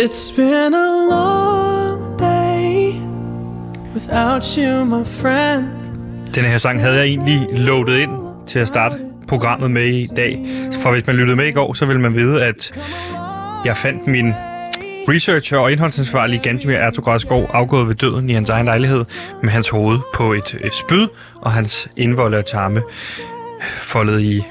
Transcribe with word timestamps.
It's 0.00 0.30
been 0.30 0.74
a 0.74 1.08
long 1.10 2.18
day 2.18 2.92
without 3.94 4.54
you, 4.56 4.84
my 4.84 5.04
friend. 5.04 5.64
Den 6.34 6.44
her 6.44 6.58
sang 6.58 6.80
havde 6.80 6.96
jeg 6.96 7.04
egentlig 7.04 7.48
loadet 7.52 7.98
ind 7.98 8.10
til 8.46 8.58
at 8.58 8.68
starte 8.68 8.96
programmet 9.28 9.70
med 9.70 9.86
i 9.86 10.06
dag. 10.16 10.38
For 10.82 10.92
hvis 10.92 11.06
man 11.06 11.16
lyttede 11.16 11.36
med 11.36 11.46
i 11.46 11.50
går, 11.50 11.74
så 11.74 11.86
ville 11.86 12.02
man 12.02 12.14
vide, 12.14 12.44
at 12.44 12.80
jeg 13.64 13.76
fandt 13.76 14.06
min 14.06 14.34
researcher 15.08 15.58
og 15.58 15.72
indholdsansvarlig 15.72 16.40
Gantimir 16.42 16.76
Ertugradskov 16.76 17.50
afgået 17.52 17.88
ved 17.88 17.94
døden 17.94 18.30
i 18.30 18.32
hans 18.32 18.50
egen 18.50 18.66
lejlighed 18.66 19.04
med 19.42 19.50
hans 19.50 19.68
hoved 19.68 19.98
på 20.14 20.32
et, 20.32 20.58
et 20.64 20.74
spyd 20.74 21.06
og 21.40 21.52
hans 21.52 21.88
indvolde 21.96 22.38
og 22.38 22.46
tarme 22.46 22.82
foldet 23.78 24.20
i, 24.20 24.42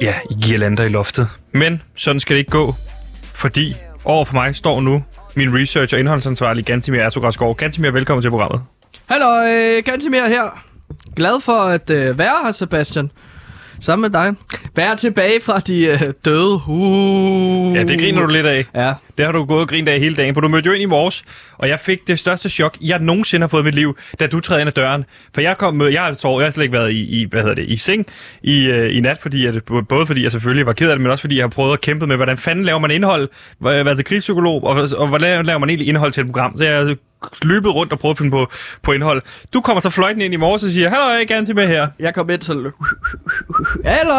ja, 0.00 0.14
i 0.30 0.34
girlander 0.42 0.84
i 0.84 0.88
loftet. 0.88 1.28
Men 1.52 1.82
sådan 1.94 2.20
skal 2.20 2.34
det 2.34 2.38
ikke 2.38 2.50
gå, 2.50 2.74
fordi 3.22 3.76
over 4.08 4.24
for 4.24 4.34
mig 4.34 4.56
står 4.56 4.80
nu 4.80 5.02
min 5.36 5.48
research- 5.54 5.94
og 5.94 6.00
indholdsansvarlig 6.00 6.64
Gantimir 6.64 7.00
Ertugradskov. 7.00 7.56
Gantimir, 7.56 7.90
velkommen 7.90 8.22
til 8.22 8.30
programmet. 8.30 8.60
Hallo, 9.06 9.26
Gantimir 9.84 10.26
her. 10.26 10.64
Glad 11.16 11.40
for 11.40 11.52
at 11.52 11.90
øh, 11.90 12.18
være 12.18 12.34
her, 12.44 12.52
Sebastian. 12.52 13.10
Sammen 13.80 14.10
med 14.12 14.20
dig. 14.20 14.34
Være 14.76 14.96
tilbage 14.96 15.40
fra 15.40 15.60
de 15.60 15.86
øh, 15.86 16.00
døde. 16.24 16.60
Uh. 16.68 17.74
Ja, 17.74 17.82
det 17.84 18.00
griner 18.00 18.20
du 18.20 18.26
lidt 18.26 18.46
af. 18.46 18.66
Ja. 18.74 18.94
Det 19.18 19.26
har 19.26 19.32
du 19.32 19.44
gået 19.44 19.60
og 19.60 19.68
grint 19.68 19.88
af 19.88 20.00
hele 20.00 20.16
dagen, 20.16 20.34
for 20.34 20.40
du 20.40 20.48
mødte 20.48 20.66
jo 20.66 20.72
ind 20.72 20.82
i 20.82 20.86
morges, 20.86 21.24
og 21.52 21.68
jeg 21.68 21.80
fik 21.80 22.06
det 22.06 22.18
største 22.18 22.48
chok, 22.48 22.76
jeg 22.82 22.98
nogensinde 22.98 23.42
har 23.42 23.48
fået 23.48 23.62
i 23.62 23.64
mit 23.64 23.74
liv, 23.74 23.96
da 24.20 24.26
du 24.26 24.40
træder 24.40 24.60
ind 24.60 24.68
ad 24.68 24.72
døren. 24.72 25.04
For 25.34 25.40
jeg 25.40 25.58
kom 25.58 25.82
jeg 25.82 26.02
har, 26.02 26.12
sovet, 26.12 26.40
jeg 26.40 26.46
har 26.46 26.50
slet 26.50 26.64
ikke 26.64 26.72
været 26.72 26.92
i, 26.92 27.20
i 27.20 27.26
hvad 27.30 27.40
hedder 27.40 27.54
det, 27.54 27.64
i 27.68 27.76
seng 27.76 28.06
i, 28.42 28.64
øh, 28.66 28.96
i 28.96 29.00
nat, 29.00 29.18
fordi 29.18 29.46
at, 29.46 29.64
både 29.88 30.06
fordi 30.06 30.22
jeg 30.22 30.32
selvfølgelig 30.32 30.66
var 30.66 30.72
ked 30.72 30.90
af 30.90 30.96
det, 30.96 31.02
men 31.02 31.10
også 31.10 31.22
fordi 31.22 31.36
jeg 31.36 31.42
har 31.42 31.48
prøvet 31.48 31.72
at 31.72 31.80
kæmpe 31.80 32.06
med, 32.06 32.16
hvordan 32.16 32.36
fanden 32.36 32.64
laver 32.64 32.78
man 32.78 32.90
indhold, 32.90 33.28
været 33.60 33.96
til 33.96 34.04
krigspsykolog, 34.04 34.64
og, 34.64 34.88
og 34.96 35.06
hvordan 35.06 35.46
laver 35.46 35.58
man 35.58 35.68
egentlig 35.68 35.88
indhold 35.88 36.12
til 36.12 36.20
et 36.20 36.26
program. 36.26 36.56
Så 36.56 36.64
jeg 36.64 36.96
løbet 37.42 37.74
rundt 37.74 37.92
og 37.92 37.98
prøvet 37.98 38.14
at 38.14 38.18
finde 38.18 38.30
på, 38.30 38.50
på 38.82 38.92
indhold. 38.92 39.22
Du 39.52 39.60
kommer 39.60 39.80
så 39.80 39.90
fløjten 39.90 40.20
ind 40.22 40.34
i 40.34 40.36
morges 40.36 40.62
og 40.62 40.70
siger, 40.70 40.88
hallo, 40.88 41.08
jeg 41.08 41.28
gerne 41.28 41.46
til 41.46 41.54
med 41.54 41.68
her. 41.68 41.88
Jeg 41.98 42.14
kom 42.14 42.30
ind 42.30 42.40
til... 42.40 42.54
Hallo, 43.84 44.12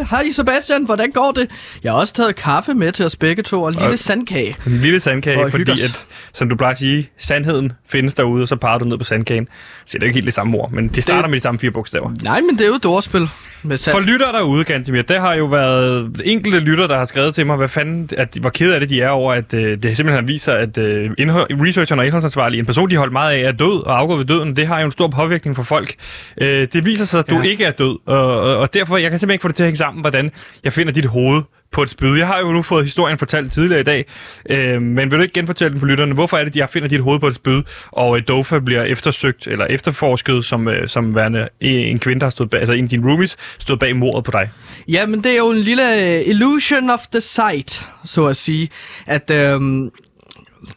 øh, 0.00 0.08
hej 0.10 0.30
Sebastian, 0.32 0.84
hvordan 0.84 1.10
går 1.10 1.32
det? 1.32 1.50
Jeg 1.84 1.92
har 1.92 1.98
også 2.00 2.14
taget 2.14 2.36
kaffe 2.36 2.74
med 2.74 2.92
til 2.92 3.04
os 3.04 3.16
begge 3.16 3.42
to, 3.42 3.62
og 3.62 3.68
en 3.68 3.74
lille 3.74 3.88
Og- 3.88 3.98
sandkage. 3.98 4.56
En 4.66 4.78
lille 4.78 5.00
sandkage, 5.00 5.44
Og 5.44 5.50
fordi 5.50 5.70
at, 5.72 6.06
som 6.34 6.48
du 6.48 6.56
plejer 6.56 6.72
at 6.72 6.78
sige, 6.78 7.10
sandheden 7.18 7.72
findes 7.88 8.14
derude, 8.14 8.42
og 8.42 8.48
så 8.48 8.56
parer 8.56 8.78
du 8.78 8.84
ned 8.84 8.98
på 8.98 9.04
sandkagen. 9.04 9.48
Så 9.84 9.92
det 9.92 9.94
er 9.94 9.98
jo 10.00 10.04
ikke 10.06 10.16
helt 10.16 10.26
det 10.26 10.34
samme 10.34 10.58
ord, 10.58 10.70
men 10.70 10.88
det 10.88 11.02
starter 11.02 11.20
Det- 11.22 11.30
med 11.30 11.38
de 11.38 11.42
samme 11.42 11.58
fire 11.60 11.70
bogstaver. 11.70 12.10
Nej, 12.22 12.40
men 12.40 12.50
det 12.58 12.60
er 12.60 12.68
jo 12.68 12.74
et 12.74 12.86
ordspil. 12.86 13.28
Med 13.64 13.76
sand. 13.76 13.94
For 13.96 14.00
lytter 14.00 14.32
derude, 14.32 14.64
Gantemir, 14.64 15.02
der 15.02 15.20
har 15.20 15.34
jo 15.34 15.44
været 15.44 16.20
enkelte 16.24 16.58
lytter, 16.58 16.86
der 16.86 16.98
har 16.98 17.04
skrevet 17.04 17.34
til 17.34 17.46
mig, 17.46 17.56
hvad 17.56 17.68
fanden, 17.68 18.10
at 18.18 18.34
de 18.34 18.42
var 18.44 18.50
ked 18.50 18.72
af 18.74 18.80
det, 18.80 18.88
de 18.90 19.00
er 19.00 19.08
over, 19.08 19.32
at 19.32 19.54
øh, 19.54 19.78
det 19.82 19.96
simpelthen 19.96 20.28
viser, 20.28 20.52
at 20.54 20.78
øh, 20.78 21.10
indhold, 21.18 21.46
researcheren 21.50 21.98
og 21.98 22.04
indholdsansvarlig, 22.06 22.58
en 22.58 22.66
person, 22.66 22.90
de 22.90 22.96
holdt 22.96 23.12
meget 23.12 23.32
af, 23.34 23.48
er 23.48 23.52
død 23.52 23.86
og 23.86 23.98
afgået 23.98 24.18
ved 24.18 24.24
døden. 24.26 24.56
Det 24.56 24.66
har 24.66 24.78
jo 24.80 24.84
en 24.86 24.92
stor 24.92 25.08
påvirkning 25.08 25.56
for 25.56 25.62
folk. 25.62 25.94
Øh, 26.40 26.68
det 26.72 26.84
viser 26.84 27.04
sig, 27.04 27.18
at 27.18 27.30
du 27.30 27.34
Ja. 27.36 27.42
ikke 27.42 27.64
er 27.64 27.70
død, 27.70 27.98
og, 28.06 28.40
og, 28.40 28.56
og 28.56 28.74
derfor, 28.74 28.96
jeg 28.96 29.10
kan 29.10 29.18
simpelthen 29.18 29.34
ikke 29.34 29.42
få 29.42 29.48
det 29.48 29.56
til 29.56 29.62
at 29.62 29.66
hænge 29.66 29.78
sammen, 29.78 30.00
hvordan 30.00 30.30
jeg 30.64 30.72
finder 30.72 30.92
dit 30.92 31.06
hoved 31.06 31.42
på 31.74 31.82
et 31.82 31.90
spyd. 31.90 32.18
Jeg 32.18 32.26
har 32.26 32.38
jo 32.38 32.52
nu 32.52 32.62
fået 32.62 32.84
historien 32.84 33.18
fortalt 33.18 33.52
tidligere 33.52 33.80
i 33.80 33.84
dag, 33.84 34.06
øh, 34.50 34.82
men 34.82 35.10
vil 35.10 35.18
du 35.18 35.22
ikke 35.22 35.32
genfortælle 35.32 35.72
den 35.72 35.80
for 35.80 35.86
lytterne? 35.86 36.14
Hvorfor 36.14 36.36
er 36.36 36.44
det, 36.44 36.50
at 36.50 36.56
jeg 36.56 36.68
finder 36.68 36.88
dit 36.88 37.00
hoved 37.00 37.20
på 37.20 37.26
et 37.26 37.34
spyd, 37.34 37.62
og 37.90 38.16
øh, 38.16 38.22
Dofa 38.28 38.58
bliver 38.58 38.82
eftersøgt 38.82 39.46
eller 39.46 39.66
efterforsket 39.66 40.44
som, 40.44 40.68
øh, 40.68 40.88
som 40.88 41.14
værende 41.14 41.48
en 41.60 41.98
kvinde, 41.98 42.20
der 42.20 42.26
har 42.26 42.30
stået 42.30 42.50
bag, 42.50 42.60
altså 42.60 42.72
en 42.72 42.84
af 42.84 42.90
dine 42.90 43.10
roomies, 43.10 43.36
stod 43.58 43.76
bag 43.76 43.96
mordet 43.96 44.24
på 44.24 44.30
dig? 44.30 44.50
Ja, 44.88 45.06
men 45.06 45.24
det 45.24 45.32
er 45.32 45.36
jo 45.36 45.50
en 45.50 45.60
lille 45.60 46.16
øh, 46.16 46.28
illusion 46.28 46.90
of 46.90 47.00
the 47.12 47.20
sight, 47.20 47.82
så 48.04 48.26
at 48.26 48.36
sige. 48.36 48.68
At, 49.06 49.30
Øh, 49.30 49.60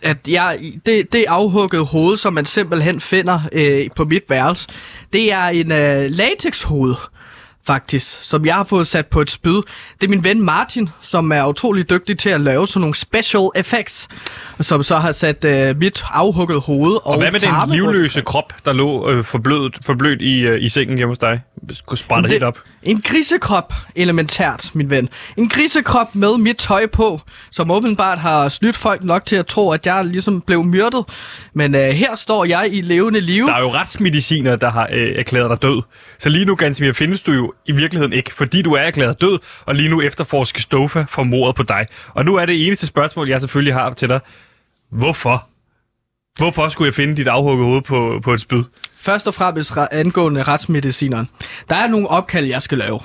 at 0.02 0.18
jeg, 0.28 0.60
det, 0.86 1.14
det 1.14 1.26
afhuggede 1.28 1.84
hoved, 1.86 2.18
som 2.18 2.34
man 2.34 2.46
simpelthen 2.46 3.00
finder 3.00 3.40
øh, 3.52 3.88
på 3.96 4.06
mit 4.06 4.24
værelse, 4.30 4.68
det 5.14 5.32
er 5.32 5.46
en 5.46 5.72
øh, 5.72 6.10
latexhoved 6.10 6.96
faktisk, 7.68 8.18
som 8.22 8.46
jeg 8.46 8.56
har 8.56 8.64
fået 8.64 8.88
sat 8.88 9.08
på 9.08 9.22
et 9.22 9.30
spyd. 9.30 9.62
Det 10.02 10.08
er 10.08 10.10
min 10.10 10.24
ven 10.24 10.42
Martin, 10.42 10.90
som 11.02 11.32
er 11.32 11.46
utrolig 11.48 11.90
dygtig 11.90 12.20
til 12.20 12.30
at 12.30 12.42
lave 12.42 12.68
sådan 12.68 12.82
nogle 12.82 12.96
special 12.96 13.50
effects, 13.56 14.08
som 14.62 14.84
så 14.84 14.96
har 14.96 15.12
sat 15.12 15.46
øh, 15.46 15.78
mit 15.78 16.04
afhugget 16.14 16.62
hoved 16.62 16.94
og, 16.94 17.08
Og 17.08 17.18
hvad 17.18 17.32
med 17.32 17.40
den 17.40 17.50
livløse 17.72 18.22
krop, 18.22 18.54
der 18.66 18.74
lå 18.74 19.10
øh, 19.10 19.24
forblødt, 19.24 19.78
forblødt 19.86 20.22
i, 20.22 20.40
øh, 20.40 20.64
i 20.64 20.70
sengen 20.70 20.98
hjemme 20.98 21.12
hos 21.12 21.18
dig? 21.18 21.42
Skulle 21.74 22.00
sprænde 22.00 22.30
helt 22.30 22.44
op. 22.44 22.60
En 22.84 23.02
grisekrop, 23.02 23.74
elementært, 23.96 24.72
min 24.74 24.90
ven. 24.90 25.10
En 25.38 25.50
grisekrop 25.50 26.16
med 26.16 26.38
mit 26.38 26.58
tøj 26.58 26.88
på, 26.88 27.22
som 27.52 27.72
åbenbart 27.72 28.20
har 28.20 28.50
snydt 28.50 28.76
folk 28.76 29.04
nok 29.04 29.26
til 29.26 29.36
at 29.36 29.48
tro, 29.48 29.72
at 29.72 29.86
jeg 29.86 30.06
ligesom 30.06 30.42
blev 30.42 30.64
myrdet. 30.64 31.06
Men 31.54 31.76
øh, 31.76 31.82
her 31.82 32.16
står 32.16 32.46
jeg 32.46 32.70
i 32.72 32.82
levende 32.82 33.20
liv. 33.20 33.46
Der 33.46 33.54
er 33.54 33.60
jo 33.60 33.74
retsmediciner, 33.74 34.56
der 34.56 34.70
har 34.70 34.90
øh, 34.94 35.16
erklæret 35.16 35.50
dig 35.50 35.62
død. 35.62 35.82
Så 36.20 36.30
lige 36.30 36.46
nu, 36.46 36.56
Gansimir, 36.56 36.94
findes 36.94 37.24
du 37.24 37.32
jo 37.32 37.54
i 37.66 37.72
virkeligheden 37.72 38.14
ikke, 38.14 38.34
fordi 38.34 38.62
du 38.62 38.74
er 38.74 38.80
erklæret 38.80 39.22
død, 39.22 39.40
og 39.66 39.76
lige 39.76 39.90
nu 39.90 40.02
efterforskes 40.02 40.64
Stofa 40.64 41.06
for 41.10 41.24
mordet 41.24 41.56
på 41.56 41.64
dig. 41.64 41.88
Og 42.14 42.26
nu 42.26 42.36
er 42.36 42.46
det 42.46 42.68
eneste 42.68 42.88
spørgsmål, 42.88 43.30
jeg 43.30 43.42
selvfølgelig 43.42 43.74
har 43.74 43.94
til 43.94 44.10
dig. 44.10 44.20
Hvorfor? 44.92 45.48
Hvorfor 46.38 46.70
skulle 46.70 46.86
jeg 46.86 46.94
finde 46.94 47.16
dit 47.16 47.28
afhugget 47.28 47.66
hoved 47.66 47.82
på, 47.82 48.20
på 48.24 48.34
et 48.34 48.42
spyd? 48.42 48.64
Først 49.02 49.28
og 49.28 49.34
fremmest 49.34 49.72
re- 49.72 49.88
angående 49.92 50.44
retsmedicineren. 50.44 51.30
Der 51.70 51.76
er 51.76 51.88
nogle 51.88 52.08
opkald, 52.08 52.46
jeg 52.46 52.62
skal 52.62 52.78
lave. 52.78 53.00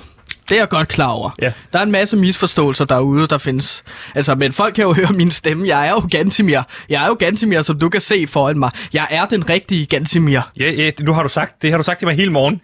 Det 0.49 0.55
er 0.55 0.61
jeg 0.61 0.69
godt 0.69 0.87
klar 0.87 1.07
over. 1.07 1.29
Ja. 1.41 1.51
Der 1.73 1.79
er 1.79 1.83
en 1.83 1.91
masse 1.91 2.17
misforståelser 2.17 2.85
derude, 2.85 3.27
der 3.27 3.37
findes. 3.37 3.83
Altså, 4.15 4.35
men 4.35 4.53
folk 4.53 4.73
kan 4.75 4.83
jo 4.83 4.93
høre 4.99 5.13
min 5.13 5.31
stemme. 5.31 5.67
Jeg 5.67 5.87
er 5.87 5.91
jo 5.91 6.07
Gantimir. 6.11 6.61
Jeg 6.89 7.03
er 7.03 7.07
jo 7.07 7.13
Gantimir, 7.19 7.61
som 7.61 7.79
du 7.79 7.89
kan 7.89 8.01
se 8.01 8.27
foran 8.27 8.59
mig. 8.59 8.71
Jeg 8.93 9.07
er 9.09 9.25
den 9.25 9.49
rigtige 9.49 9.85
Gantimir. 9.85 10.39
Ja, 10.59 10.71
ja, 10.71 10.91
nu 11.01 11.13
har 11.13 11.23
du 11.23 11.29
sagt, 11.29 11.61
det 11.61 11.69
har 11.71 11.77
du 11.77 11.83
sagt 11.83 11.99
til 11.99 12.07
mig 12.07 12.15
hele 12.15 12.31
morgen. 12.31 12.61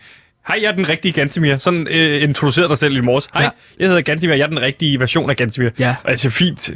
Hej, 0.47 0.59
jeg 0.61 0.67
er 0.67 0.75
den 0.75 0.89
rigtige 0.89 1.11
Gantimir. 1.11 1.57
Sådan 1.57 1.87
øh, 1.91 2.23
introducerede 2.23 2.69
dig 2.69 2.77
selv 2.77 2.97
i 2.97 3.01
morges. 3.01 3.27
Hej, 3.33 3.43
Ja. 3.43 3.49
jeg 3.79 3.87
hedder 3.87 4.01
Gantimir. 4.01 4.35
Jeg 4.35 4.43
er 4.43 4.47
den 4.47 4.61
rigtige 4.61 4.99
version 4.99 5.29
af 5.29 5.35
Gantimir. 5.35 5.69
Ja. 5.79 5.95
Altså 6.05 6.29
fint. 6.29 6.69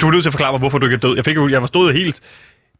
Du 0.00 0.06
er 0.06 0.10
nødt 0.12 0.22
til 0.22 0.28
at 0.28 0.32
forklare 0.32 0.52
mig, 0.52 0.58
hvorfor 0.58 0.78
du 0.78 0.86
ikke 0.86 0.94
er 0.94 0.98
død. 1.00 1.16
Jeg, 1.16 1.24
fik 1.24 1.36
jo, 1.36 1.48
jeg 1.48 1.60
var 1.60 1.66
stået 1.66 1.94
helt... 1.94 2.20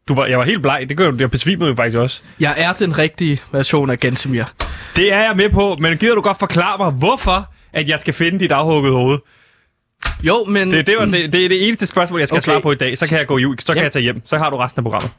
Du 0.07 0.15
var, 0.15 0.25
jeg 0.25 0.37
var 0.39 0.45
helt 0.45 0.61
bleg. 0.61 0.85
Det 0.89 0.97
gør 0.97 1.11
du. 1.11 1.17
Jeg 1.19 1.31
besvimede 1.31 1.69
jo 1.69 1.75
faktisk 1.75 1.97
også. 1.97 2.21
Jeg 2.39 2.53
er 2.57 2.73
den 2.73 2.97
rigtige 2.97 3.41
version 3.51 3.89
af 3.89 3.99
Gantimir. 3.99 4.43
Det 4.95 5.13
er 5.13 5.19
jeg 5.19 5.33
med 5.35 5.49
på, 5.49 5.77
men 5.79 5.97
gider 5.97 6.15
du 6.15 6.21
godt 6.21 6.39
forklare 6.39 6.77
mig, 6.77 6.91
hvorfor 6.91 7.53
at 7.73 7.87
jeg 7.89 7.99
skal 7.99 8.13
finde 8.13 8.39
dit 8.39 8.51
afhuggede 8.51 8.93
hoved? 8.93 9.17
Jo, 10.23 10.45
men... 10.47 10.71
Det, 10.71 10.87
det, 10.87 10.95
var, 10.99 11.05
det, 11.05 11.33
det 11.33 11.45
er 11.45 11.49
det 11.49 11.67
eneste 11.67 11.85
spørgsmål, 11.85 12.19
jeg 12.19 12.27
skal 12.27 12.35
Okay. 12.37 12.45
svare 12.45 12.61
på 12.61 12.71
i 12.71 12.75
dag. 12.75 12.97
Så 12.97 13.07
kan 13.07 13.17
jeg 13.17 13.27
gå 13.27 13.35
ud, 13.35 13.55
så 13.59 13.65
kan 13.67 13.75
Jamen. 13.75 13.83
jeg 13.83 13.91
tage 13.91 14.03
hjem. 14.03 14.21
Så 14.25 14.37
har 14.37 14.49
du 14.49 14.57
resten 14.57 14.79
af 14.79 14.83
programmet. 14.83 15.11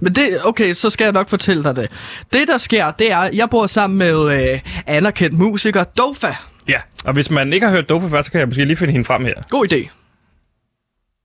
Men 0.00 0.14
det, 0.14 0.38
okay, 0.44 0.72
så 0.72 0.90
skal 0.90 1.04
jeg 1.04 1.12
nok 1.12 1.28
fortælle 1.28 1.62
dig 1.62 1.76
det. 1.76 1.90
Det, 2.32 2.48
der 2.48 2.58
sker, 2.58 2.90
det 2.90 3.12
er, 3.12 3.18
at 3.18 3.34
jeg 3.34 3.50
bor 3.50 3.66
sammen 3.66 3.98
med 3.98 4.42
øh, 4.52 4.60
anerkendt 4.86 5.38
musiker 5.38 5.84
Dofa. 5.84 6.34
Ja, 6.68 6.78
og 7.04 7.12
hvis 7.12 7.30
man 7.30 7.52
ikke 7.52 7.66
har 7.66 7.74
hørt 7.74 7.88
Dofa 7.88 8.06
før, 8.08 8.22
så 8.22 8.30
kan 8.30 8.40
jeg 8.40 8.48
måske 8.48 8.64
lige 8.64 8.76
finde 8.76 8.92
hende 8.92 9.04
frem 9.04 9.24
her. 9.24 9.34
God 9.50 9.72
idé. 9.72 9.88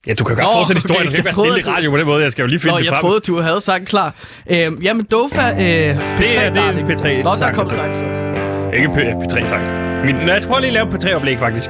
Ja, 0.08 0.14
du 0.14 0.24
kan 0.24 0.36
godt 0.36 0.46
Nå, 0.46 0.52
fortsætte 0.52 0.80
okay, 0.80 0.88
historien. 0.90 1.08
Kan 1.08 1.12
jeg 1.12 1.18
ikke 1.18 1.26
være 1.26 1.46
stille 1.62 1.74
i 1.74 1.76
radio 1.76 1.90
på 1.92 1.98
den 1.98 2.06
måde. 2.06 2.24
Jeg 2.24 2.32
skal 2.32 2.42
jo 2.44 2.48
lige 2.48 2.60
finde 2.60 2.74
Nå, 2.74 2.80
det 2.80 2.86
jeg 2.86 2.94
frem. 2.94 3.02
troede, 3.02 3.20
du 3.20 3.38
havde 3.38 3.62
sagt 3.62 3.86
klar. 3.88 4.16
Øhm, 4.50 4.82
jamen, 4.82 5.06
Dofa, 5.12 5.42
øh, 5.42 6.16
P3 6.18 6.22
det 6.22 6.38
er 6.38 6.54
darling. 6.54 6.88
P3 6.92 7.24
Nå, 7.24 7.30
der 7.32 7.38
sang, 7.38 7.56
kom 7.56 7.70
så. 7.70 7.84
Ikke 8.76 8.88
P- 8.88 9.24
P3-sang. 9.24 9.64
Min, 10.06 10.28
jeg 10.28 10.42
skal 10.42 10.50
prøve 10.52 10.62
lige 10.62 10.68
at 10.68 10.74
lave 10.74 10.88
et 10.88 11.04
P3-oplæg, 11.04 11.40
faktisk. 11.40 11.70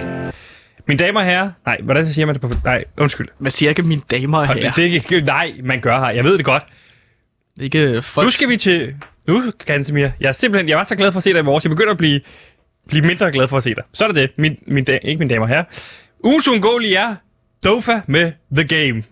Mine 0.88 0.98
damer 0.98 1.20
og 1.20 1.26
herrer... 1.26 1.50
Nej, 1.66 1.78
hvordan 1.84 2.06
siger 2.06 2.26
man 2.26 2.36
det 2.36 2.42
på... 2.42 2.52
Nej, 2.66 2.84
undskyld. 2.98 3.28
Hvad 3.40 3.52
siger 3.52 3.70
ikke 3.70 3.82
mine 3.84 4.02
damer 4.12 4.38
og 4.38 4.48
herrer? 4.48 4.72
Det 4.72 4.86
er 4.86 4.92
ikke... 4.94 5.22
Nej, 5.26 5.52
man 5.64 5.80
gør 5.80 6.00
her. 6.00 6.10
Jeg 6.10 6.24
ved 6.24 6.38
det 6.38 6.46
godt. 6.46 6.64
Ikke 7.62 7.80
øh, 7.80 8.04
folk. 8.04 8.26
Nu 8.26 8.32
skal 8.32 8.50
vi 8.50 8.58
til... 8.58 8.96
Nu, 9.28 9.44
Gansimir. 9.66 10.10
Jeg 10.20 10.28
er 10.28 10.32
simpelthen... 10.32 10.70
Jeg 10.70 10.78
var 10.78 10.84
så 10.84 10.96
glad 10.96 11.12
for 11.12 11.18
at 11.18 11.24
se 11.24 11.34
dig 11.34 11.40
i 11.40 11.44
morges. 11.44 11.64
Jeg 11.64 11.70
begynder 11.70 11.92
at 11.92 11.98
blive, 11.98 12.20
blive 12.88 13.06
mindre 13.06 13.32
glad 13.32 13.48
for 13.48 13.58
at 13.58 13.64
se 13.64 13.70
dig. 13.76 13.84
Så 13.94 14.04
er 14.04 14.08
det 14.08 14.16
det. 14.16 14.30
Min, 14.38 14.58
min, 14.68 14.84
da, 14.84 14.98
ikke 15.04 15.20
mine 15.20 15.30
damer 15.34 15.42
og 15.46 15.50
herrer. 15.50 15.64
Ugens 16.24 16.48
uundgåelige 16.48 16.96
er 16.96 17.16
Dofa 17.64 18.02
med 18.08 18.32
The 18.56 18.68
Game. 18.68 19.04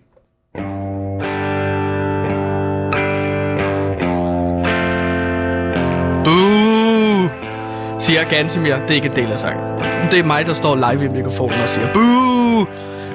Boo! 6.24 7.28
Siger 8.00 8.24
Gansimir. 8.30 8.74
Det 8.74 8.90
er 8.90 8.94
ikke 8.94 9.08
en 9.08 9.16
del 9.16 9.32
af 9.32 9.38
sangen. 9.38 9.64
Det 10.10 10.18
er 10.18 10.24
mig, 10.24 10.46
der 10.46 10.54
står 10.54 10.92
live 10.92 11.04
i 11.04 11.08
mikrofonen 11.08 11.60
og 11.60 11.68
siger 11.68 11.92
Boo! 11.92 12.66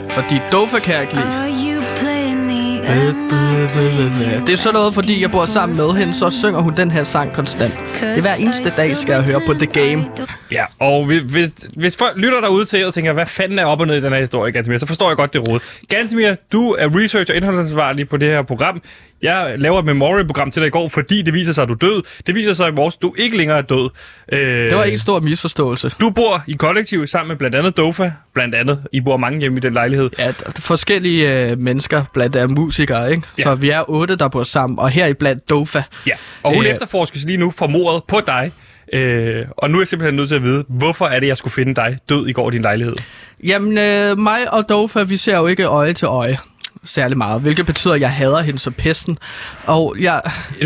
Fordi 0.09 0.39
Dofa 0.51 0.79
kan 0.79 0.93
jeg 0.93 1.01
ikke 1.01 1.13
lide. 1.13 1.25
Oh, 1.25 1.47
you 1.65 1.83
play 1.97 2.33
me 2.33 3.44
Det 3.55 4.49
er 4.49 4.55
sådan 4.55 4.73
noget, 4.73 4.93
fordi 4.93 5.21
jeg 5.21 5.31
bor 5.31 5.45
sammen 5.45 5.77
med 5.77 5.91
hende, 5.93 6.13
så 6.13 6.29
synger 6.29 6.59
hun 6.59 6.73
den 6.77 6.91
her 6.91 7.03
sang 7.03 7.33
konstant. 7.33 7.73
Det 8.01 8.17
er 8.17 8.21
hver 8.21 8.33
eneste 8.39 8.69
dag, 8.77 8.97
skal 8.97 9.13
jeg 9.13 9.23
høre 9.23 9.41
på 9.47 9.53
The 9.53 9.65
Game. 9.65 10.05
Ja, 10.51 10.65
og 10.79 11.05
hvis, 11.05 11.51
hvis, 11.75 11.97
folk 11.97 12.17
lytter 12.17 12.41
derude 12.41 12.65
til 12.65 12.85
og 12.85 12.93
tænker, 12.93 13.13
hvad 13.13 13.25
fanden 13.25 13.59
er 13.59 13.65
op 13.65 13.79
og 13.79 13.87
ned 13.87 13.95
i 13.97 14.01
den 14.01 14.13
her 14.13 14.19
historie, 14.19 14.51
Gansimir, 14.51 14.77
så 14.77 14.85
forstår 14.87 15.09
jeg 15.09 15.17
godt 15.17 15.33
det 15.33 15.47
råd. 15.49 15.59
Gansimir, 15.89 16.35
du 16.51 16.71
er 16.71 16.87
research- 16.89 17.29
og 17.31 17.35
indholdsansvarlig 17.35 18.09
på 18.09 18.17
det 18.17 18.27
her 18.29 18.41
program. 18.41 18.81
Jeg 19.21 19.53
laver 19.57 19.79
et 19.79 19.85
memorial-program 19.85 20.51
til 20.51 20.61
dig 20.61 20.67
i 20.67 20.69
går, 20.69 20.89
fordi 20.89 21.21
det 21.21 21.33
viser 21.33 21.53
sig, 21.53 21.61
at 21.61 21.67
du 21.69 21.73
er 21.73 21.77
død. 21.77 22.03
Det 22.27 22.35
viser 22.35 22.53
sig 22.53 22.67
i 22.69 22.71
morges, 22.71 22.95
at 22.95 23.01
du 23.01 23.13
ikke 23.17 23.37
længere 23.37 23.57
er 23.57 23.61
død. 23.61 23.89
Øh, 24.31 24.39
Det 24.39 24.75
var 24.77 24.83
en 24.83 24.97
stor 24.99 25.19
misforståelse. 25.19 25.91
Du 25.99 26.09
bor 26.09 26.43
i 26.47 26.53
kollektiv 26.53 27.07
sammen 27.07 27.27
med 27.27 27.35
blandt 27.35 27.55
andet 27.55 27.77
Dofa. 27.77 28.11
Blandt 28.33 28.55
andet. 28.55 28.79
I 28.93 29.01
bor 29.01 29.17
mange 29.17 29.39
hjemme 29.39 29.57
i 29.57 29.59
den 29.61 29.73
lejlighed. 29.73 30.09
Ja, 30.19 30.31
forskellige 30.59 31.49
øh, 31.51 31.59
mennesker, 31.59 32.03
blandt 32.13 32.35
andet 32.35 32.57
musikere, 32.57 33.11
ikke? 33.11 33.23
Ja. 33.37 33.43
Så 33.45 33.55
vi 33.55 33.69
er 33.69 33.89
otte, 33.89 34.15
der 34.15 34.27
bor 34.27 34.43
sammen, 34.43 34.79
og 34.79 34.89
her 34.89 35.05
i 35.05 35.13
blandt 35.13 35.49
Dofa. 35.49 35.83
Ja. 36.07 36.13
Og 36.43 36.55
hun 36.55 36.65
Øh. 36.65 36.71
efterforskes 36.71 37.23
lige 37.23 37.37
nu 37.37 37.51
for 37.51 37.67
mordet 37.67 38.03
på 38.07 38.19
dig. 38.27 38.51
Øh, 38.93 39.45
og 39.57 39.69
nu 39.69 39.77
er 39.77 39.81
jeg 39.81 39.87
simpelthen 39.87 40.15
nødt 40.15 40.27
til 40.29 40.35
at 40.35 40.43
vide, 40.43 40.65
hvorfor 40.69 41.05
er 41.05 41.19
det, 41.19 41.27
jeg 41.27 41.37
skulle 41.37 41.53
finde 41.53 41.75
dig 41.75 41.97
død 42.09 42.27
i 42.27 42.31
går 42.31 42.49
i 42.49 42.53
din 42.53 42.61
lejlighed? 42.61 42.95
Jamen, 43.43 43.77
øh, 43.77 44.17
mig 44.17 44.53
og 44.53 44.69
Dofa, 44.69 45.03
vi 45.03 45.17
ser 45.17 45.37
jo 45.37 45.47
ikke 45.47 45.63
øje 45.63 45.93
til 45.93 46.05
øje 46.05 46.37
særlig 46.83 47.17
meget, 47.17 47.41
hvilket 47.41 47.65
betyder, 47.65 47.93
at 47.93 48.01
jeg 48.01 48.11
hader 48.11 48.41
hende 48.41 48.59
som 48.59 48.73
pesten. 48.73 49.17
Og 49.65 49.95
jeg, 49.99 50.21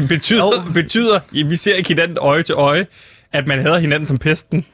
betyder, 0.09 0.45
Jo. 0.67 0.71
betyder 0.73 1.19
ja, 1.35 1.43
vi 1.43 1.55
ser 1.55 1.75
ikke 1.75 1.87
hinanden 1.87 2.17
øje 2.21 2.43
til 2.43 2.55
øje, 2.55 2.85
at 3.33 3.47
man 3.47 3.59
hader 3.61 3.79
hinanden 3.79 4.07
som 4.07 4.17
pesten. 4.17 4.65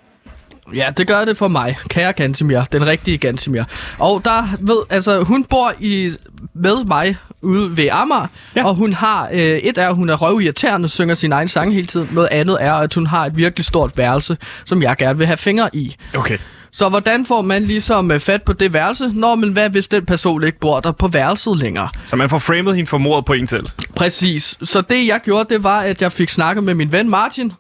Ja, 0.74 0.90
det 0.98 1.08
gør 1.08 1.26
det 1.26 1.38
for 1.38 1.48
mig, 1.48 1.78
kære 1.90 2.14
Gansimir, 2.14 2.62
den 2.72 2.86
rigtige 2.86 3.18
Gansimir. 3.18 3.64
Og 4.00 4.22
der 4.26 4.44
ved, 4.60 4.78
altså, 4.90 5.24
hun 5.24 5.44
bor 5.44 5.72
i, 5.80 6.12
med 6.54 6.86
mig 6.86 7.18
ude 7.42 7.78
ved 7.78 7.90
Amager, 7.92 8.28
Ja. 8.56 8.66
og 8.66 8.76
hun 8.76 8.94
har, 8.94 9.30
øh, 9.34 9.40
et 9.40 9.78
er, 9.78 9.90
at 9.90 9.96
hun 9.96 10.10
er 10.10 10.16
røvirriterende, 10.16 10.90
synger 10.90 11.16
sin 11.16 11.32
egen 11.32 11.48
sang 11.48 11.74
hele 11.74 11.88
tiden. 11.88 12.10
Noget 12.12 12.30
andet 12.32 12.58
er, 12.62 12.74
at 12.74 12.94
hun 12.94 13.06
har 13.08 13.26
et 13.26 13.38
virkelig 13.38 13.66
stort 13.66 13.98
værelse, 13.98 14.38
som 14.66 14.82
jeg 14.84 14.96
gerne 14.98 15.18
vil 15.18 15.28
have 15.28 15.38
fingre 15.38 15.70
i. 15.76 15.96
Okay. 16.16 16.38
Så 16.72 16.90
hvordan 16.90 17.26
får 17.26 17.42
man 17.42 17.64
ligesom 17.64 18.12
øh, 18.12 18.20
fat 18.20 18.44
på 18.44 18.54
det 18.54 18.74
værelse? 18.74 19.12
Nå, 19.14 19.36
men 19.36 19.50
hvad 19.50 19.70
hvis 19.70 19.88
den 19.88 20.06
person 20.06 20.44
ikke 20.44 20.60
bor 20.60 20.80
der 20.80 20.92
på 20.92 21.08
værelset 21.08 21.58
længere? 21.58 21.90
Så 22.06 22.16
man 22.16 22.30
får 22.30 22.40
framet 22.40 22.76
hende 22.76 22.90
for 22.90 22.98
mordet 22.98 23.26
på 23.26 23.34
en 23.34 23.48
selv. 23.48 23.66
Præcis. 23.96 24.58
Så 24.64 24.82
det 24.82 25.08
jeg 25.08 25.20
gjorde, 25.24 25.54
det 25.54 25.64
var, 25.64 25.80
at 25.80 26.02
jeg 26.02 26.12
fik 26.12 26.30
snakket 26.30 26.64
med 26.64 26.74
min 26.74 26.92
ven 26.92 27.10
Martin, 27.10 27.52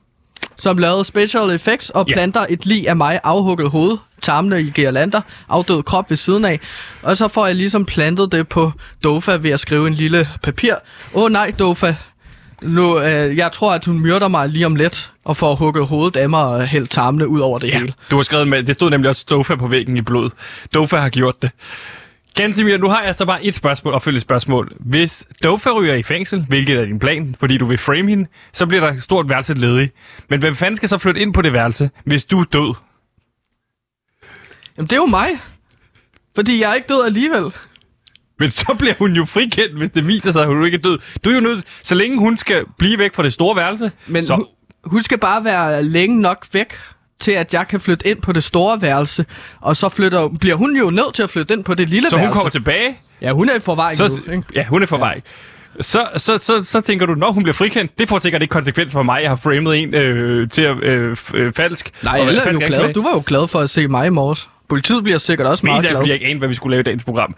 som 0.58 0.78
lavede 0.78 1.06
special 1.06 1.50
effects 1.50 1.90
og 1.90 2.06
Ja. 2.08 2.14
planter 2.14 2.46
et 2.50 2.66
lig 2.66 2.90
af 2.90 2.96
mig 2.96 3.20
afhugget 3.24 3.70
hoved, 3.70 3.98
tarmene 4.22 4.62
i 4.62 4.70
girlander, 4.70 5.22
afdød 5.50 5.84
krop 5.84 6.10
ved 6.10 6.18
siden 6.18 6.46
af. 6.46 6.60
Og 7.02 7.18
så 7.18 7.28
får 7.28 7.46
jeg 7.46 7.56
ligesom 7.56 7.86
plantet 7.86 8.32
det 8.32 8.48
på 8.48 8.72
Dofa 9.04 9.32
ved 9.42 9.52
at 9.52 9.60
skrive 9.60 9.88
en 9.88 9.94
lille 9.94 10.28
papir. 10.44 10.74
Åh 11.14 11.24
oh, 11.24 11.32
nej, 11.32 11.52
Dofa. 11.60 11.96
Nu, 12.62 13.00
øh, 13.00 13.38
jeg 13.38 13.52
tror, 13.52 13.74
at 13.74 13.86
hun 13.86 14.00
myrder 14.00 14.28
mig 14.28 14.50
lige 14.50 14.66
om 14.66 14.76
lidt, 14.76 15.12
og 15.26 15.38
får 15.38 15.56
hugget 15.56 15.88
hovedet 15.88 16.18
af 16.20 16.30
mig 16.30 16.40
og 16.44 16.68
hældt 16.68 16.90
tarmene 16.90 17.28
ud 17.28 17.40
over 17.40 17.60
det 17.60 17.74
hele. 17.74 17.94
Du 18.12 18.16
har 18.16 18.24
skrevet 18.24 18.48
med, 18.48 18.64
det 18.64 18.76
stod 18.76 18.90
nemlig 18.90 19.10
også 19.10 19.26
Dofa 19.30 19.56
på 19.56 19.68
væggen 19.68 19.98
i 19.98 20.02
blod. 20.02 20.30
Dofa 20.74 20.98
har 20.98 21.10
gjort 21.10 21.42
det. 21.42 21.52
Gansimir, 22.36 22.78
nu 22.78 22.90
har 22.90 23.04
jeg 23.04 23.16
så 23.16 23.26
bare 23.26 23.46
et 23.46 23.56
spørgsmål, 23.56 23.94
opfølgende 23.94 24.22
spørgsmål. 24.22 24.72
Hvis 24.80 25.28
Dofa 25.44 25.70
ryger 25.70 25.94
i 25.94 26.04
fængsel, 26.04 26.46
hvilket 26.48 26.80
er 26.80 26.86
din 26.86 27.00
plan, 27.00 27.36
fordi 27.40 27.58
du 27.58 27.66
vil 27.66 27.78
frame 27.78 28.10
hende, 28.10 28.28
så 28.54 28.66
bliver 28.66 28.86
der 28.86 28.94
et 28.94 29.04
stort 29.04 29.30
værelse 29.30 29.54
ledig. 29.54 29.92
Men 30.30 30.40
hvem 30.40 30.56
fanden 30.56 30.76
skal 30.76 30.90
så 30.90 30.98
flytte 30.98 31.22
ind 31.22 31.34
på 31.34 31.42
det 31.42 31.54
værelse, 31.54 31.90
hvis 32.06 32.24
du 32.24 32.40
er 32.40 32.44
død? 32.44 32.74
Jamen, 34.78 34.88
det 34.88 34.94
er 34.94 34.98
jo 34.98 35.06
mig. 35.06 35.30
Fordi 36.36 36.62
jeg 36.62 36.70
er 36.70 36.74
ikke 36.74 36.88
død 36.88 37.06
alligevel. 37.06 37.52
Men 38.40 38.50
så 38.50 38.76
bliver 38.80 38.94
hun 39.00 39.14
jo 39.14 39.26
frikendt, 39.26 39.78
hvis 39.78 39.90
det 39.90 40.08
viser 40.08 40.32
sig, 40.32 40.42
at 40.42 40.48
hun 40.48 40.66
ikke 40.66 40.78
er 40.78 40.82
død. 40.82 41.00
Du 41.24 41.30
er 41.30 41.34
jo 41.34 41.42
nødt, 41.42 41.80
så 41.84 41.96
længe 41.96 42.20
hun 42.20 42.38
skal 42.38 42.66
blive 42.78 43.00
væk 43.00 43.16
fra 43.16 43.24
det 43.24 43.34
store 43.34 43.56
værelse, 43.56 43.92
Men 44.08 44.26
så, 44.26 44.36
hun, 44.36 44.46
hun 44.84 45.04
skal 45.04 45.18
bare 45.18 45.44
være 45.44 45.84
længe 45.84 46.22
nok 46.22 46.48
væk 46.54 46.74
til, 47.20 47.32
at 47.32 47.54
jeg 47.54 47.68
kan 47.68 47.80
flytte 47.80 48.08
ind 48.08 48.22
på 48.22 48.32
det 48.32 48.44
store 48.44 48.82
værelse. 48.82 49.26
Og 49.62 49.78
så 49.78 49.90
flytter, 49.90 50.30
bliver 50.40 50.56
hun 50.56 50.78
jo 50.78 50.90
nødt 50.90 51.14
til 51.14 51.24
at 51.24 51.30
flytte 51.30 51.54
ind 51.54 51.64
på 51.64 51.74
det 51.74 51.90
lille 51.90 52.10
så 52.10 52.16
hun 52.16 52.22
værelse. 52.22 52.36
kommer 52.38 52.50
tilbage, 52.50 52.98
Ja, 53.22 53.32
hun 53.32 53.50
er 53.50 53.56
i 53.56 53.60
forvejen 53.60 53.96
så, 53.98 54.22
nu, 54.28 54.34
ikke? 54.34 54.44
ja, 54.56 54.66
hun 54.66 54.82
er 54.82 54.86
for 54.86 54.98
vej. 54.98 55.22
Så, 55.82 56.08
så, 56.18 56.38
så, 56.38 56.64
så 56.64 56.82
tænker 56.82 57.06
du, 57.06 57.16
når 57.16 57.32
hun 57.32 57.44
bliver 57.44 57.54
frikendt, 57.54 58.00
det 58.00 58.10
får 58.10 58.20
sikkert 58.20 58.42
ikke 58.42 58.52
konsekvenser 58.52 58.94
for 58.94 59.04
mig. 59.04 59.20
Jeg 59.22 59.30
har 59.32 59.36
framet 59.36 59.82
en 59.82 59.94
øh, 59.94 60.50
til 60.50 60.62
at 60.62 60.84
øh, 60.84 61.18
øh, 61.34 61.54
falsk. 61.54 61.92
Nej, 62.04 62.20
og 62.20 62.28
er 62.28 62.32
jo 62.34 62.42
anklage. 62.50 62.94
Du 62.94 63.02
var 63.02 63.10
jo 63.14 63.24
glad 63.26 63.48
for 63.48 63.60
at 63.60 63.70
se 63.70 63.88
mig 63.88 64.08
i 64.08 64.10
morges. 64.10 64.50
Politiet 64.70 65.04
bliver 65.04 65.18
sikkert 65.18 65.48
også 65.48 65.66
meget 65.66 65.78
Mest 65.78 65.86
af, 65.86 65.90
glad. 65.92 66.00
fordi 66.02 66.10
jeg 66.10 66.14
ikke 66.16 66.26
anede, 66.26 66.40
hvad 66.40 66.50
vi 66.50 66.54
skulle 66.56 66.72
lave 66.72 66.80
i 66.80 66.84
dagens 66.84 67.04
program. 67.04 67.36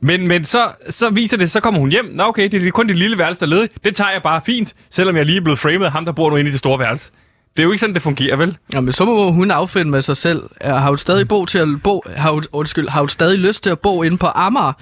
Men, 0.00 0.26
men 0.26 0.44
så, 0.44 0.68
så 0.90 1.10
viser 1.10 1.36
det, 1.36 1.50
så 1.50 1.60
kommer 1.60 1.80
hun 1.80 1.90
hjem. 1.90 2.04
Nå 2.14 2.22
okay, 2.24 2.48
det 2.48 2.62
er 2.62 2.70
kun 2.70 2.88
det 2.88 2.96
lille 2.96 3.18
værelse, 3.18 3.40
der 3.40 3.46
er 3.46 3.50
ledigt. 3.50 3.84
Det 3.84 3.96
tager 3.96 4.10
jeg 4.10 4.22
bare 4.22 4.40
fint, 4.46 4.74
selvom 4.90 5.16
jeg 5.16 5.26
lige 5.26 5.38
er 5.38 5.42
blevet 5.42 5.58
framet 5.58 5.84
af 5.84 5.92
ham, 5.92 6.04
der 6.04 6.12
bor 6.12 6.30
nu 6.30 6.36
inde 6.36 6.48
i 6.48 6.52
det 6.52 6.58
store 6.58 6.78
værelse. 6.78 7.10
Det 7.58 7.62
er 7.62 7.66
jo 7.66 7.70
ikke 7.72 7.80
sådan, 7.80 7.94
det 7.94 8.02
fungerer, 8.02 8.36
vel? 8.36 8.56
Jamen, 8.72 8.92
så 8.92 9.04
må 9.04 9.30
hun 9.30 9.50
affinde 9.50 9.90
med 9.90 10.02
sig 10.02 10.16
selv. 10.16 10.42
Har 10.60 10.88
hun 10.88 10.98
stadig 10.98 11.28
bo 11.28 11.44
til 11.46 11.58
at 11.58 11.68
bo, 11.84 12.02
har 12.16 12.30
hun, 12.30 12.42
undskyld, 12.52 12.88
har 12.88 13.00
hun 13.00 13.08
stadig 13.08 13.38
lyst 13.38 13.62
til 13.62 13.70
at 13.70 13.78
bo 13.78 14.02
inde 14.02 14.16
på 14.16 14.26
Amager? 14.34 14.72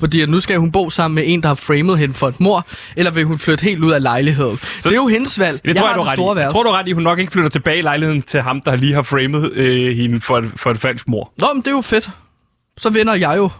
Fordi 0.00 0.20
at 0.20 0.28
nu 0.28 0.40
skal 0.40 0.58
hun 0.58 0.72
bo 0.72 0.90
sammen 0.90 1.14
med 1.14 1.22
en, 1.26 1.42
der 1.42 1.48
har 1.48 1.54
framet 1.54 1.98
hende 1.98 2.14
for 2.14 2.28
et 2.28 2.40
mor, 2.40 2.66
eller 2.96 3.10
vil 3.10 3.24
hun 3.24 3.38
flytte 3.38 3.62
helt 3.64 3.84
ud 3.84 3.92
af 3.92 4.02
lejligheden? 4.02 4.58
Så, 4.80 4.88
det 4.88 4.96
er 4.96 5.00
jo 5.00 5.06
hendes 5.06 5.38
valg. 5.38 5.60
Det 5.64 5.76
tror 5.76 5.86
jeg, 5.86 5.94
har 5.94 6.00
du 6.00 6.02
ret 6.02 6.18
store. 6.18 6.38
Jeg 6.40 6.50
tror, 6.52 6.62
du 6.62 6.68
ret 6.70 6.86
i, 6.88 6.90
at 6.90 6.94
hun 6.94 7.02
nok 7.02 7.18
ikke 7.18 7.32
flytter 7.32 7.50
tilbage 7.50 7.78
i 7.78 7.82
lejligheden 7.82 8.22
til 8.22 8.40
ham, 8.40 8.60
der 8.60 8.76
lige 8.76 8.94
har 8.94 9.02
framet 9.02 9.52
øh, 9.52 9.96
hende 9.96 10.20
for, 10.20 10.38
et- 10.38 10.52
for 10.56 10.70
et 10.70 10.78
falsk 10.78 11.08
mor. 11.08 11.32
Nå, 11.38 11.46
men 11.54 11.62
det 11.62 11.68
er 11.68 11.72
jo 11.72 11.80
fedt. 11.80 12.10
Så 12.78 12.90
vinder 12.90 13.14
jeg 13.14 13.34
jo. 13.36 13.50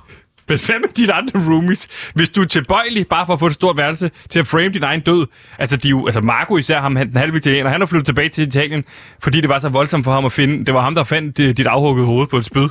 Men 0.49 0.59
hvad 0.67 0.75
med 0.81 0.89
dine 0.97 1.13
andre 1.13 1.41
roomies? 1.49 1.89
Hvis 2.15 2.31
du 2.31 2.41
er 2.41 2.45
tilbøjelig 2.47 3.07
bare 3.07 3.27
for 3.27 3.33
at 3.33 3.39
få 3.39 3.47
et 3.47 3.55
stort 3.55 3.77
værelse 3.77 4.11
til 4.29 4.39
at 4.41 4.47
frame 4.47 4.69
din 4.69 4.83
egen 4.83 5.01
død. 5.01 5.27
Altså, 5.59 5.77
de 5.77 5.89
jo, 5.89 6.07
altså 6.07 6.21
Marco 6.21 6.57
især, 6.57 6.81
ham, 6.81 6.97
han, 6.97 7.09
den 7.09 7.17
halve 7.17 7.37
italiener, 7.37 7.71
han 7.71 7.81
har 7.81 7.87
flyttet 7.87 8.07
tilbage 8.07 8.29
til 8.29 8.47
Italien, 8.49 8.85
fordi 9.23 9.41
det 9.41 9.49
var 9.49 9.59
så 9.59 9.69
voldsomt 9.69 10.05
for 10.05 10.13
ham 10.13 10.25
at 10.25 10.33
finde. 10.33 10.65
Det 10.65 10.75
var 10.75 10.81
ham, 10.81 10.95
der 10.95 11.05
fandt 11.05 11.37
dit 11.37 11.67
afhuggede 11.67 12.07
hoved 12.07 12.27
på 12.27 12.37
et 12.37 12.45
spyd. 12.45 12.69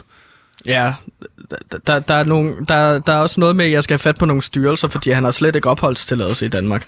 Ja, 0.66 0.94
der, 1.72 1.78
der, 1.88 2.00
der, 2.00 2.14
er 2.14 2.24
nogle, 2.24 2.54
der, 2.68 3.00
der 3.00 3.14
er 3.14 3.18
også 3.20 3.40
noget 3.40 3.56
med, 3.56 3.66
at 3.66 3.72
jeg 3.72 3.84
skal 3.84 3.94
have 3.94 4.00
fat 4.00 4.18
på 4.18 4.26
nogle 4.26 4.42
styrelser, 4.42 4.88
fordi 4.88 5.12
han 5.12 5.24
har 5.24 5.32
slet 5.32 5.56
ikke 5.56 5.70
opholdstilladelse 5.70 6.46
i 6.46 6.50
Danmark. 6.50 6.86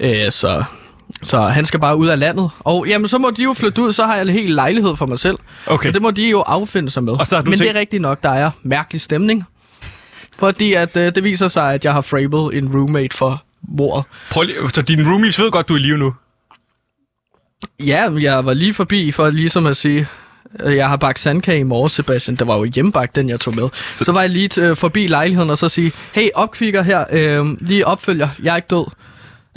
Øh, 0.00 0.30
så, 0.30 0.64
så 1.22 1.40
han 1.40 1.64
skal 1.64 1.80
bare 1.80 1.96
ud 1.96 2.08
af 2.08 2.18
landet. 2.18 2.50
Og 2.60 2.86
jamen, 2.88 3.08
så 3.08 3.18
må 3.18 3.30
de 3.30 3.42
jo 3.42 3.52
flytte 3.52 3.82
ud, 3.82 3.92
så 3.92 4.04
har 4.06 4.14
jeg 4.14 4.22
en 4.22 4.28
hel 4.28 4.50
lejlighed 4.50 4.96
for 4.96 5.06
mig 5.06 5.18
selv. 5.18 5.38
Okay. 5.66 5.88
Og 5.88 5.94
det 5.94 6.02
må 6.02 6.10
de 6.10 6.28
jo 6.30 6.40
affinde 6.40 6.90
sig 6.90 7.02
med. 7.04 7.12
Og 7.12 7.26
så 7.26 7.36
Men 7.36 7.44
tænkt- 7.46 7.60
det 7.60 7.70
er 7.70 7.74
rigtigt 7.80 8.02
nok, 8.02 8.22
der 8.22 8.30
er 8.30 8.50
mærkelig 8.62 9.00
stemning. 9.00 9.44
Fordi 10.38 10.72
at, 10.72 10.96
øh, 10.96 11.14
det 11.14 11.24
viser 11.24 11.48
sig, 11.48 11.74
at 11.74 11.84
jeg 11.84 11.92
har 11.92 12.00
framed 12.00 12.52
en 12.52 12.76
roommate 12.76 13.16
for 13.16 13.42
mordet. 13.68 14.04
Prøv 14.30 14.42
lige, 14.42 14.56
så 14.74 14.82
dine 14.82 15.10
roomies 15.10 15.38
ved 15.38 15.50
godt, 15.50 15.68
du 15.68 15.74
er 15.74 15.78
i 15.78 15.80
live 15.80 15.98
nu. 15.98 16.14
Ja, 17.80 18.10
jeg 18.20 18.46
var 18.46 18.54
lige 18.54 18.74
forbi 18.74 19.12
for 19.12 19.30
ligesom 19.30 19.66
at 19.66 19.76
sige, 19.76 20.06
at 20.60 20.76
jeg 20.76 20.88
har 20.88 20.96
bagt 20.96 21.20
sandkage 21.20 21.58
i 21.58 21.62
morges, 21.62 21.92
Sebastian. 21.92 22.36
Det 22.36 22.46
var 22.46 22.56
jo 22.56 22.64
hjemmebagt, 22.64 23.16
den 23.16 23.28
jeg 23.28 23.40
tog 23.40 23.54
med. 23.56 23.68
Så, 23.92 24.04
så 24.04 24.12
var 24.12 24.20
jeg 24.20 24.30
lige 24.30 24.62
øh, 24.62 24.76
forbi 24.76 25.06
lejligheden 25.06 25.50
og 25.50 25.58
så 25.58 25.68
sige, 25.68 25.92
hey, 26.12 26.28
opkvikker 26.34 26.82
her, 26.82 27.04
øh, 27.10 27.46
lige 27.60 27.86
opfølger, 27.86 28.28
jeg 28.42 28.52
er 28.52 28.56
ikke 28.56 28.68
død. 28.70 28.84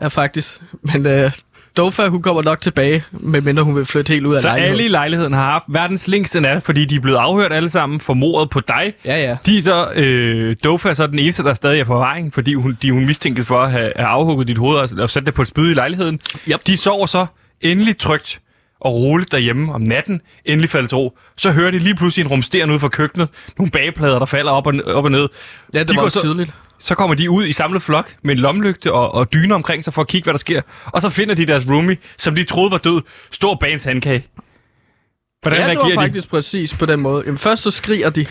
Ja, 0.01 0.07
faktisk. 0.07 0.61
Men 0.81 1.05
øh, 1.05 1.31
Dofa, 1.77 2.07
hun 2.07 2.21
kommer 2.21 2.41
nok 2.41 2.61
tilbage, 2.61 3.03
medmindre 3.11 3.63
hun 3.63 3.75
vil 3.75 3.85
flytte 3.85 4.13
helt 4.13 4.25
ud 4.25 4.35
af 4.35 4.41
Så 4.41 4.47
lejligheden. 4.47 4.71
alle 4.71 4.85
i 4.85 4.87
lejligheden 4.87 5.33
har 5.33 5.51
haft 5.51 5.65
verdens 5.67 6.07
længste 6.07 6.41
nat, 6.41 6.63
fordi 6.63 6.85
de 6.85 6.95
er 6.95 6.99
blevet 6.99 7.17
afhørt 7.17 7.53
alle 7.53 7.69
sammen 7.69 7.99
for 7.99 8.13
mordet 8.13 8.49
på 8.49 8.59
dig. 8.59 8.93
Ja, 9.05 9.17
ja. 9.21 9.37
De 9.45 9.57
er 9.57 9.61
så, 9.61 9.91
øh, 9.95 10.55
Dofa 10.63 10.89
er 10.89 10.93
så 10.93 11.07
den 11.07 11.19
eneste, 11.19 11.43
der 11.43 11.53
stadig 11.53 11.79
er 11.79 11.83
på 11.83 11.97
vejen, 11.97 12.31
fordi 12.31 12.53
hun, 12.53 12.77
de, 12.81 12.91
hun 12.91 13.05
mistænkes 13.05 13.45
for 13.45 13.61
at 13.61 13.71
have, 13.71 13.91
have 13.95 14.07
afhugget 14.07 14.47
dit 14.47 14.57
hoved 14.57 14.77
og, 14.77 14.89
og 15.03 15.09
sat 15.09 15.25
det 15.25 15.33
på 15.33 15.41
et 15.41 15.47
spyd 15.47 15.71
i 15.71 15.73
lejligheden. 15.73 16.19
Yep. 16.49 16.59
De 16.67 16.77
sover 16.77 17.05
så 17.05 17.25
endelig 17.61 17.97
trygt 17.97 18.39
og 18.81 18.93
roligt 18.93 19.31
derhjemme 19.31 19.73
om 19.73 19.81
natten, 19.81 20.21
endelig 20.45 20.69
falder 20.69 20.87
til 20.87 20.97
ro. 20.97 21.17
Så 21.37 21.51
hører 21.51 21.71
de 21.71 21.79
lige 21.79 21.95
pludselig 21.95 22.23
en 22.23 22.29
rumsteren 22.29 22.71
ud 22.71 22.79
fra 22.79 22.87
køkkenet, 22.87 23.27
nogle 23.57 23.71
bageplader, 23.71 24.19
der 24.19 24.25
falder 24.25 24.51
op 24.51 24.67
og, 24.67 24.73
op 24.85 25.03
og 25.05 25.11
ned. 25.11 25.27
Ja, 25.73 25.79
det 25.79 25.89
de 25.89 25.95
var 25.95 26.01
går 26.01 26.09
så, 26.09 26.19
tydeligt. 26.21 26.51
Så 26.79 26.95
kommer 26.95 27.15
de 27.15 27.29
ud 27.29 27.45
i 27.45 27.51
samlet 27.51 27.81
flok 27.81 28.13
med 28.23 28.35
en 28.35 28.39
lomlygte 28.41 28.93
og, 28.93 29.15
og 29.15 29.33
dyner 29.33 29.55
omkring 29.55 29.83
sig 29.83 29.93
for 29.93 30.01
at 30.01 30.07
kigge, 30.07 30.23
hvad 30.25 30.33
der 30.33 30.37
sker. 30.39 30.61
Og 30.85 31.01
så 31.01 31.09
finder 31.09 31.35
de 31.35 31.45
deres 31.45 31.69
roomie, 31.69 31.97
som 32.17 32.35
de 32.35 32.43
troede 32.43 32.71
var 32.71 32.77
død, 32.77 33.01
stor 33.31 33.55
bag 33.55 33.73
en 33.73 33.79
sandkage. 33.79 34.25
Hvordan 35.41 35.61
ja, 35.61 35.69
det 35.69 35.77
var 35.77 35.87
de? 35.89 35.93
faktisk 35.95 36.29
præcis 36.29 36.73
på 36.73 36.85
den 36.85 36.99
måde. 36.99 37.23
Jamen, 37.25 37.37
først 37.37 37.63
så 37.63 37.71
skriger 37.71 38.09
de, 38.09 38.25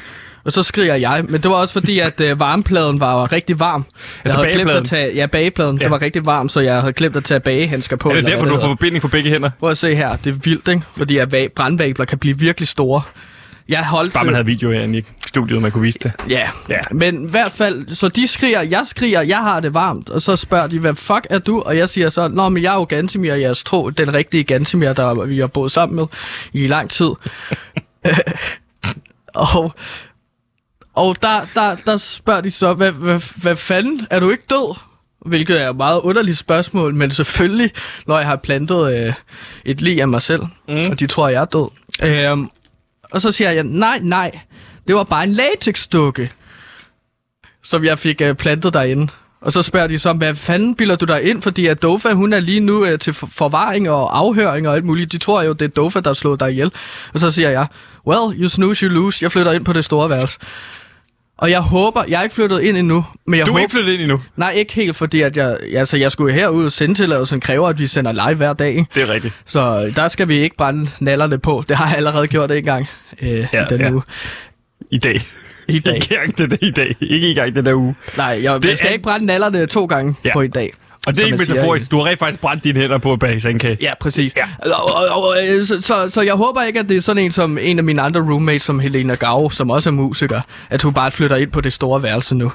og 0.44 0.52
så 0.52 0.62
skriger 0.62 0.94
jeg. 0.94 1.24
Men 1.28 1.42
det 1.42 1.50
var 1.50 1.56
også 1.56 1.72
fordi, 1.72 1.98
at 1.98 2.20
øh, 2.20 2.40
varmepladen 2.40 3.00
var 3.00 3.32
rigtig 3.32 3.60
varm. 3.60 3.84
Jeg 3.94 4.02
Altså 4.24 4.38
havde 4.38 4.52
glemt 4.54 4.70
at 4.70 4.84
tage, 4.86 5.14
ja, 5.14 5.26
bagepladen. 5.26 5.78
Ja. 5.78 5.84
Det 5.84 5.90
var 5.90 6.02
rigtig 6.02 6.26
varm, 6.26 6.48
så 6.48 6.60
jeg 6.60 6.80
havde 6.80 6.92
glemt 6.92 7.16
at 7.16 7.24
tage 7.24 7.40
bagehandsker 7.40 7.96
på. 7.96 8.10
Er 8.10 8.14
det 8.14 8.26
derfor, 8.26 8.44
du 8.44 8.50
får 8.50 8.56
hedder. 8.56 8.68
forbinding 8.68 9.02
på 9.02 9.08
begge 9.08 9.30
hænder? 9.30 9.50
Prøv 9.60 9.70
at 9.70 9.78
se 9.78 9.94
her. 9.94 10.16
Det 10.16 10.30
er 10.30 10.38
vildt, 10.44 10.68
ikke? 10.68 10.82
Fordi 10.96 11.16
at 11.18 11.34
va- 11.34 11.48
brandvabler 11.56 12.04
kan 12.04 12.18
blive 12.18 12.38
virkelig 12.38 12.68
store. 12.68 13.02
Jeg 13.68 13.86
holdt... 13.86 14.12
Bare 14.12 14.24
man 14.24 14.34
havde 14.34 14.46
video 14.46 14.70
herinde 14.70 14.98
i 14.98 15.04
studiet, 15.26 15.62
man 15.62 15.72
kunne 15.72 15.82
vise 15.82 15.98
det. 15.98 16.12
Ja. 16.28 16.50
Ja. 16.68 16.78
men 16.92 17.28
i 17.28 17.30
hvert 17.30 17.52
fald, 17.52 17.88
så 17.88 18.08
de 18.08 18.26
skriger, 18.26 18.60
jeg 18.62 18.82
skriger, 18.86 19.20
jeg 19.20 19.38
har 19.38 19.60
det 19.60 19.74
varmt, 19.74 20.10
og 20.10 20.22
så 20.22 20.36
spørger 20.36 20.66
de, 20.66 20.78
hvad 20.78 20.94
fuck 20.94 21.26
er 21.30 21.38
du? 21.38 21.60
Og 21.60 21.76
jeg 21.76 21.88
siger 21.88 22.08
så, 22.08 22.28
nå, 22.28 22.48
men 22.48 22.62
jeg 22.62 22.72
er 22.74 22.78
jo 22.78 22.84
Gansimir, 22.84 23.34
jeres 23.34 23.64
tro, 23.64 23.90
den 23.90 24.14
rigtige 24.14 24.44
Gansimir, 24.44 24.92
der 24.92 25.24
vi 25.24 25.38
har 25.38 25.46
boet 25.46 25.72
sammen 25.72 25.96
med 25.96 26.06
i 26.52 26.66
lang 26.66 26.90
tid. 26.90 27.10
og 29.34 29.72
og 30.96 31.16
der, 31.22 31.46
der, 31.54 31.76
der 31.86 31.96
spørger 31.96 32.40
de 32.40 32.50
så, 32.50 32.74
hvad, 32.74 32.92
hvad, 32.92 33.20
hvad 33.36 33.56
fanden, 33.56 34.06
er 34.10 34.20
du 34.20 34.30
ikke 34.30 34.44
død? 34.50 34.76
Hvilket 35.26 35.62
er 35.62 35.70
et 35.70 35.76
meget 35.76 36.00
underligt 36.00 36.38
spørgsmål, 36.38 36.94
men 36.94 37.10
selvfølgelig, 37.10 37.70
når 38.06 38.18
jeg 38.18 38.26
har 38.26 38.36
plantet 38.36 39.06
øh, 39.06 39.12
et 39.64 39.80
lig 39.80 40.00
af 40.00 40.08
mig 40.08 40.22
selv, 40.22 40.42
mm. 40.68 40.76
og 40.90 41.00
de 41.00 41.06
tror, 41.06 41.28
jeg 41.28 41.40
er 41.40 41.44
død. 41.44 41.70
Øhm, 42.02 42.50
og 43.10 43.20
så 43.20 43.32
siger 43.32 43.50
jeg, 43.50 43.64
nej, 43.64 43.98
nej, 44.02 44.40
det 44.86 44.94
var 44.94 45.04
bare 45.04 45.24
en 45.24 45.32
latexdukke, 45.32 46.32
som 47.62 47.84
jeg 47.84 47.98
fik 47.98 48.20
øh, 48.20 48.34
plantet 48.34 48.74
derinde. 48.74 49.08
Og 49.40 49.52
så 49.52 49.62
spørger 49.62 49.86
de 49.86 49.98
så, 49.98 50.12
hvad 50.12 50.34
fanden 50.34 50.74
bilder 50.74 50.96
du 50.96 51.04
dig 51.04 51.22
ind? 51.22 51.42
Fordi 51.42 51.66
at 51.66 51.82
Dofa, 51.82 52.12
hun 52.12 52.32
er 52.32 52.40
lige 52.40 52.60
nu 52.60 52.84
øh, 52.84 52.98
til 52.98 53.12
forvaring 53.12 53.90
og 53.90 54.18
afhøring 54.18 54.68
og 54.68 54.74
alt 54.74 54.84
muligt. 54.84 55.12
De 55.12 55.18
tror 55.18 55.42
jo, 55.42 55.52
det 55.52 55.64
er 55.64 55.68
Dofa, 55.68 56.00
der 56.00 56.08
har 56.08 56.14
slået 56.14 56.40
dig 56.40 56.50
ihjel. 56.50 56.72
Og 57.14 57.20
så 57.20 57.30
siger 57.30 57.50
jeg, 57.50 57.66
well, 58.06 58.42
you 58.42 58.48
snooze, 58.48 58.86
you 58.86 58.92
lose. 58.92 59.24
Jeg 59.24 59.32
flytter 59.32 59.52
ind 59.52 59.64
på 59.64 59.72
det 59.72 59.84
store 59.84 60.10
værelse. 60.10 60.38
Og 61.38 61.50
jeg 61.50 61.60
håber, 61.60 62.04
jeg 62.08 62.18
er 62.18 62.22
ikke 62.22 62.34
flyttet 62.34 62.60
ind 62.62 62.76
endnu, 62.76 63.04
men 63.26 63.38
jeg 63.38 63.46
Du 63.46 63.50
er 63.50 63.52
håber, 63.52 63.60
ikke 63.62 63.70
flyttet 63.70 63.92
ind 63.92 64.02
endnu. 64.02 64.22
Nej, 64.36 64.52
ikke 64.52 64.72
helt, 64.72 64.96
fordi 64.96 65.20
at 65.22 65.36
jeg, 65.36 65.56
altså, 65.74 65.96
jeg 65.96 66.12
skulle 66.12 66.32
herud 66.34 66.64
og 66.64 66.72
sendetilladelsen 66.72 67.40
kræver, 67.40 67.68
at 67.68 67.78
vi 67.78 67.86
sender 67.86 68.12
live 68.12 68.34
hver 68.36 68.52
dag. 68.52 68.68
Ikke? 68.68 68.86
Det 68.94 69.02
er 69.02 69.08
rigtigt. 69.12 69.34
Så 69.46 69.92
der 69.96 70.08
skal 70.08 70.28
vi 70.28 70.34
ikke 70.38 70.56
brænde 70.56 70.90
nallerne 71.00 71.38
på. 71.38 71.64
Det 71.68 71.76
har 71.76 71.86
jeg 71.88 71.96
allerede 71.96 72.26
gjort 72.26 72.50
en 72.50 72.64
gang 72.64 72.86
øh, 73.22 73.28
ja, 73.52 73.64
i 73.64 73.68
den 73.70 73.80
ja. 73.80 73.90
uge. 73.92 74.02
I 74.90 74.98
dag. 74.98 75.20
I 75.68 75.78
dag. 75.78 75.94
Ikke 75.94 76.32
der 76.38 76.56
i 76.62 76.70
dag. 76.70 76.96
Ikke 77.00 77.28
engang 77.28 77.54
den 77.54 77.66
der 77.66 77.74
uge. 77.74 77.94
Nej, 78.16 78.40
jeg, 78.42 78.62
Det 78.62 78.68
jeg 78.68 78.78
skal 78.78 78.88
er- 78.88 78.92
ikke 78.92 79.02
brænde 79.02 79.26
nallerne 79.26 79.66
to 79.66 79.84
gange 79.86 80.14
ja. 80.24 80.32
på 80.32 80.40
en 80.40 80.50
dag. 80.50 80.72
Og 81.06 81.14
det 81.16 81.22
er 81.22 81.24
ikke 81.26 81.36
jeg 81.38 81.46
siger, 81.46 81.54
metaforisk. 81.54 81.90
Du 81.90 81.98
har 81.98 82.06
rent 82.06 82.18
faktisk 82.18 82.40
brændt 82.40 82.64
dine 82.64 82.80
hænder 82.80 82.98
på 82.98 83.12
at 83.12 83.18
bage 83.18 83.40
sandkage. 83.40 83.76
Ja, 83.80 83.92
præcis. 84.00 84.32
Ja. 84.36 84.70
Og, 84.72 84.94
og, 84.94 85.22
og, 85.22 85.36
øh, 85.48 85.64
så, 85.64 85.80
så, 85.80 86.10
så 86.10 86.20
jeg 86.22 86.34
håber 86.34 86.62
ikke, 86.62 86.80
at 86.80 86.88
det 86.88 86.96
er 86.96 87.00
sådan 87.00 87.22
en 87.24 87.32
som 87.32 87.58
en 87.58 87.78
af 87.78 87.84
mine 87.84 88.02
andre 88.02 88.20
roommates, 88.20 88.62
som 88.62 88.80
Helena 88.80 89.14
Gau, 89.14 89.50
som 89.50 89.70
også 89.70 89.88
er 89.90 89.92
musiker, 89.92 90.40
at 90.70 90.82
hun 90.82 90.94
bare 90.94 91.10
flytter 91.10 91.36
ind 91.36 91.50
på 91.50 91.60
det 91.60 91.72
store 91.72 92.02
værelse 92.02 92.34
nu. 92.34 92.52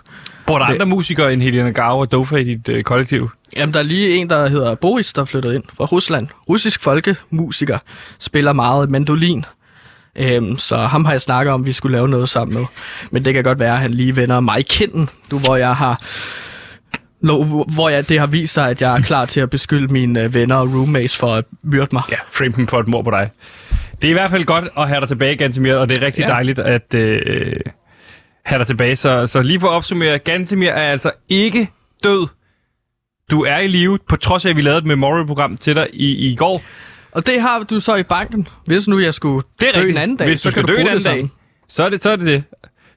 Bor 0.48 0.58
der 0.60 0.66
Det- 0.66 0.74
andre 0.74 0.86
musikere 0.86 1.34
end 1.34 1.42
Helena 1.42 1.70
Gau 1.70 2.00
og 2.00 2.12
Dofa 2.12 2.36
i 2.36 2.44
dit 2.44 2.70
øh, 2.70 2.84
kollektiv? 2.84 3.30
Jamen, 3.58 3.74
der 3.74 3.80
er 3.80 3.84
lige 3.84 4.16
en, 4.16 4.30
der 4.30 4.48
hedder 4.48 4.76
Boris, 4.76 5.14
der 5.14 5.22
er 5.22 5.26
flyttet 5.26 5.54
ind 5.54 5.64
fra 5.78 5.86
Rusland. 5.86 6.28
Russisk 6.50 6.82
folkemusiker. 6.84 7.78
Spiller 8.20 8.54
meget 8.54 8.90
mandolin. 8.90 9.46
Øhm, 10.16 10.58
så 10.58 10.78
ham 10.78 11.06
har 11.06 11.12
jeg 11.12 11.22
snakket 11.22 11.54
om, 11.54 11.62
at 11.62 11.68
vi 11.68 11.72
skulle 11.72 11.96
lave 11.98 12.08
noget 12.10 12.30
sammen 12.30 12.58
med. 12.58 12.66
Men 13.12 13.26
det 13.26 13.34
kan 13.34 13.44
godt 13.44 13.60
være, 13.60 13.74
at 13.74 13.80
han 13.80 13.92
lige 13.92 14.16
vender 14.16 14.40
mig 14.40 14.60
i 14.60 14.64
kinden, 14.70 15.10
du, 15.32 15.40
hvor 15.40 15.56
jeg 15.56 15.76
har... 15.76 16.02
Hvor 17.22 17.90
jeg, 17.90 18.10
det 18.10 18.20
har 18.20 18.28
vist 18.28 18.54
sig, 18.54 18.70
at 18.70 18.82
jeg 18.82 18.98
er 18.98 19.02
klar 19.02 19.26
til 19.26 19.40
at 19.40 19.50
beskylde 19.50 19.94
mine 19.94 20.24
øh, 20.24 20.34
venner 20.34 20.56
og 20.56 20.74
roommates 20.74 21.18
for 21.18 21.34
at 21.36 21.46
myrde 21.64 21.88
mig. 21.92 22.02
Ja, 22.12 22.16
frame 22.32 22.54
dem 22.56 22.68
for 22.68 22.80
et 22.80 22.88
mor 22.88 23.02
på 23.02 23.12
dig. 23.12 23.30
Det 24.02 24.08
er 24.08 24.10
i 24.10 24.14
hvert 24.14 24.32
fald 24.32 24.46
godt 24.46 24.66
at 24.78 24.88
have 24.88 25.00
dig 25.00 25.08
tilbage, 25.08 25.36
Gantemir, 25.36 25.74
og 25.76 25.90
det 25.90 25.98
er 25.98 26.02
rigtig 26.06 26.22
ja. 26.22 26.28
Dejligt 26.28 26.60
at 26.60 26.94
øh, 26.94 27.56
have 28.46 28.60
dig 28.60 28.68
tilbage. 28.68 28.96
Så, 28.96 29.28
så 29.28 29.42
lige 29.42 29.60
for 29.60 29.68
at 29.68 29.72
opsummere, 29.74 30.18
Gantemir 30.20 30.70
er 30.70 30.92
altså 30.92 31.12
ikke 31.30 31.70
død. 32.04 32.28
Du 33.32 33.44
er 33.44 33.58
i 33.58 33.68
live, 33.68 34.00
på 34.10 34.16
trods 34.16 34.46
af, 34.46 34.50
at 34.50 34.56
vi 34.56 34.62
lavede 34.62 34.78
et 34.78 34.86
memorial-program 34.86 35.58
til 35.58 35.76
dig 35.76 35.88
i, 35.94 36.32
i 36.32 36.36
går. 36.36 36.62
Og 37.12 37.26
det 37.26 37.42
har 37.42 37.60
du 37.70 37.80
så 37.80 37.96
i 37.96 38.04
banken. 38.04 38.48
Hvis 38.66 38.88
nu 38.88 39.00
jeg 39.00 39.14
skulle 39.14 39.44
Det 39.60 39.68
er 39.70 39.72
dø 39.74 39.80
rigtigt. 39.80 39.98
en 39.98 40.02
anden 40.04 40.18
dag, 40.18 40.28
Hvis 40.28 40.40
du 40.42 40.44
så 40.44 40.52
skal 40.52 40.64
kan 40.64 40.68
du 40.68 40.74
dø 40.76 40.82
en 40.82 40.88
anden 40.88 41.04
dag, 41.04 41.30
så 41.70 41.84
er 41.84 41.90
det 41.90 42.02
så 42.04 42.10
er 42.10 42.16
det. 42.16 42.26
det. 42.28 42.44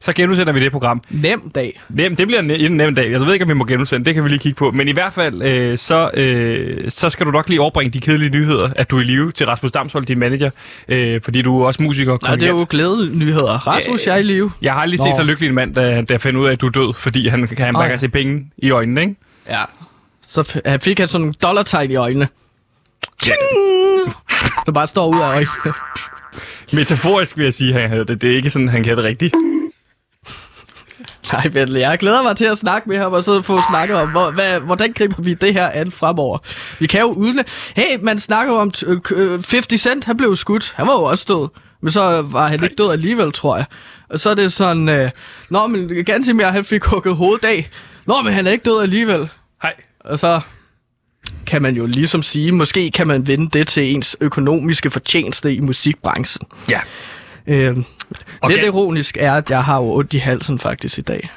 Så 0.05 0.13
genudsender 0.13 0.53
vi 0.53 0.61
det 0.61 0.73
program. 0.73 1.03
nem 1.11 1.51
dag. 1.55 1.81
Nem, 1.89 2.17
det 2.17 2.27
bliver 2.27 2.41
en, 2.41 2.51
en 2.51 2.73
nem 2.77 2.95
dag. 2.95 3.11
Jeg 3.11 3.21
ved 3.21 3.33
ikke, 3.33 3.43
om 3.43 3.49
vi 3.49 3.55
må 3.55 3.65
genudsende. 3.65 4.07
Det 4.07 4.15
kan 4.15 4.25
vi 4.25 4.29
lige 4.29 4.39
kigge 4.39 4.57
på. 4.57 4.71
Men 4.71 4.89
i 4.89 4.93
hvert 4.93 5.13
fald, 5.13 5.43
øh, 5.43 5.79
så, 5.79 6.11
øh, 6.15 6.91
så 6.91 7.11
skal 7.11 7.27
du 7.27 7.31
nok 7.31 7.49
lige 7.49 7.61
overbringe 7.61 7.91
de 7.91 8.01
kedelige 8.01 8.31
nyheder, 8.31 8.71
at 8.77 8.91
du 8.91 8.97
er 8.97 9.01
i 9.01 9.05
live 9.05 9.33
til 9.33 9.47
Rasmus 9.47 9.73
Damshold, 9.73 10.07
din 10.07 10.19
manager. 10.19 10.51
Øh, 10.89 11.21
fordi 11.25 11.43
du 11.43 11.63
er 11.63 11.67
også 11.67 11.83
musiker. 11.83 12.13
og 12.13 12.19
Nej, 12.23 12.35
det 12.37 12.43
er 12.43 12.49
jo 12.49 12.67
glædelige 12.71 13.19
nyheder. 13.19 13.67
Rasmus, 13.67 14.07
jeg 14.07 14.15
er 14.15 14.19
i 14.19 14.23
live. 14.23 14.51
Jeg 14.63 14.73
har 14.73 14.81
aldrig 14.81 15.01
set 15.01 15.17
så 15.17 15.23
lykkelig 15.23 15.49
en 15.49 15.55
mand, 15.55 15.75
da 15.75 16.05
jeg 16.11 16.21
fandt 16.21 16.39
ud 16.39 16.47
af, 16.47 16.53
at 16.53 16.61
du 16.61 16.67
er 16.67 16.71
død, 16.71 16.95
fordi 16.95 17.29
han, 17.29 17.49
han 17.59 17.75
bare 17.75 17.89
kan 17.89 17.99
se 17.99 18.09
penge 18.09 18.47
i 18.59 18.71
øjnene, 18.71 19.01
ikke? 19.01 19.15
Ja. 19.49 19.63
Så 20.29 20.61
han 20.67 20.81
fik 20.81 20.99
han 20.99 21.09
sådan 21.09 21.21
nogle 21.21 21.35
dollartegn 21.43 21.91
i 21.91 21.97
øjnene. 21.97 22.29
Ja. 23.27 23.33
Der 24.67 24.73
bare 24.73 24.87
står 24.87 25.09
ud 25.09 25.21
af 25.21 25.27
øjnene. 25.27 25.73
Metaforisk 26.73 27.37
vil 27.37 27.45
jeg 27.45 27.55
sige, 27.55 27.75
at 27.75 27.81
han 27.81 27.91
havde 27.91 28.05
det. 28.05 28.23
Det 28.23 28.33
er 28.33 28.37
ikke 28.37 28.51
sådan, 28.51 28.69
han 28.69 28.85
kan 28.85 28.97
det 28.97 29.05
rigtigt. 29.05 29.35
Nej, 31.33 31.49
Bentley, 31.49 31.81
jeg 31.81 31.99
glæder 31.99 32.23
mig 32.23 32.37
til 32.37 32.45
at 32.45 32.59
snakke 32.59 32.89
med 32.89 32.99
ham, 32.99 33.13
og 33.13 33.25
så 33.25 33.43
få 33.43 33.61
snakket 33.71 33.97
om, 33.97 34.11
hvor, 34.11 34.31
hvad, 34.31 34.61
hvordan 34.61 34.93
griber 34.93 35.23
vi 35.23 35.35
det 35.35 35.53
her 35.53 35.69
an 35.69 35.93
fremover. 35.93 36.39
Vi 36.79 36.87
kan 36.87 37.01
jo 37.01 37.07
udle... 37.07 37.45
Hey, 37.77 37.99
man 38.03 38.21
snakker 38.21 38.55
om 38.55 38.73
øh, 38.87 39.31
50 39.31 39.81
Cent, 39.81 40.05
han 40.05 40.17
blev 40.17 40.37
skudt. 40.37 40.73
Han 40.77 40.87
var 40.87 40.93
jo 40.93 41.03
også 41.03 41.25
død. 41.29 41.49
Men 41.83 41.93
så 41.93 42.23
var 42.23 42.49
han 42.49 42.63
ikke 42.63 42.75
død 42.79 42.93
alligevel, 42.93 43.33
tror 43.33 43.57
jeg. 43.57 43.65
Og 44.11 44.21
så 44.21 44.31
er 44.31 44.35
det 44.35 44.53
sådan... 44.53 44.89
Øh, 44.89 45.11
Nå, 45.51 45.67
men 45.67 46.05
Gansimir, 46.05 46.47
han 46.47 46.65
fik 46.65 46.85
hugget 46.85 47.17
hovedet 47.17 47.45
af. 47.45 47.71
Nå, 48.07 48.23
men 48.23 48.33
han 48.33 48.47
er 48.47 48.51
ikke 48.51 48.65
død 48.65 48.83
alligevel. 48.83 49.29
Hej. 49.63 49.75
Og 50.01 50.19
så 50.19 50.41
kan 51.47 51.63
man 51.63 51.77
jo 51.77 51.87
ligesom 51.87 52.23
sige, 52.23 52.53
måske 52.53 52.91
kan 52.91 53.07
man 53.07 53.27
vende 53.27 53.59
det 53.59 53.69
til 53.69 53.95
ens 53.95 54.17
økonomiske 54.21 54.91
fortjeneste 54.91 55.55
i 55.55 55.61
musikbranchen. 55.61 56.47
Ja. 56.71 56.81
Øh, 57.47 57.77
Okay. 58.43 58.55
Lidt 58.55 58.65
ironisk 58.67 59.17
er, 59.21 59.33
at 59.35 59.51
jeg 59.51 59.65
har 59.65 59.77
jo 59.77 59.95
ondt 59.95 60.15
i 60.15 60.17
halsen 60.19 60.59
faktisk 60.59 60.99
i 60.99 61.01
dag. 61.01 61.31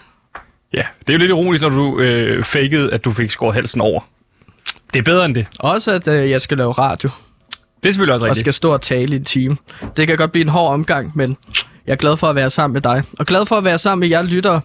Ja, 0.74 0.84
det 1.00 1.10
er 1.10 1.14
jo 1.14 1.20
lidt 1.20 1.30
ironisk, 1.32 1.64
når 1.64 1.70
du 1.70 2.00
øh, 2.00 2.44
fakede, 2.44 2.94
at 2.94 3.06
du 3.06 3.12
fik 3.12 3.32
skåret 3.32 3.56
halsen 3.56 3.82
over. 3.82 4.00
Det 4.94 5.00
er 5.00 5.04
bedre 5.04 5.26
end 5.26 5.36
det. 5.36 5.48
Også 5.60 5.92
at 5.92 6.08
øh, 6.08 6.30
jeg 6.30 6.42
skal 6.42 6.58
lave 6.58 6.72
radio, 6.72 7.10
Det 7.84 7.90
er 7.90 7.94
selvfølgelig 7.94 8.14
også 8.14 8.26
og 8.26 8.30
rigtigt. 8.30 8.44
skal 8.44 8.54
stå 8.54 8.74
og 8.74 8.82
tale 8.82 9.14
i 9.14 9.20
en 9.20 9.26
time. 9.26 9.58
Det 9.98 10.08
kan 10.08 10.18
godt 10.18 10.32
blive 10.32 10.42
en 10.42 10.50
hård 10.50 10.74
omgang, 10.74 11.12
men 11.16 11.38
jeg 11.88 11.92
er 11.92 11.98
glad 11.98 12.18
for 12.18 12.28
at 12.28 12.36
være 12.36 12.50
sammen 12.50 12.74
med 12.74 12.82
dig. 12.82 13.04
Og 13.20 13.26
glad 13.26 13.46
for 13.46 13.56
at 13.56 13.64
være 13.64 13.78
sammen 13.78 14.00
med 14.00 14.08
jer 14.10 14.22
lyttere. 14.22 14.62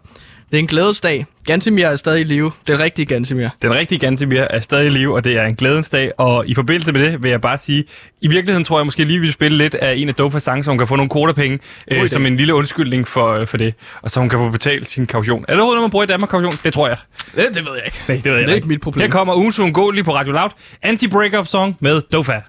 Det 0.53 0.59
er 0.59 0.61
en 0.61 0.67
glædesdag. 0.67 1.27
Gansimir 1.45 1.87
er 1.87 1.97
stadig 1.97 2.21
i 2.21 2.25
live. 2.25 2.53
Det 2.67 2.75
er 2.75 2.79
rigtigt, 2.79 3.09
Gansimir. 3.09 3.49
Den 3.63 3.75
rigtige 3.75 3.99
Gantemir 3.99 4.41
er 4.41 4.61
stadig 4.61 4.87
i 4.87 4.89
live, 4.89 5.15
og 5.15 5.25
det 5.25 5.37
er 5.37 5.45
en 5.45 5.55
glædens 5.55 5.89
dag. 5.89 6.13
Og 6.19 6.49
i 6.49 6.55
forbindelse 6.55 6.93
med 6.93 7.03
det 7.03 7.23
vil 7.23 7.31
jeg 7.31 7.41
bare 7.41 7.59
sige, 7.59 7.85
i 8.21 8.29
virkeligheden 8.29 8.65
tror 8.65 8.79
jeg 8.79 8.85
måske 8.85 9.05
lige, 9.05 9.19
vi 9.19 9.25
vil 9.27 9.33
spille 9.33 9.59
lidt 9.59 9.75
af 9.75 9.95
en 9.97 10.09
af 10.09 10.15
Dofas 10.15 10.43
sange, 10.43 10.63
så 10.63 10.71
hun 10.71 10.79
kan 10.79 10.89
få 10.89 10.97
nogle 10.97 11.09
kodapenge, 11.09 11.59
øh, 11.89 12.09
som 12.09 12.27
en 12.27 12.37
lille 12.37 12.55
undskyldning 12.55 13.09
for, 13.09 13.45
for 13.45 13.57
det. 13.57 13.75
Og 14.03 14.11
så 14.11 14.21
hun 14.21 14.29
kan 14.29 14.39
få 14.39 14.51
betalt 14.51 14.87
sin 14.87 15.07
kaution. 15.07 15.45
Er 15.49 15.53
det 15.53 15.57
noget, 15.57 15.81
man 15.81 15.91
bruger 15.91 16.05
i 16.05 16.07
Danmark 16.07 16.31
kaution? 16.31 16.53
Det 16.65 16.73
tror 16.73 16.89
jeg. 16.89 16.97
Det, 17.37 17.49
det 17.55 17.65
ved 17.65 17.73
jeg 17.77 17.83
ikke. 17.87 17.99
Nej, 18.09 18.17
det 18.17 18.25
ved 18.25 18.33
jeg 18.33 18.43
Det 18.47 18.51
er 18.51 18.57
ikke 18.57 18.69
mit 18.69 18.81
problem. 18.81 19.03
Her 19.03 19.11
kommer 19.11 19.35
ugens 19.35 19.59
uundgåelige 19.59 20.05
på 20.05 20.15
Radio 20.15 20.33
Loud. 20.33 20.51
Anti-breakup 20.87 21.47
song 21.47 21.77
med 21.81 22.01
Dofa. 22.13 22.41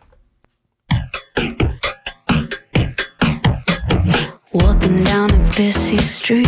Walking 4.54 5.04
down 5.04 5.32
a 5.32 5.40
busy 5.58 5.98
street. 5.98 6.48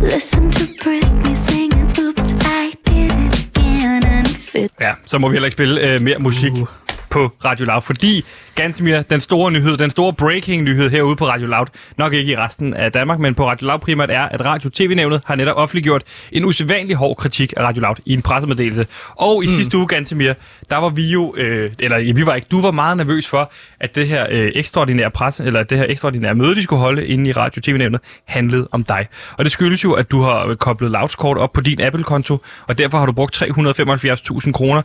Listen 0.00 0.50
to 0.50 0.64
Britney 0.82 1.34
singing, 1.34 1.88
Oops, 1.98 2.32
I 2.44 2.72
did 2.84 3.10
it 3.12 3.46
again. 3.46 4.04
And 4.04 4.26
it 4.26 4.36
fit 4.36 4.70
Ja, 4.80 4.94
så 5.04 5.18
må 5.18 5.28
vi 5.28 5.32
heller 5.34 5.46
ikke 5.46 5.52
spille 5.52 5.80
øh, 5.80 6.02
mere 6.02 6.18
musik 6.18 6.52
uh. 6.52 6.85
På 7.10 7.32
Radio 7.44 7.66
Loud, 7.66 7.82
fordi 7.82 8.24
Gansmir, 8.54 9.02
den 9.02 9.20
store 9.20 9.52
nyhed, 9.52 9.76
den 9.76 9.90
store 9.90 10.12
breaking 10.12 10.62
nyhed 10.62 10.90
herude 10.90 11.16
på 11.16 11.28
Radio 11.28 11.46
Loud, 11.46 11.66
nok 11.96 12.14
ikke 12.14 12.32
i 12.32 12.36
resten 12.36 12.74
af 12.74 12.92
Danmark, 12.92 13.18
men 13.18 13.34
på 13.34 13.48
Radio 13.48 13.66
Loud 13.66 13.78
primært 13.78 14.10
er, 14.10 14.22
at 14.22 14.44
Radio 14.44 14.70
TV-nævnet 14.70 15.20
har 15.24 15.34
netop 15.34 15.56
offentliggjort 15.56 16.02
en 16.32 16.44
usædvanlig 16.44 16.96
hård 16.96 17.16
kritik 17.16 17.54
af 17.56 17.62
Radio 17.62 17.82
Loud 17.82 17.96
i 18.04 18.12
en 18.12 18.22
pressemeddelelse. 18.22 18.86
Og 19.14 19.44
i 19.44 19.46
mm. 19.46 19.50
sidste 19.50 19.78
uge, 19.78 19.86
Gansmir, 19.86 20.32
der 20.70 20.76
var 20.76 20.88
vi 20.88 21.02
jo, 21.02 21.34
øh, 21.36 21.72
eller 21.78 21.98
ja, 21.98 22.12
vi 22.12 22.26
var 22.26 22.34
ikke, 22.34 22.48
du 22.50 22.60
var 22.60 22.70
meget 22.70 22.96
nervøs 22.96 23.28
for, 23.28 23.52
at 23.80 23.94
det 23.94 24.08
her 24.08 24.26
øh, 24.30 24.52
ekstraordinære 24.54 25.10
pres, 25.10 25.40
eller 25.40 25.62
det 25.62 25.78
her 25.78 25.86
ekstraordinære 25.88 26.34
møde, 26.34 26.54
de 26.54 26.62
skulle 26.62 26.80
holde 26.80 27.06
inde 27.06 27.30
i 27.30 27.32
Radio 27.32 27.62
TV-nævnet, 27.62 28.00
handlede 28.24 28.68
om 28.72 28.82
dig. 28.84 29.06
Og 29.38 29.44
det 29.44 29.52
skyldes 29.52 29.84
jo, 29.84 29.92
at 29.92 30.10
du 30.10 30.20
har 30.20 30.46
øh, 30.46 30.56
koblet 30.56 30.90
Louds-kort 30.90 31.38
op 31.38 31.52
på 31.52 31.60
din 31.60 31.80
Apple-konto, 31.80 32.38
og 32.66 32.78
derfor 32.78 32.98
har 32.98 33.06
du 33.06 33.12
brugt 33.12 33.42
375.000 33.42 34.52
kroner 34.52 34.82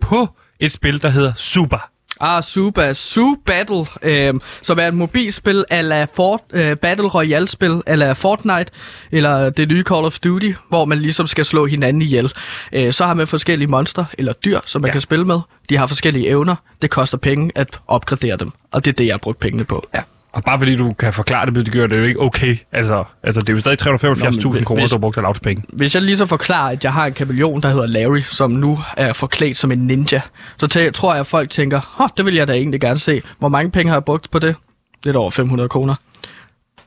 på 0.00 0.28
et 0.60 0.72
spil, 0.72 1.02
der 1.02 1.08
hedder 1.08 1.32
Super. 1.36 1.90
Ah, 2.20 2.42
Suba. 2.42 2.92
Su 2.94 3.34
Battle, 3.46 3.86
øh, 4.02 4.34
som 4.62 4.78
er 4.78 4.88
et 4.88 4.94
mobilspil 4.94 5.64
ala 5.70 6.06
Fort, 6.14 6.40
øh, 6.52 6.76
Battle 6.76 7.08
Royale-spil 7.08 7.82
ala 7.86 8.12
Fortnite, 8.12 8.72
eller 9.12 9.50
det 9.50 9.68
nye 9.68 9.82
Call 9.82 10.04
of 10.04 10.18
Duty, 10.18 10.52
hvor 10.68 10.84
man 10.84 10.98
ligesom 10.98 11.26
skal 11.26 11.44
slå 11.44 11.66
hinanden 11.66 12.02
ihjel. 12.02 12.32
Øh, 12.72 12.92
så 12.92 13.04
har 13.04 13.14
man 13.14 13.26
forskellige 13.26 13.68
monster 13.68 14.04
eller 14.18 14.32
dyr, 14.32 14.60
som 14.66 14.82
man 14.82 14.88
ja. 14.88 14.92
kan 14.92 15.00
spille 15.00 15.24
med. 15.24 15.40
De 15.68 15.76
har 15.76 15.86
forskellige 15.86 16.28
evner. 16.28 16.56
Det 16.82 16.90
koster 16.90 17.18
penge 17.18 17.50
at 17.54 17.80
opgradere 17.86 18.36
dem, 18.36 18.50
og 18.72 18.84
det 18.84 18.90
er 18.90 18.96
det, 18.96 19.06
jeg 19.06 19.12
har 19.12 19.18
brugt 19.18 19.38
pengene 19.38 19.64
på. 19.64 19.86
Ja. 19.94 20.00
Og 20.34 20.42
bare 20.44 20.58
fordi 20.58 20.76
du 20.76 20.92
kan 20.92 21.12
forklare 21.12 21.46
det, 21.46 21.54
betyder 21.54 21.86
det 21.86 21.98
jo 21.98 22.02
ikke 22.02 22.20
okay. 22.20 22.56
Altså, 22.72 23.04
altså 23.22 23.40
det 23.40 23.48
er 23.48 23.52
jo 23.52 23.58
stadig 23.58 23.78
375.000 23.82 24.48
hvis- 24.52 24.64
kroner, 24.64 24.86
du 24.86 24.94
har 24.94 24.98
brugt 24.98 25.16
af 25.16 25.22
Louds 25.22 25.40
penge. 25.40 25.62
Hvis 25.68 25.94
jeg 25.94 26.02
lige 26.02 26.16
så 26.16 26.26
forklarer, 26.26 26.72
at 26.72 26.84
jeg 26.84 26.92
har 26.92 27.06
en 27.06 27.12
kameleon, 27.12 27.60
der 27.60 27.68
hedder 27.68 27.86
Larry, 27.86 28.20
som 28.20 28.50
nu 28.50 28.78
er 28.96 29.12
forklædt 29.12 29.56
som 29.56 29.72
en 29.72 29.78
ninja, 29.86 30.20
så 30.58 30.66
tæ- 30.74 30.90
tror 30.90 31.12
jeg, 31.12 31.20
at 31.20 31.26
folk 31.26 31.50
tænker, 31.50 31.80
Hå, 31.88 32.06
det 32.16 32.26
vil 32.26 32.34
jeg 32.34 32.48
da 32.48 32.52
egentlig 32.52 32.80
gerne 32.80 32.98
se. 32.98 33.22
Hvor 33.38 33.48
mange 33.48 33.70
penge 33.70 33.90
har 33.90 33.96
jeg 33.96 34.04
brugt 34.04 34.30
på 34.30 34.38
det? 34.38 34.56
Lidt 35.04 35.16
over 35.16 35.30
500 35.30 35.68
kroner. 35.68 35.94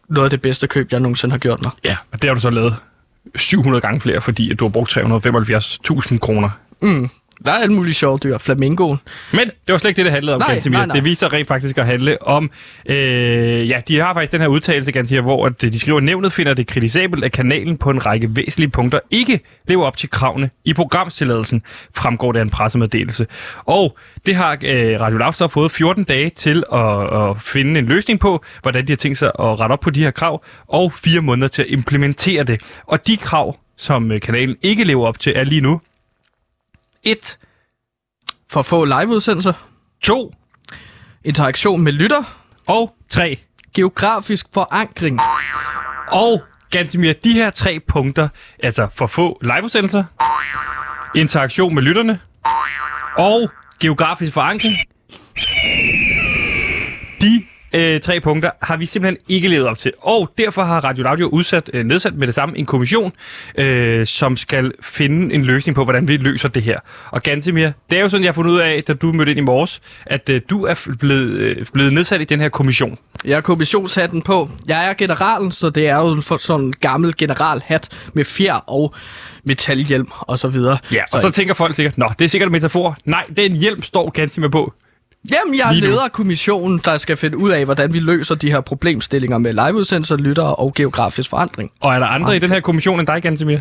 Noget 0.10 0.25
af 0.25 0.30
det 0.30 0.42
bedste 0.42 0.68
køb, 0.68 0.92
jeg 0.92 1.00
nogensinde 1.00 1.32
har 1.32 1.39
gjort 1.39 1.62
mig. 1.63 1.72
Ja. 1.86 1.98
Og 2.13 2.22
det 2.22 2.27
har 2.30 2.36
du 2.36 2.42
så 2.42 2.50
lavet 2.50 2.75
700 3.36 3.82
gange 3.82 4.00
flere, 4.00 4.22
fordi 4.22 4.51
at 4.51 4.60
du 4.60 4.66
har 4.66 4.70
brugt 4.70 4.98
375.000 4.98 6.18
kroner. 6.20 6.50
Der 7.46 7.51
er 7.51 7.58
alle 7.58 7.74
mulige 7.74 7.94
sjove 7.94 8.17
dyr. 8.24 8.38
Flamingoen. 8.38 8.98
Men 9.32 9.48
det 9.48 9.53
var 9.67 9.77
slet 9.77 9.89
ikke 9.89 9.98
det, 9.98 10.06
det 10.06 10.12
handlede 10.13 10.36
om, 10.36 10.41
Nej, 10.41 10.53
Gantemir. 10.53 10.77
nej, 10.77 10.86
nej. 10.86 10.96
Det 10.96 11.03
viser 11.03 11.34
rent 11.34 11.48
faktisk 11.48 11.77
at 11.77 11.86
handle 11.86 12.24
om... 12.27 12.51
Øh, 12.86 13.70
ja, 13.70 13.82
de 13.88 14.00
har 14.00 14.13
faktisk 14.13 14.32
den 14.32 14.41
her 14.41 14.48
udtalelse, 14.48 14.91
Gantemir, 14.91 15.22
hvor 15.22 15.46
at 15.46 15.62
de 15.62 15.79
skriver, 15.79 16.00
nævnet 16.00 16.34
finder 16.34 16.53
det 16.53 16.67
kritisabelt, 16.67 17.24
at 17.24 17.32
kanalen 17.32 17.77
på 17.77 17.89
en 17.89 18.06
række 18.06 18.36
væsentlige 18.36 18.70
punkter 18.70 19.00
ikke 19.12 19.39
lever 19.67 19.86
op 19.86 19.98
til 19.98 20.10
kravene 20.10 20.50
i 20.65 20.74
programstilladelsen, 20.74 21.62
fremgår 21.96 22.32
det 22.32 22.39
af 22.39 22.44
en 22.44 22.50
pressemeddelelse. 22.50 23.27
Og 23.58 23.98
det 24.25 24.36
har 24.36 24.51
øh, 24.63 25.00
Radio 25.01 25.17
Loud 25.17 25.34
så 25.34 25.48
fået 25.48 25.72
14 25.72 26.03
dage 26.03 26.29
til 26.29 26.63
at, 26.74 27.13
at 27.13 27.41
finde 27.41 27.79
en 27.79 27.86
løsning 27.86 28.20
på, 28.20 28.44
hvordan 28.62 28.88
de 28.88 28.91
har 28.91 28.98
tænkt 28.98 29.17
sig 29.17 29.27
at 29.39 29.60
rette 29.60 29.74
op 29.74 29.79
på 29.79 29.89
de 29.89 30.03
her 30.03 30.12
krav, 30.12 30.44
og 30.67 30.94
fire 30.94 31.22
måneder 31.22 31.48
til 31.48 31.62
at 31.62 31.67
implementere 31.70 32.44
det. 32.44 32.62
Og 32.86 33.08
de 33.08 33.17
krav, 33.17 33.58
som 33.77 34.12
øh, 34.12 34.22
kanalen 34.22 34.56
ikke 34.62 34.84
lever 34.84 35.08
op 35.08 35.20
til, 35.20 35.34
er 35.36 35.44
lige 35.44 35.62
nu 35.62 35.82
1, 37.08 37.38
For 38.50 38.62
få 38.62 38.86
liveudsendelser, 38.86 39.54
2 40.02 40.34
interaktion 41.24 41.82
med 41.82 41.92
lytter, 41.92 42.24
og 42.68 42.96
3. 43.10 43.40
geografisk 43.74 44.46
forankring. 44.54 45.20
Og 46.12 46.44
Gantimir, 46.72 47.14
de 47.14 47.34
her 47.34 47.50
tre 47.50 47.80
punkter, 47.88 48.30
altså 48.60 48.88
for 48.96 49.08
få 49.08 49.40
liveudsendelser, 49.42 50.04
interaktion 51.16 51.76
med 51.76 51.84
lytterne 51.84 52.20
og 53.18 53.52
geografisk 53.80 54.34
forankring, 54.34 54.76
de 57.22 57.46
øh, 57.74 58.00
tre 58.01 58.19
punkter 58.19 58.51
har 58.62 58.77
vi 58.77 58.86
simpelthen 58.86 59.17
ikke 59.29 59.47
levet 59.47 59.67
op 59.67 59.77
til. 59.77 59.91
Og 60.01 60.33
derfor 60.38 60.63
har 60.63 60.83
Radio 60.83 61.07
Audio 61.07 61.27
udsat, 61.27 61.69
øh, 61.74 61.86
nedsat 61.86 62.13
med 62.13 62.27
det 62.27 62.36
samme 62.36 62.57
en 62.57 62.65
kommission, 62.65 63.13
øh, 63.57 64.07
som 64.07 64.38
skal 64.38 64.71
finde 64.81 65.33
en 65.36 65.45
løsning 65.45 65.75
på, 65.75 65.83
hvordan 65.83 66.07
vi 66.07 66.17
løser 66.17 66.50
det 66.50 66.63
her. 66.63 66.79
Og 67.12 67.24
Gantimir, 67.24 67.69
det 67.89 67.97
er 67.97 68.01
jo 68.01 68.09
sådan, 68.09 68.24
jeg 68.24 68.29
har 68.29 68.33
fundet 68.33 68.51
ud 68.51 68.59
af, 68.59 68.83
da 68.83 68.93
du 68.93 69.13
mødte 69.13 69.31
ind 69.31 69.39
i 69.39 69.43
morges, 69.43 69.81
at 70.05 70.29
øh, 70.29 70.41
du 70.50 70.65
er 70.65 70.89
blevet, 71.00 71.31
øh, 71.31 71.65
blevet 71.74 71.93
nedsat 71.93 72.21
i 72.21 72.24
den 72.24 72.41
her 72.41 72.50
kommission. 72.50 72.97
Jeg 73.25 73.36
har 73.36 73.41
kommissionshatten 73.41 74.21
på. 74.21 74.50
Jeg 74.67 74.89
er 74.89 74.93
generalen, 74.93 75.51
så 75.51 75.69
det 75.69 75.88
er 75.88 75.95
jo 75.95 76.21
for 76.21 76.38
sådan 76.38 76.65
en 76.65 76.74
gammel 76.81 77.17
generalhat 77.17 77.89
med 78.13 78.24
fjer 78.24 78.53
og 78.53 78.93
metalhjelm 79.43 80.07
og 80.19 80.39
så 80.39 80.47
videre. 80.47 80.77
Ja, 80.91 81.03
og 81.13 81.19
så 81.19 81.29
tænker 81.29 81.53
folk 81.53 81.75
sikkert, 81.75 81.97
nå, 81.97 82.09
det 82.19 82.25
er 82.25 82.29
sikkert 82.29 82.47
en 82.47 82.51
metafor. 82.51 82.97
Nej, 83.05 83.25
det 83.29 83.39
er 83.39 83.45
en 83.45 83.55
hjelm, 83.55 83.83
står 83.83 84.09
Gantimir 84.09 84.47
på. 84.47 84.74
Jamen, 85.31 85.55
jeg 85.57 85.67
Lige 85.71 85.81
nu. 85.81 85.88
leder 85.88 86.07
kommissionen, 86.07 86.81
der 86.86 86.97
skal 86.97 87.17
finde 87.17 87.38
ud 87.38 87.50
af, 87.51 87.65
hvordan 87.65 87.93
vi 87.93 88.00
løser 88.00 88.36
de 88.36 88.51
her 88.51 88.62
problemstillinger 88.62 89.38
med 89.38 89.53
liveudsendelser, 89.53 90.17
lyttere 90.17 90.55
og 90.55 90.74
geografisk 90.74 91.29
forandring. 91.29 91.71
Og 91.79 91.95
er 91.95 92.00
der 92.00 92.05
andre 92.07 92.36
i 92.36 92.39
den 92.39 92.50
her 92.50 92.59
kommission 92.59 93.00
end 93.00 93.07
dig, 93.07 93.21
Gantemir? 93.21 93.57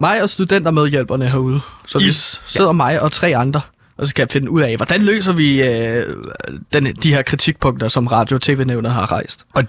Mig 0.00 0.22
og 0.22 0.30
studentermedhjælperne 0.30 1.28
herude. 1.28 1.60
Så 1.86 1.98
I- 1.98 2.04
vi 2.04 2.12
sidder 2.46 2.72
mig 2.72 3.02
og 3.02 3.12
tre 3.12 3.36
andre, 3.36 3.60
og 3.98 4.08
skal 4.08 4.28
finde 4.28 4.50
ud 4.50 4.62
af, 4.62 4.76
hvordan 4.76 5.02
løser 5.02 5.32
vi 5.32 5.62
øh, 5.62 6.06
den, 6.72 6.84
de 7.02 7.14
her 7.14 7.22
kritikpunkter, 7.22 7.88
som 7.88 8.06
Radio- 8.06 8.34
og 8.34 8.42
TV-nævnet 8.42 8.90
har 8.92 9.12
rejst. 9.12 9.44
Og 9.54 9.64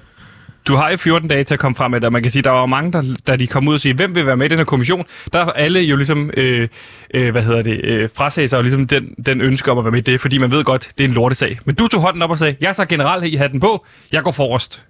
du 0.67 0.75
har 0.75 0.89
jo 0.89 0.98
14 0.98 1.29
dage 1.29 1.43
til 1.43 1.53
at 1.53 1.60
komme 1.60 1.75
frem 1.75 1.91
med 1.91 2.01
det, 2.01 2.05
og 2.05 2.13
man 2.13 2.22
kan 2.22 2.32
sige, 2.32 2.41
der 2.41 2.50
var 2.50 2.65
mange, 2.65 2.91
der, 2.91 3.15
da 3.27 3.36
de 3.36 3.48
kom 3.48 3.67
ud 3.67 3.74
og 3.74 3.79
sige, 3.79 3.93
hvem 3.93 4.15
vil 4.15 4.25
være 4.25 4.38
med 4.38 4.46
i 4.46 4.50
den 4.50 4.58
her 4.58 4.65
kommission, 4.65 5.05
der 5.34 5.39
er 5.39 5.51
alle 5.51 5.79
jo 5.79 5.96
ligesom, 5.96 6.32
øh, 6.38 6.67
øh, 7.13 7.32
hvad 7.32 7.43
hedder 7.43 7.62
det, 7.62 7.82
øh, 7.84 8.10
frasagde 8.15 8.48
sig 8.48 8.58
jo 8.58 8.62
ligesom 8.62 8.88
den, 8.88 9.15
den 9.25 9.41
ønske 9.41 9.72
om 9.72 9.77
at 9.77 9.84
være 9.86 9.91
med 9.91 10.00
i 10.00 10.12
det, 10.12 10.22
fordi 10.22 10.38
man 10.38 10.51
ved 10.51 10.63
godt, 10.63 10.89
det 10.98 11.03
er 11.03 11.08
en 11.08 11.13
lortesag. 11.13 11.60
Men 11.65 11.75
du 11.75 11.88
tog 11.88 12.01
hånden 12.01 12.22
op 12.22 12.29
og 12.29 12.39
sagde, 12.39 12.55
jeg 12.62 12.75
så 12.75 12.86
general 12.86 13.34
i 13.34 13.36
hatten 13.36 13.60
på, 13.60 13.86
jeg 14.12 14.24
går 14.24 14.32
forrest. 14.32 14.86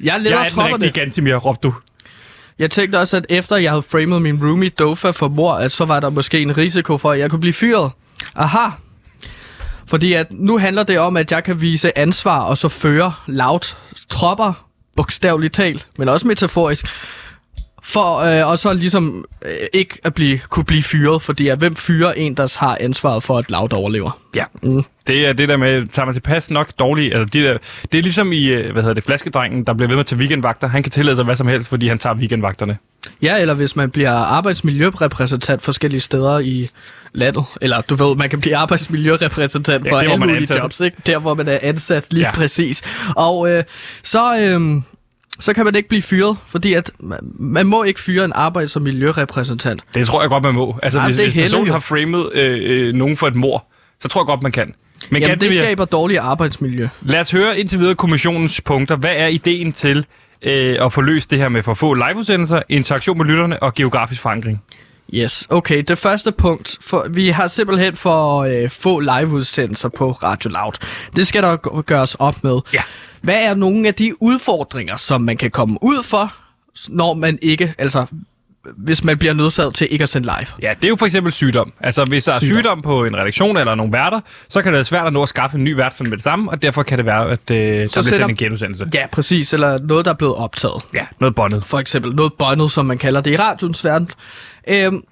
Jeg 0.00 0.20
Jeg 0.24 0.44
er 0.44 0.48
den 0.48 0.58
rigtige 0.58 0.90
Gantemir, 0.90 1.36
råbte 1.36 1.68
du. 1.68 1.74
Jeg 2.58 2.70
tænkte 2.70 2.98
også, 2.98 3.16
at 3.16 3.26
efter 3.28 3.56
jeg 3.56 3.70
havde 3.70 3.82
framet 3.82 4.22
min 4.22 4.44
roomie 4.44 4.68
Dofa 4.68 5.10
for 5.10 5.28
mor, 5.28 5.52
at 5.52 5.72
så 5.72 5.84
var 5.84 6.00
der 6.00 6.10
måske 6.10 6.40
en 6.40 6.56
risiko 6.56 6.98
for, 6.98 7.10
at 7.10 7.18
jeg 7.18 7.30
kunne 7.30 7.40
blive 7.40 7.52
fyret. 7.52 7.92
Aha. 8.34 8.70
Fordi 9.86 10.12
at 10.12 10.26
nu 10.30 10.58
handler 10.58 10.82
det 10.82 10.98
om, 10.98 11.16
at 11.16 11.32
jeg 11.32 11.44
kan 11.44 11.60
vise 11.60 11.98
ansvar 11.98 12.40
og 12.40 12.58
så 12.58 12.68
føre 12.68 13.12
loud 13.26 13.74
tropper, 14.10 14.65
bogstaveligt 14.96 15.54
talt, 15.54 15.86
men 15.98 16.08
også 16.08 16.26
metaforisk, 16.26 16.86
for 17.86 18.18
øh, 18.18 18.50
og 18.50 18.58
så 18.58 18.72
ligesom 18.72 19.24
øh, 19.44 19.50
ikke 19.72 19.98
at 20.04 20.14
blive, 20.14 20.38
kunne 20.38 20.64
blive 20.64 20.82
fyret, 20.82 21.22
fordi 21.22 21.48
at 21.48 21.58
hvem 21.58 21.76
fyrer 21.76 22.12
en, 22.12 22.34
der 22.34 22.56
har 22.58 22.78
ansvaret 22.80 23.22
for, 23.22 23.38
at 23.38 23.50
loud 23.50 23.72
overlever? 23.72 24.20
Ja. 24.34 24.44
Mm. 24.62 24.84
Det 25.06 25.26
er 25.26 25.32
det 25.32 25.48
der 25.48 25.56
med, 25.56 25.86
tager 25.86 26.06
man 26.06 26.14
tilpas 26.14 26.50
nok 26.50 26.68
dårligt, 26.78 27.14
altså 27.14 27.30
det, 27.32 27.44
der, 27.44 27.58
det 27.92 27.98
er 27.98 28.02
ligesom 28.02 28.32
i, 28.32 28.44
øh, 28.44 28.72
hvad 28.72 28.82
hedder 28.82 28.94
det, 28.94 29.04
flaskedrengen, 29.04 29.64
der 29.64 29.74
bliver 29.74 29.88
ved 29.88 29.96
med 29.96 30.00
at 30.00 30.06
tage 30.06 30.18
weekendvagter. 30.18 30.68
Han 30.68 30.82
kan 30.82 30.92
tillade 30.92 31.16
sig 31.16 31.24
hvad 31.24 31.36
som 31.36 31.46
helst, 31.46 31.68
fordi 31.68 31.88
han 31.88 31.98
tager 31.98 32.14
weekendvagterne. 32.14 32.78
Ja, 33.22 33.40
eller 33.40 33.54
hvis 33.54 33.76
man 33.76 33.90
bliver 33.90 34.12
arbejdsmiljørepræsentant 34.12 35.62
forskellige 35.62 36.00
steder 36.00 36.38
i 36.38 36.68
landet. 37.12 37.44
Eller 37.60 37.80
du 37.80 37.94
ved, 37.94 38.16
man 38.16 38.30
kan 38.30 38.40
blive 38.40 38.56
arbejdsmiljørepræsentant 38.56 39.84
Ja, 39.84 39.92
for 39.92 39.96
alle 39.96 40.16
mulige 40.16 40.54
jobs, 40.54 40.80
ikke? 40.80 40.96
Der, 41.06 41.18
hvor 41.18 41.34
man 41.34 41.48
er 41.48 41.58
ansat 41.62 42.12
lige 42.12 42.26
ja. 42.26 42.32
præcis. 42.32 42.82
Og 43.16 43.50
øh, 43.50 43.64
så, 44.02 44.38
øh, 44.40 44.82
så 45.38 45.52
kan 45.52 45.64
man 45.64 45.74
ikke 45.74 45.88
blive 45.88 46.02
fyret, 46.02 46.36
fordi 46.46 46.74
at 46.74 46.90
man, 47.00 47.18
man 47.38 47.66
må 47.66 47.82
ikke 47.82 48.00
fyre 48.00 48.24
en 48.24 48.32
arbejds- 48.34 48.76
og 48.76 48.82
miljørepræsentant. 48.82 49.82
Det 49.94 50.06
tror 50.06 50.20
jeg 50.20 50.30
godt, 50.30 50.44
man 50.44 50.54
må. 50.54 50.78
Altså, 50.82 50.98
Jamen, 51.00 51.14
hvis, 51.14 51.32
hvis 51.32 51.42
personen 51.42 51.66
jo. 51.66 51.72
har 51.72 51.80
framet 51.80 52.30
øh, 52.34 52.86
øh, 52.88 52.94
nogen 52.94 53.16
for 53.16 53.26
et 53.26 53.34
mor, 53.34 53.66
så 54.00 54.08
tror 54.08 54.20
jeg 54.20 54.26
godt, 54.26 54.42
man 54.42 54.52
kan. 54.52 54.74
Men 55.10 55.22
Jamen, 55.22 55.40
det 55.40 55.54
skaber 55.54 55.84
dårligt 55.84 56.20
arbejdsmiljø. 56.20 56.88
lad 57.02 57.20
os 57.20 57.30
høre 57.30 57.58
indtil 57.60 57.78
videre 57.78 57.94
kommissionens 57.94 58.60
punkter. 58.60 58.96
Hvad 58.96 59.12
er 59.16 59.26
ideen 59.26 59.72
til 59.72 60.06
øh, 60.42 60.76
at 60.80 60.92
få 60.92 61.00
løst 61.00 61.30
det 61.30 61.38
her 61.38 61.48
med 61.48 61.62
for 61.62 61.74
få 61.74 61.94
liveudsendelser, 61.94 62.62
interaktion 62.68 63.18
med 63.18 63.26
lytterne 63.26 63.62
og 63.62 63.74
geografisk 63.74 64.20
forankring? 64.20 64.62
Yes, 65.14 65.46
okay. 65.50 65.82
Det 65.88 65.98
første 65.98 66.32
punkt, 66.32 66.76
for, 66.80 67.06
vi 67.10 67.28
har 67.28 67.48
simpelthen 67.48 67.96
for 67.96 68.38
øh, 68.38 68.70
få 68.70 69.00
liveudsendelser 69.00 69.88
på 69.88 70.10
Radio 70.10 70.50
Loud. 70.50 70.72
Det 71.16 71.26
skal 71.26 71.42
der 71.42 71.82
gøres 71.82 72.14
op 72.14 72.44
med. 72.44 72.58
Ja. 72.72 72.82
Hvad 73.22 73.42
er 73.44 73.54
nogle 73.54 73.88
af 73.88 73.94
de 73.94 74.22
udfordringer, 74.22 74.96
som 74.96 75.20
man 75.20 75.36
kan 75.36 75.50
komme 75.50 75.78
ud 75.82 76.02
for, 76.04 76.32
når 76.88 77.14
man 77.14 77.38
ikke, 77.42 77.74
altså 77.78 78.06
hvis 78.76 79.04
man 79.04 79.18
bliver 79.18 79.34
nødsaget 79.34 79.74
til 79.74 79.88
ikke 79.90 80.02
at 80.02 80.08
sende 80.08 80.26
live? 80.26 80.46
Ja, 80.62 80.74
det 80.74 80.84
er 80.84 80.88
jo 80.88 80.96
for 80.96 81.06
eksempel 81.06 81.32
sygdom. 81.32 81.72
Altså, 81.80 82.04
hvis 82.04 82.24
der 82.24 82.32
er 82.32 82.38
Sygdom. 82.38 82.82
på 82.82 83.04
en 83.04 83.16
redaktion 83.16 83.56
eller 83.56 83.74
nogle 83.74 83.92
værter, 83.92 84.20
så 84.48 84.62
kan 84.62 84.72
det 84.72 84.76
være 84.76 84.84
svært 84.84 85.06
at 85.06 85.12
nå 85.12 85.22
at 85.22 85.28
skaffe 85.28 85.56
en 85.58 85.64
ny 85.64 85.70
vært 85.74 86.00
med 86.00 86.10
det 86.10 86.22
samme, 86.22 86.50
og 86.50 86.62
derfor 86.62 86.82
kan 86.82 86.98
det 86.98 87.06
være, 87.06 87.30
at 87.30 87.50
øh, 87.50 87.56
der 87.56 87.74
bliver 87.74 87.88
sætter- 87.88 88.10
sendt 88.12 88.30
en 88.30 88.36
genudsendelse. 88.36 88.86
Ja, 88.94 89.06
præcis. 89.12 89.52
Eller 89.52 89.78
noget, 89.78 90.04
der 90.04 90.10
er 90.10 90.14
blevet 90.16 90.34
optaget. 90.36 90.82
Ja, 90.94 91.06
noget 91.20 91.34
bondet. 91.34 91.64
For 91.64 91.78
eksempel 91.78 92.14
noget 92.14 92.32
båndet, 92.32 92.70
som 92.72 92.86
man 92.86 92.98
kalder 92.98 93.20
det 93.20 93.30
i 93.30 93.36
radions 93.36 93.84
verden. 93.84 94.08
Øhm, 94.66 95.04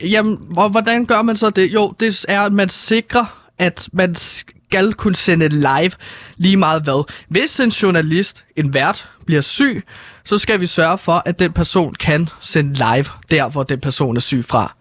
jamen, 0.00 0.38
og 0.56 0.70
hvordan 0.70 1.06
gør 1.06 1.22
man 1.22 1.36
så 1.36 1.50
det? 1.50 1.72
Jo, 1.72 1.94
det 2.00 2.24
er, 2.28 2.42
at 2.42 2.52
man 2.52 2.68
sikrer, 2.68 3.40
at 3.58 3.88
man 3.92 4.14
skal 4.14 4.94
kunne 4.94 5.16
sende 5.16 5.48
live 5.48 5.90
lige 6.36 6.56
meget 6.56 6.82
hvad. 6.82 7.12
Hvis 7.28 7.60
en 7.60 7.68
journalist, 7.68 8.44
en 8.56 8.74
vært, 8.74 9.08
bliver 9.26 9.40
syg, 9.40 9.82
så 10.24 10.38
skal 10.38 10.60
vi 10.60 10.66
sørge 10.66 10.98
for, 10.98 11.22
at 11.26 11.38
den 11.38 11.52
person 11.52 11.94
kan 11.94 12.28
sende 12.40 12.72
live 12.72 13.06
der, 13.30 13.48
hvor 13.48 13.62
den 13.62 13.80
person 13.80 14.16
er 14.16 14.20
syg 14.20 14.44
fra. 14.44 14.74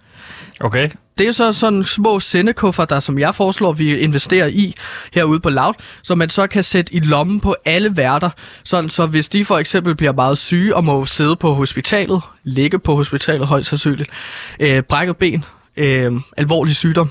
Okay. 0.60 0.89
Det 1.18 1.28
er 1.28 1.32
så 1.32 1.54
sådan 1.54 1.84
små 1.84 2.20
sendekuffer, 2.20 2.86
der 2.86 3.00
som 3.00 3.20
jeg 3.20 3.36
foreslår, 3.36 3.72
vi 3.72 3.98
investerer 3.98 4.48
i 4.48 4.74
herude 5.13 5.39
på 5.39 5.50
Loud, 5.50 5.74
så 6.04 6.16
man 6.16 6.30
så 6.30 6.48
kan 6.48 6.63
sætte 6.63 6.94
i 6.94 7.00
lommen 7.00 7.39
på 7.39 7.56
alle 7.66 7.98
værter, 7.98 8.30
sådan 8.63 8.89
så 8.89 9.06
hvis 9.06 9.30
de 9.30 9.46
for 9.46 9.58
eksempel 9.58 9.96
bliver 9.96 10.13
meget 10.13 10.38
syge 10.38 10.76
og 10.76 10.84
må 10.84 11.06
sidde 11.06 11.36
på 11.36 11.54
hospitalet, 11.54 12.22
ligge 12.44 12.80
på 12.80 12.96
hospitalet 12.96 13.48
højst 13.48 13.70
sandsynligt, 13.70 14.10
øh, 14.60 14.84
brækket 14.84 15.18
ben, 15.18 15.46
øh, 15.78 16.12
alvorlig 16.38 16.76
sygdom, 16.76 17.10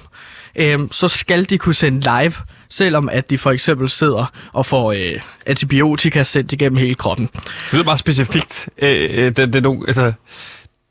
øh, 0.56 0.78
så 0.90 1.08
skal 1.08 1.44
de 1.50 1.58
kunne 1.58 1.74
sende 1.74 2.00
live, 2.00 2.32
selvom 2.70 3.08
at 3.08 3.30
de 3.30 3.38
for 3.38 3.50
eksempel 3.50 3.90
sidder 3.90 4.32
og 4.52 4.66
får 4.66 4.92
øh, 4.92 5.20
antibiotika 5.46 6.22
sendt 6.22 6.52
igennem 6.52 6.76
hele 6.76 6.94
kroppen. 6.94 7.30
Det 7.32 7.72
lyder 7.72 7.84
meget 7.84 8.00
specifikt. 8.00 8.68
Øh, 8.78 9.10
øh, 9.12 9.24
det, 9.24 9.36
det 9.36 9.56
er 9.56 9.60
nogle, 9.60 9.84
altså, 9.86 10.12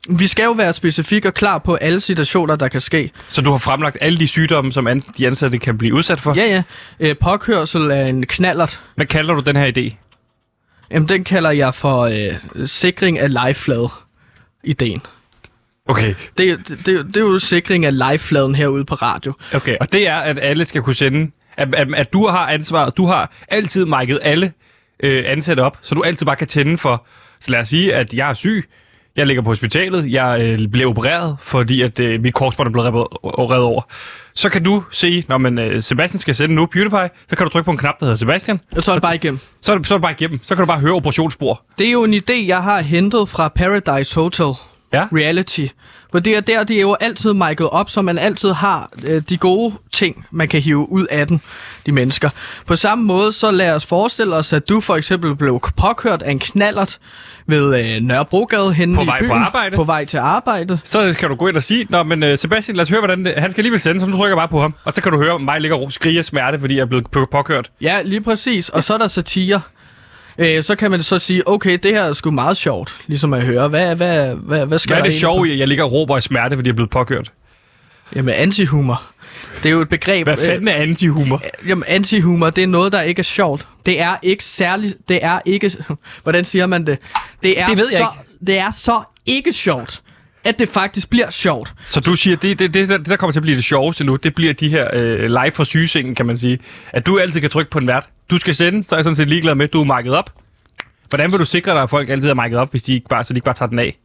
Vi 0.08 0.26
skal 0.26 0.44
jo 0.44 0.52
være 0.52 0.72
specifikke 0.72 1.28
og 1.28 1.34
klar 1.34 1.58
på 1.58 1.74
alle 1.74 2.00
situationer, 2.00 2.56
der 2.56 2.68
kan 2.68 2.80
ske. 2.80 3.10
så 3.28 3.40
du 3.40 3.50
har 3.50 3.58
fremlagt 3.58 3.98
alle 4.00 4.18
de 4.18 4.26
sygdomme, 4.26 4.72
som 4.72 4.86
an, 4.86 5.00
de 5.18 5.26
ansatte 5.26 5.58
kan 5.58 5.78
blive 5.78 5.94
udsat 5.94 6.20
for? 6.20 6.34
Ja, 6.34 6.46
ja. 6.46 6.62
Øh, 7.00 7.16
påkørsel 7.20 7.90
af 7.90 8.08
en 8.08 8.26
knallert, 8.26 8.80
Hvad 8.96 9.06
kalder 9.06 9.34
du 9.34 9.40
den 9.40 9.56
her 9.56 9.72
idé? 9.76 9.96
Jamen, 10.90 11.08
den 11.08 11.24
kalder 11.24 11.50
jeg 11.50 11.74
for 11.74 12.00
øh, 12.02 12.66
sikring 12.68 13.18
af 13.18 13.32
liveflade 13.32 13.88
ideen. 14.64 15.02
Okay. 15.88 16.14
Det, 16.38 16.68
det, 16.68 16.86
det, 16.86 17.06
det 17.06 17.16
er 17.16 17.20
jo 17.20 17.38
sikring 17.38 17.84
af 17.84 17.98
livefladen 17.98 18.54
herude 18.54 18.84
på 18.84 18.94
radio. 18.94 19.32
Okay, 19.54 19.76
og 19.80 19.92
det 19.92 20.08
er, 20.08 20.16
at 20.16 20.38
alle 20.38 20.64
skal 20.64 20.82
kunne 20.82 20.94
sende, 20.94 21.30
at, 21.56 21.74
at, 21.74 21.94
at 21.94 22.12
du 22.12 22.28
har 22.28 22.50
ansvaret, 22.50 22.96
du 22.96 23.06
har 23.06 23.32
altid 23.48 23.86
mic'et 23.86 24.18
alle 24.22 24.52
øh, 25.02 25.24
ansatte 25.26 25.60
op, 25.60 25.78
så 25.82 25.94
du 25.94 26.02
altid 26.02 26.26
bare 26.26 26.36
kan 26.36 26.46
tænde 26.46 26.78
for, 26.78 27.06
så 27.40 27.50
lad 27.50 27.60
os 27.60 27.68
sige, 27.68 27.94
at 27.94 28.14
jeg 28.14 28.30
er 28.30 28.34
syg, 28.34 28.68
jeg 29.16 29.26
ligger 29.26 29.42
på 29.42 29.50
hospitalet, 29.50 30.12
jeg 30.12 30.40
øh, 30.60 30.68
bliver 30.68 30.88
opereret, 30.88 31.36
fordi 31.40 31.82
at 31.82 31.98
øh, 32.00 32.22
mit 32.22 32.34
korsbånd 32.34 32.68
er 32.68 32.72
blevet 32.72 32.88
revet- 32.88 33.06
revet 33.50 33.64
over. 33.64 33.82
Så 34.34 34.48
kan 34.48 34.64
du 34.64 34.82
se, 34.90 35.24
når 35.28 35.38
man, 35.38 35.58
øh, 35.58 35.82
Sebastian 35.82 36.20
skal 36.20 36.34
sende 36.34 36.54
nu 36.54 36.66
PewDiePie, 36.66 37.10
så 37.30 37.36
kan 37.36 37.46
du 37.46 37.50
trykke 37.50 37.64
på 37.64 37.70
en 37.70 37.76
knap, 37.78 37.94
der 38.00 38.06
hedder 38.06 38.16
Sebastian. 38.18 38.60
Jeg 38.74 38.84
tager 38.84 38.96
det 38.96 39.02
bare 39.02 39.14
igennem. 39.14 39.40
Så 39.60 39.72
er, 39.72 39.78
det, 39.78 39.86
så 39.86 39.94
er 39.94 39.98
det 39.98 40.02
bare 40.02 40.12
igennem. 40.12 40.40
Så 40.42 40.48
kan 40.54 40.62
du 40.62 40.66
bare 40.66 40.78
høre 40.80 40.92
operationsspor. 40.92 41.62
Det 41.78 41.86
er 41.86 41.90
jo 41.90 42.04
en 42.04 42.14
idé, 42.14 42.46
jeg 42.46 42.62
har 42.62 42.80
hentet 42.82 43.28
fra 43.28 43.48
Paradise 43.48 44.14
Hotel 44.14 44.46
Ja. 44.92 45.06
Reality. 45.14 45.66
For 46.12 46.18
det 46.18 46.36
er 46.36 46.40
der, 46.40 46.64
de 46.64 46.76
er 46.76 46.80
jo 46.80 46.96
altid 47.00 47.30
mic'et 47.30 47.68
op, 47.68 47.90
så 47.90 48.02
man 48.02 48.18
altid 48.18 48.52
har 48.52 48.90
øh, 49.04 49.22
de 49.28 49.36
gode 49.36 49.74
ting, 49.92 50.26
man 50.30 50.48
kan 50.48 50.60
hive 50.60 50.92
ud 50.92 51.06
af 51.10 51.26
den, 51.26 51.40
de 51.86 51.92
mennesker. 51.92 52.30
På 52.66 52.76
samme 52.76 53.04
måde, 53.04 53.32
så 53.32 53.50
lad 53.50 53.74
os 53.74 53.86
forestille 53.86 54.36
os, 54.36 54.52
at 54.52 54.68
du 54.68 54.80
for 54.80 54.96
eksempel 54.96 55.34
blev 55.36 55.60
påkørt 55.76 56.22
af 56.22 56.30
en 56.30 56.38
knallert 56.38 56.98
ved 57.46 57.94
øh, 57.96 58.02
Nørrebrogade 58.02 58.72
henne 58.74 58.94
På 58.96 59.02
i 59.02 59.06
vej 59.06 59.18
på 59.18 59.24
byen. 59.24 59.32
arbejde. 59.42 59.76
På 59.76 59.84
vej 59.84 60.04
til 60.04 60.16
arbejde. 60.16 60.78
Så 60.84 61.14
kan 61.18 61.28
du 61.28 61.34
gå 61.34 61.48
ind 61.48 61.56
og 61.56 61.62
sige, 61.62 61.86
Nå, 61.90 62.02
men 62.02 62.22
uh, 62.22 62.28
Sebastian, 62.36 62.76
lad 62.76 62.82
os 62.82 62.88
høre, 62.88 63.00
hvordan 63.00 63.24
det, 63.24 63.34
han 63.36 63.50
skal 63.50 63.60
alligevel 63.60 63.80
sende, 63.80 64.00
så 64.00 64.06
du 64.06 64.16
trykker 64.16 64.36
bare 64.36 64.48
på 64.48 64.60
ham. 64.60 64.74
Og 64.84 64.92
så 64.92 65.02
kan 65.02 65.12
du 65.12 65.22
høre, 65.22 65.38
mig 65.38 65.60
ligger 65.60 65.76
og 65.76 65.92
skrige 65.92 66.18
af 66.18 66.24
smerte, 66.24 66.60
fordi 66.60 66.74
jeg 66.74 66.82
er 66.82 66.86
blevet 66.86 67.10
på- 67.10 67.28
påkørt. 67.32 67.70
Ja, 67.80 68.02
lige 68.04 68.20
præcis. 68.20 68.68
Og 68.68 68.84
så 68.84 68.94
er 68.94 68.98
der 68.98 69.08
satire. 69.08 69.60
Øh, 70.38 70.62
så 70.62 70.76
kan 70.76 70.90
man 70.90 71.02
så 71.02 71.18
sige, 71.18 71.48
okay, 71.48 71.78
det 71.82 71.90
her 71.90 72.02
er 72.02 72.12
sgu 72.12 72.30
meget 72.30 72.56
sjovt, 72.56 72.96
ligesom 73.06 73.32
at 73.32 73.42
høre. 73.42 73.68
Hvad, 73.68 73.96
hvad, 73.96 74.34
hvad, 74.34 74.66
hvad 74.66 74.78
skal 74.78 74.94
Hvad 74.94 75.00
er 75.00 75.04
det 75.04 75.14
sjove 75.14 75.48
i, 75.48 75.52
at 75.52 75.58
jeg 75.58 75.68
ligger 75.68 75.84
og 75.84 75.92
råber 75.92 76.18
i 76.18 76.20
smerte, 76.20 76.56
fordi 76.56 76.68
jeg 76.68 76.72
er 76.72 76.76
blevet 76.76 76.90
påkørt? 76.90 77.32
Jamen, 78.16 78.34
antihumor. 78.34 79.02
Det 79.62 79.66
er 79.66 79.70
jo 79.70 79.80
et 79.80 79.88
begreb. 79.88 80.26
Hvad 80.26 80.36
fanden 80.36 80.68
er 80.68 80.74
antihumor? 80.74 81.42
Øh, 81.44 81.68
jamen, 81.68 81.84
antihumor, 81.86 82.50
det 82.50 82.62
er 82.64 82.66
noget, 82.66 82.92
der 82.92 83.02
ikke 83.02 83.20
er 83.20 83.24
sjovt. 83.24 83.66
Det 83.86 84.00
er 84.00 84.16
ikke 84.22 84.44
særligt... 84.44 85.08
Det 85.08 85.24
er 85.24 85.40
ikke... 85.44 85.72
Hvordan 86.22 86.44
siger 86.44 86.66
man 86.66 86.86
det? 86.86 86.98
Det, 87.42 87.60
er 87.60 87.66
Det 87.66 87.78
ved 87.78 87.86
jeg 87.92 87.98
så, 88.00 88.06
Det 88.46 88.58
er 88.58 88.70
så 88.70 89.02
ikke 89.26 89.52
sjovt, 89.52 90.02
at 90.44 90.58
det 90.58 90.68
faktisk 90.68 91.10
bliver 91.10 91.30
sjovt. 91.30 91.74
Så 91.84 92.00
du 92.00 92.16
siger, 92.16 92.36
det, 92.36 92.58
det, 92.58 92.74
det, 92.74 92.88
det 92.88 93.06
der 93.06 93.16
kommer 93.16 93.32
til 93.32 93.38
at 93.38 93.42
blive 93.42 93.56
det 93.56 93.64
sjoveste 93.64 94.04
nu, 94.04 94.16
det 94.16 94.34
bliver 94.34 94.52
de 94.52 94.68
her 94.68 94.88
øh, 94.92 95.26
live 95.26 95.52
fra 95.54 95.64
sygesengen, 95.64 96.14
kan 96.14 96.26
man 96.26 96.38
sige. 96.38 96.58
At 96.92 97.06
du 97.06 97.18
altid 97.18 97.40
kan 97.40 97.50
trykke 97.50 97.70
på 97.70 97.78
en 97.78 97.86
vært. 97.86 98.08
Du 98.32 98.38
skal 98.38 98.54
sende, 98.54 98.84
så 98.84 98.94
er 98.94 98.98
jeg 98.98 99.04
sådan 99.04 99.16
set 99.16 99.28
ligeglad 99.28 99.54
med, 99.54 99.64
at 99.64 99.72
du 99.72 99.80
er 99.80 99.84
markedet 99.84 100.16
op. 100.16 100.30
Hvordan 101.08 101.32
vil 101.32 101.40
du 101.40 101.44
sikre 101.44 101.72
dig, 101.72 101.82
at 101.82 101.90
folk 101.90 102.08
altid 102.08 102.30
er 102.30 102.34
markedet 102.34 102.60
op, 102.60 102.70
hvis 102.70 102.82
de 102.82 102.94
ikke 102.94 103.08
bare, 103.08 103.24
så 103.24 103.32
de 103.32 103.36
ikke 103.36 103.44
bare 103.44 103.54
tager 103.54 103.68
den 103.68 103.78
af? 103.78 103.98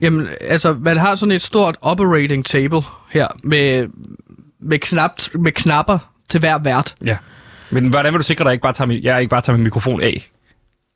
Jamen, 0.00 0.28
altså, 0.40 0.76
man 0.80 0.96
har 0.96 1.14
sådan 1.14 1.32
et 1.32 1.42
stort 1.42 1.76
operating 1.80 2.44
table 2.44 2.82
her, 3.10 3.28
med, 3.42 3.86
med, 4.60 4.78
knap, 4.78 5.10
med 5.34 5.52
knapper 5.52 5.98
til 6.28 6.40
hver 6.40 6.58
vært. 6.58 6.94
Ja. 7.04 7.16
Men 7.70 7.88
hvordan 7.88 8.12
vil 8.12 8.18
du 8.18 8.24
sikre 8.24 8.44
dig, 8.44 8.48
at 8.48 8.50
jeg 8.50 8.54
ikke 8.54 8.62
bare 8.62 8.72
tager 8.72 8.88
min, 8.88 9.02
jeg 9.02 9.20
ikke 9.20 9.30
bare 9.30 9.40
tager 9.40 9.56
min 9.56 9.64
mikrofon 9.64 10.02
af? 10.02 10.30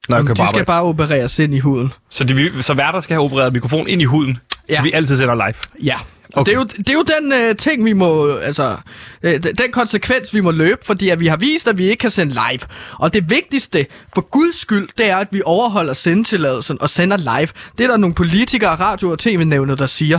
Når 0.09 0.16
jeg 0.16 0.23
Jamen, 0.23 0.37
på 0.37 0.42
de 0.42 0.49
skal 0.49 0.64
bare 0.64 0.83
opereres 0.83 1.38
ind 1.38 1.55
i 1.55 1.59
huden. 1.59 1.92
Så, 2.09 2.25
de, 2.25 2.62
så 2.62 2.75
værter 2.75 3.01
skal 3.01 3.14
have 3.14 3.25
opereret 3.25 3.53
mikrofon 3.53 3.88
ind 3.88 4.03
i 4.03 4.05
huden. 4.05 4.38
Ja. 4.68 4.77
så 4.77 4.83
vi 4.83 4.92
altid 4.92 5.16
sender 5.16 5.35
live. 5.35 5.85
Ja. 5.87 5.96
Og 6.35 6.40
Okay. 6.40 6.51
det, 6.51 6.57
er 6.57 6.61
jo, 6.61 6.64
det 6.64 6.88
er 6.90 6.95
jo 6.95 7.05
den 7.21 7.33
øh, 7.33 7.57
ting, 7.57 7.85
vi 7.85 7.93
må, 7.93 8.29
altså, 8.37 8.77
øh, 9.23 9.43
den 9.43 9.73
konsekvens, 9.73 10.35
vi 10.35 10.40
må 10.40 10.51
løbe, 10.51 10.81
fordi 10.85 11.09
at 11.09 11.21
vi 11.21 11.27
har 11.27 11.37
vist, 11.37 11.69
at 11.69 11.79
vi 11.79 11.85
ikke 11.85 12.01
kan 12.01 12.11
sende 12.11 12.33
live. 12.33 12.61
Og 12.99 13.14
det 13.14 13.31
vigtigste, 13.31 13.87
for 14.14 14.21
guds 14.21 14.61
skyld, 14.61 14.88
det 14.99 15.07
er, 15.11 15.16
at 15.16 15.29
vi 15.31 15.43
overholder 15.45 15.93
sendetilladelsen 15.93 16.79
og 16.81 16.90
sender 16.90 17.16
live. 17.16 17.49
Det 17.79 17.85
er 17.85 17.88
der 17.90 17.97
nogle 17.97 18.14
politikere, 18.14 18.75
radio- 18.75 19.11
og 19.11 19.19
tv-nævnet, 19.19 19.79
der 19.79 19.87
siger. 19.87 20.19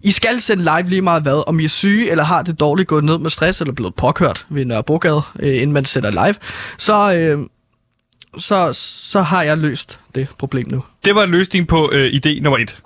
I 0.00 0.10
skal 0.10 0.40
sende 0.40 0.62
live 0.64 0.88
lige 0.88 1.02
meget 1.02 1.22
hvad, 1.22 1.48
om 1.48 1.60
I 1.60 1.64
er 1.64 1.68
syge 1.68 2.10
eller 2.10 2.24
har 2.24 2.42
det 2.42 2.60
dårligt 2.60 2.88
gået 2.88 3.04
ned 3.04 3.18
med 3.18 3.30
stress 3.30 3.60
eller 3.60 3.74
blevet 3.74 3.94
påkørt 3.94 4.46
ved 4.48 4.64
Nørrebrogade, 4.64 5.22
øh, 5.40 5.54
inden 5.54 5.72
man 5.72 5.84
sætter 5.84 6.10
live, 6.26 6.34
så, 6.78 7.14
øh, 7.14 7.38
så, 8.38 8.72
så 9.12 9.22
har 9.22 9.42
jeg 9.42 9.58
løst 9.58 9.98
det 10.14 10.28
problem 10.38 10.68
nu. 10.70 10.84
Det 11.04 11.14
var 11.14 11.22
en 11.24 11.30
løsning 11.30 11.68
på 11.68 11.90
øh, 11.92 12.12
idé 12.12 12.40
nummer 12.42 12.58
et. 12.58 12.76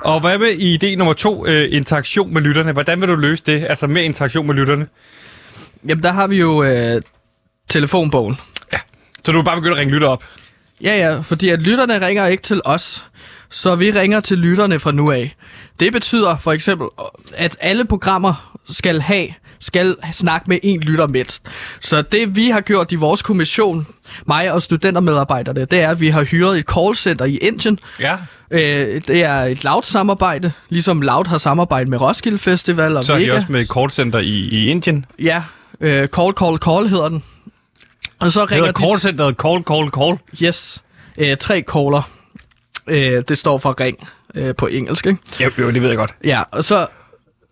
Og 0.00 0.20
hvad 0.20 0.38
med 0.38 0.52
idé 0.52 0.96
nummer 0.96 1.12
to, 1.12 1.46
øh, 1.46 1.68
interaktion 1.72 2.34
med 2.34 2.42
lytterne? 2.42 2.72
Hvordan 2.72 3.00
vil 3.00 3.08
du 3.08 3.16
løse 3.16 3.42
det? 3.46 3.66
Altså 3.68 3.86
mere 3.86 4.04
interaktion 4.04 4.46
med 4.46 4.54
lytterne? 4.54 4.86
Jamen, 5.88 6.02
der 6.02 6.12
har 6.12 6.26
vi 6.26 6.36
jo 6.36 6.62
øh, 6.62 7.02
telefonbogen. 7.68 8.36
Så 9.24 9.32
du 9.32 9.38
vil 9.38 9.44
bare 9.44 9.56
begynde 9.56 9.72
at 9.72 9.78
ringe 9.78 9.94
lytter 9.94 10.08
op? 10.08 10.24
Ja, 10.82 10.96
ja, 10.96 11.20
fordi 11.20 11.48
at 11.48 11.62
lytterne 11.62 12.06
ringer 12.06 12.26
ikke 12.26 12.42
til 12.42 12.60
os, 12.64 13.06
så 13.50 13.76
vi 13.76 13.90
ringer 13.90 14.20
til 14.20 14.38
lytterne 14.38 14.80
fra 14.80 14.92
nu 14.92 15.10
af. 15.10 15.34
Det 15.80 15.92
betyder 15.92 16.36
for 16.36 16.52
eksempel, 16.52 16.86
at 17.34 17.56
alle 17.60 17.84
programmer 17.84 18.58
skal 18.70 19.00
have 19.00 19.28
skal 19.60 19.96
snakke 20.12 20.44
med 20.48 20.58
en 20.62 20.80
lytter 20.80 21.06
mindst. 21.06 21.42
Så 21.80 22.02
det 22.02 22.36
vi 22.36 22.50
har 22.50 22.60
gjort 22.60 22.92
i 22.92 22.94
vores 22.94 23.22
kommission, 23.22 23.86
mig 24.26 24.52
og 24.52 24.62
studentermedarbejderne, 24.62 25.64
det 25.64 25.80
er, 25.80 25.90
at 25.90 26.00
vi 26.00 26.08
har 26.08 26.24
hyret 26.24 26.58
et 26.58 26.64
callcenter 26.74 27.24
i 27.24 27.36
Indien. 27.36 27.78
Ja. 28.00 28.16
Øh, 28.50 29.02
det 29.06 29.22
er 29.24 29.34
et 29.42 29.64
Loud-samarbejde, 29.64 30.52
ligesom 30.68 31.02
Loud 31.02 31.26
har 31.26 31.38
samarbejdet 31.38 31.88
med 31.88 32.00
Roskilde 32.00 32.38
Festival 32.38 32.96
og 32.96 33.04
Så 33.04 33.12
er 33.12 33.18
de 33.18 33.24
Vega. 33.24 33.34
også 33.34 33.52
med 33.52 33.64
callcenter 33.66 34.18
i, 34.18 34.28
i 34.28 34.66
Indien. 34.66 35.06
Ja, 35.18 35.42
øh, 35.80 36.08
Call, 36.08 36.32
Call, 36.32 36.56
Call 36.58 36.88
hedder 36.88 37.08
den. 37.08 37.24
Og 38.20 38.32
så 38.32 38.40
ringer 38.44 38.56
Hedder 38.66 38.72
de... 38.72 38.86
callcenteret 38.86 39.36
call, 39.42 39.62
call, 39.62 39.90
call? 39.90 40.18
Yes. 40.46 40.82
Øh, 41.18 41.36
tre 41.36 41.64
caller. 41.72 42.10
Øh, 42.86 43.24
det 43.28 43.38
står 43.38 43.58
for 43.58 43.80
ring 43.80 44.08
øh, 44.34 44.54
på 44.54 44.66
engelsk, 44.66 45.06
ikke? 45.06 45.18
Jo, 45.40 45.50
jo, 45.58 45.70
det 45.70 45.82
ved 45.82 45.88
jeg 45.88 45.98
godt. 45.98 46.14
Ja, 46.24 46.42
og 46.50 46.64
så... 46.64 46.86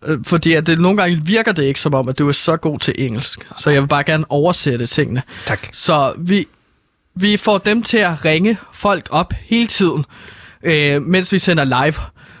Øh, 0.05 0.17
fordi 0.25 0.53
at 0.53 0.67
det, 0.67 0.79
nogle 0.79 0.97
gange 0.97 1.21
virker 1.25 1.51
det 1.51 1.63
ikke 1.63 1.79
som 1.79 1.93
om, 1.93 2.09
at 2.09 2.19
du 2.19 2.27
er 2.27 2.31
så 2.31 2.57
god 2.57 2.79
til 2.79 2.95
engelsk. 2.97 3.39
Så 3.57 3.69
jeg 3.69 3.81
vil 3.81 3.87
bare 3.87 4.03
gerne 4.03 4.25
oversætte 4.29 4.87
tingene. 4.87 5.21
Tak. 5.45 5.67
Så 5.71 6.13
vi, 6.17 6.47
vi 7.15 7.37
får 7.37 7.57
dem 7.57 7.83
til 7.83 7.97
at 7.97 8.25
ringe 8.25 8.57
folk 8.73 9.07
op 9.11 9.33
hele 9.33 9.67
tiden, 9.67 10.05
øh, 10.63 11.01
mens 11.01 11.31
vi 11.31 11.37
sender 11.39 11.63
live. 11.63 11.95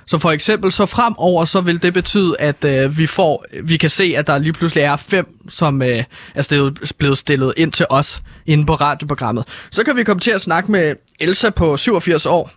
Så 0.07 0.17
for 0.17 0.31
eksempel, 0.31 0.71
så 0.71 0.85
fremover, 0.85 1.45
så 1.45 1.61
vil 1.61 1.83
det 1.83 1.93
betyde, 1.93 2.35
at 2.39 2.65
øh, 2.65 2.97
vi 2.97 3.05
får, 3.05 3.45
vi 3.63 3.77
kan 3.77 3.89
se, 3.89 4.13
at 4.17 4.27
der 4.27 4.37
lige 4.37 4.53
pludselig 4.53 4.81
er 4.81 4.95
fem, 4.95 5.37
som 5.49 5.81
øh, 5.81 6.03
er 6.35 6.41
stillet, 6.41 6.91
blevet 6.97 7.17
stillet 7.17 7.53
ind 7.57 7.71
til 7.71 7.85
os 7.89 8.21
inde 8.45 8.65
på 8.65 8.73
radioprogrammet. 8.73 9.45
Så 9.71 9.83
kan 9.83 9.95
vi 9.95 10.03
komme 10.03 10.19
til 10.19 10.31
at 10.31 10.41
snakke 10.41 10.71
med 10.71 10.95
Elsa 11.19 11.49
på 11.49 11.77
87 11.77 12.25
år, 12.25 12.51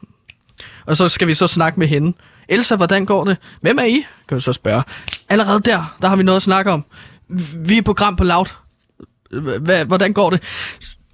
og 0.87 0.97
så 0.97 1.09
skal 1.09 1.29
vi 1.29 1.35
så 1.35 1.47
snakke 1.47 1.79
med 1.79 1.87
hende. 1.87 2.17
Elsa, 2.53 2.77
hvordan 2.77 3.07
går 3.07 3.25
det? 3.25 3.37
Hvem 3.61 3.79
er 3.79 3.85
I? 3.85 4.05
Kan 4.29 4.37
vi 4.37 4.41
så 4.41 4.53
spørge. 4.53 4.83
Allerede 5.29 5.61
der, 5.61 5.97
der 6.03 6.09
har 6.09 6.17
vi 6.17 6.23
noget 6.23 6.37
at 6.37 6.43
snakke 6.43 6.71
om. 6.73 6.85
Vi 7.57 7.75
er 7.75 7.79
et 7.79 7.85
program 7.85 8.17
på 8.17 8.25
Loud. 8.25 8.47
Hvordan 9.87 10.13
går 10.13 10.31
det? 10.31 10.43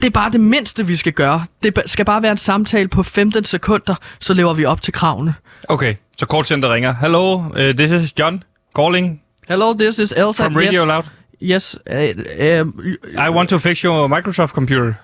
Det 0.00 0.06
er 0.06 0.10
bare 0.10 0.30
det 0.30 0.40
mindste, 0.40 0.86
vi 0.86 0.96
skal 0.96 1.12
gøre. 1.12 1.44
Det 1.62 1.82
skal 1.86 2.04
bare 2.04 2.22
være 2.22 2.32
en 2.32 2.38
samtale 2.38 2.88
på 2.88 3.02
15 3.02 3.44
sekunder, 3.44 3.94
så 4.20 4.34
lever 4.34 4.54
vi 4.54 4.64
op 4.64 4.82
til 4.82 4.92
kravene. 4.92 5.34
Okay, 5.68 5.94
så 6.18 6.26
callcenter 6.30 6.74
ringer. 6.74 6.92
Hello, 6.92 7.34
uh, 7.34 7.54
this 7.54 7.92
is 7.92 8.18
John 8.18 8.42
calling 8.78 9.20
Hello, 9.48 9.72
this 9.72 9.98
is 9.98 10.12
Elsa. 10.16 10.44
from 10.44 10.56
Radio 10.56 10.80
yes, 10.80 10.86
Loud. 10.86 11.04
Yes. 11.42 11.76
Uh, 11.90 11.94
uh, 11.96 13.26
I 13.26 13.30
want 13.30 13.48
to 13.48 13.58
fix 13.58 13.80
your 13.80 14.08
Microsoft 14.08 14.52
computer. 14.52 14.94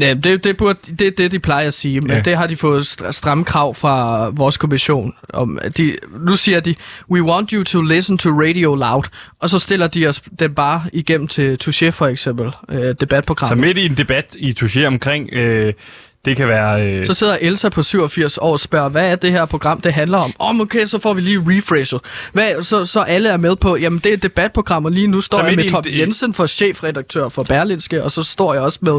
Ja, 0.00 0.14
det, 0.14 0.44
det, 0.44 0.56
burde, 0.56 0.78
det 0.98 1.06
er 1.06 1.10
det, 1.10 1.32
de 1.32 1.38
plejer 1.38 1.66
at 1.68 1.74
sige, 1.74 2.00
men 2.00 2.10
Ja. 2.10 2.20
det 2.20 2.36
har 2.36 2.46
de 2.46 2.56
fået 2.56 2.82
str- 2.82 3.10
stramme 3.12 3.44
krav 3.44 3.74
fra 3.74 4.28
vores 4.28 4.56
kommission. 4.56 5.14
Om, 5.28 5.58
de, 5.76 5.96
nu 6.20 6.36
siger 6.36 6.60
de, 6.60 6.74
we 7.10 7.22
want 7.22 7.50
you 7.50 7.62
to 7.64 7.80
listen 7.82 8.18
to 8.18 8.30
Radio 8.30 8.74
Loud, 8.74 9.02
og 9.40 9.50
så 9.50 9.58
stiller 9.58 9.86
de 9.86 10.06
os 10.06 10.22
den 10.38 10.54
bare 10.54 10.82
igennem 10.92 11.28
til 11.28 11.58
Touché 11.64 11.88
for 11.90 12.06
eksempel, 12.06 12.46
øh, 12.68 12.80
Så 12.82 12.92
debatprogrammet. 12.92 13.66
midt 13.66 13.78
i 13.78 13.86
en 13.86 13.96
debat 13.96 14.36
i 14.38 14.54
Touché 14.62 14.84
omkring, 14.84 15.28
øh, 15.32 15.72
det 16.24 16.36
kan 16.36 16.48
være... 16.48 16.86
Øh, 16.86 17.06
Så 17.06 17.14
sidder 17.14 17.38
Elsa 17.40 17.68
på 17.68 17.82
87 17.82 18.38
år 18.38 18.52
og 18.52 18.60
spørger, 18.60 18.88
hvad 18.88 19.10
er 19.12 19.16
det 19.16 19.32
her 19.32 19.44
program, 19.44 19.80
det 19.80 19.92
handler 19.92 20.18
om? 20.18 20.32
Om 20.38 20.60
okay, 20.60 20.86
så 20.86 20.98
får 20.98 21.14
vi 21.14 21.20
lige 21.20 21.38
refreshet. 21.46 22.00
Hvad, 22.32 22.62
så, 22.62 22.86
så 22.86 23.00
alle 23.00 23.28
er 23.28 23.36
med 23.36 23.56
på, 23.56 23.76
jamen 23.76 23.98
det 23.98 24.10
er 24.10 24.14
et 24.14 24.22
debatprogram, 24.22 24.84
og 24.84 24.90
lige 24.92 25.06
nu 25.06 25.20
står 25.20 25.38
Så 25.38 25.44
jeg 25.46 25.56
med 25.56 25.64
en- 25.64 25.70
Tom 25.70 25.84
Jensen 25.86 26.34
for 26.34 26.46
chefredaktør 26.46 27.28
for 27.28 27.42
Berlinske, 27.42 28.04
og 28.04 28.12
så 28.12 28.22
står 28.22 28.54
jeg 28.54 28.62
også 28.62 28.78
med 28.82 28.98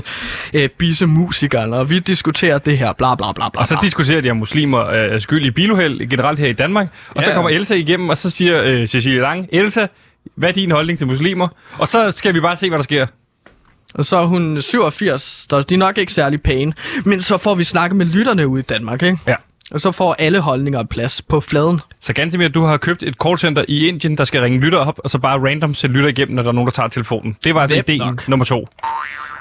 øh, 0.53 0.69
Bisse 0.69 1.05
Musikeren, 1.05 1.73
og 1.73 1.89
vi 1.89 1.99
diskuterer 1.99 2.57
det 2.57 2.77
her, 2.77 2.93
bla 2.93 3.15
bla 3.15 3.31
bla 3.31 3.49
bla. 3.49 3.59
og 3.61 3.67
så 3.67 3.77
diskuterer 3.81 4.21
de, 4.21 4.29
om 4.31 4.37
muslimer 4.37 4.79
er 4.81 5.19
skyld 5.19 5.45
i 5.45 5.51
biluheld 5.51 6.09
generelt 6.09 6.39
her 6.39 6.47
i 6.47 6.53
Danmark. 6.53 6.87
Og 7.09 7.23
så 7.23 7.29
Ja. 7.29 7.35
kommer 7.35 7.49
Elsa 7.49 7.73
igennem, 7.75 8.09
og 8.09 8.17
så 8.17 8.29
siger 8.29 8.63
øh, 8.63 8.87
Cecilie 8.87 9.19
Lang, 9.21 9.47
Elsa, 9.51 9.87
hvad 10.35 10.49
er 10.49 10.53
din 10.53 10.71
holdning 10.71 10.97
til 10.97 11.07
muslimer? 11.07 11.47
Og 11.77 11.87
så 11.87 12.11
skal 12.11 12.33
vi 12.33 12.39
bare 12.39 12.55
se, 12.55 12.69
hvad 12.69 12.77
der 12.77 12.83
sker. 12.83 13.05
Og 13.93 14.05
så 14.05 14.17
er 14.17 14.25
hun 14.25 14.61
87, 14.61 15.45
så 15.49 15.61
de 15.61 15.73
er 15.73 15.77
nok 15.77 15.97
ikke 15.97 16.13
særlig 16.13 16.41
pæne. 16.41 16.73
Men 17.05 17.21
så 17.21 17.37
får 17.37 17.55
vi 17.55 17.63
snakket 17.63 17.95
med 17.97 18.05
lytterne 18.05 18.47
ude 18.47 18.59
i 18.59 18.63
Danmark, 18.63 19.03
ikke? 19.03 19.17
Ja. 19.27 19.35
Og 19.71 19.81
så 19.81 19.91
får 19.91 20.15
alle 20.19 20.39
holdninger 20.39 20.83
plads 20.83 21.21
på 21.21 21.39
fladen. 21.41 21.79
Så 21.99 22.13
Gantemir, 22.13 22.47
du 22.47 22.63
har 22.63 22.77
købt 22.77 23.03
et 23.03 23.15
callcenter 23.23 23.65
i 23.67 23.87
Indien, 23.87 24.17
der 24.17 24.23
skal 24.23 24.41
ringe 24.41 24.59
lytter 24.59 24.77
op, 24.77 24.99
og 25.03 25.09
så 25.09 25.17
bare 25.19 25.39
random 25.49 25.73
sætte 25.73 25.95
lytter 25.95 26.09
igennem, 26.09 26.35
når 26.35 26.43
der 26.43 26.49
er 26.49 26.53
nogen, 26.53 26.67
der 26.67 26.71
tager 26.71 26.87
telefonen. 26.89 27.37
Det 27.43 27.55
var 27.55 27.61
altså 27.61 27.95
nok. 27.99 28.27
nummer 28.27 28.45
to. 28.45 28.67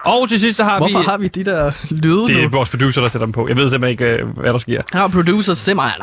Og 0.05 0.29
til 0.29 0.41
sidst 0.41 0.57
så 0.57 0.65
har 0.65 0.79
Hvorfor 0.79 0.99
vi... 0.99 1.05
har 1.05 1.17
vi 1.19 1.29
de 1.29 1.45
der 1.45 1.73
lyde 1.91 2.27
Det 2.27 2.37
er 2.37 2.43
nu? 2.43 2.49
vores 2.49 2.69
producer, 2.69 3.01
der 3.01 3.09
sætter 3.09 3.27
dem 3.27 3.33
på. 3.33 3.49
Jeg 3.49 3.57
ved 3.57 3.71
simpelthen 3.71 3.91
ikke, 3.91 4.23
øh, 4.23 4.29
hvad 4.39 4.53
der 4.53 4.59
sker. 4.59 4.83
Her 4.93 5.01
er 5.01 5.09
producer 5.09 5.55
simpelthen. 5.55 6.03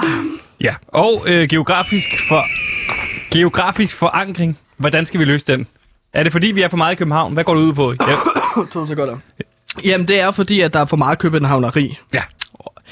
Ja, 0.62 0.76
og 0.88 1.26
øh, 1.28 1.48
geografisk, 1.48 2.08
for, 2.30 2.46
geografisk 3.34 3.96
forankring. 3.96 4.58
Hvordan 4.78 5.06
skal 5.06 5.20
vi 5.20 5.26
løse 5.26 5.46
den? 5.46 5.68
Er 6.14 6.24
det 6.24 6.32
fordi, 6.32 6.48
vi 6.48 6.62
er 6.62 6.68
for 6.70 6.78
meget 6.78 6.92
i 6.94 6.96
København? 6.96 7.34
Hvad 7.34 7.44
går 7.44 7.54
det 7.56 7.62
ud 7.62 7.74
på? 7.74 7.94
Ja. 8.08 8.16
To 8.74 8.88
sekunder. 8.88 9.18
Jamen, 9.84 10.08
det 10.08 10.20
er 10.20 10.32
fordi, 10.32 10.62
at 10.62 10.74
der 10.74 10.80
er 10.80 10.86
for 10.86 10.98
meget 10.98 11.20
københavneri. 11.20 11.98
ja. 12.14 12.22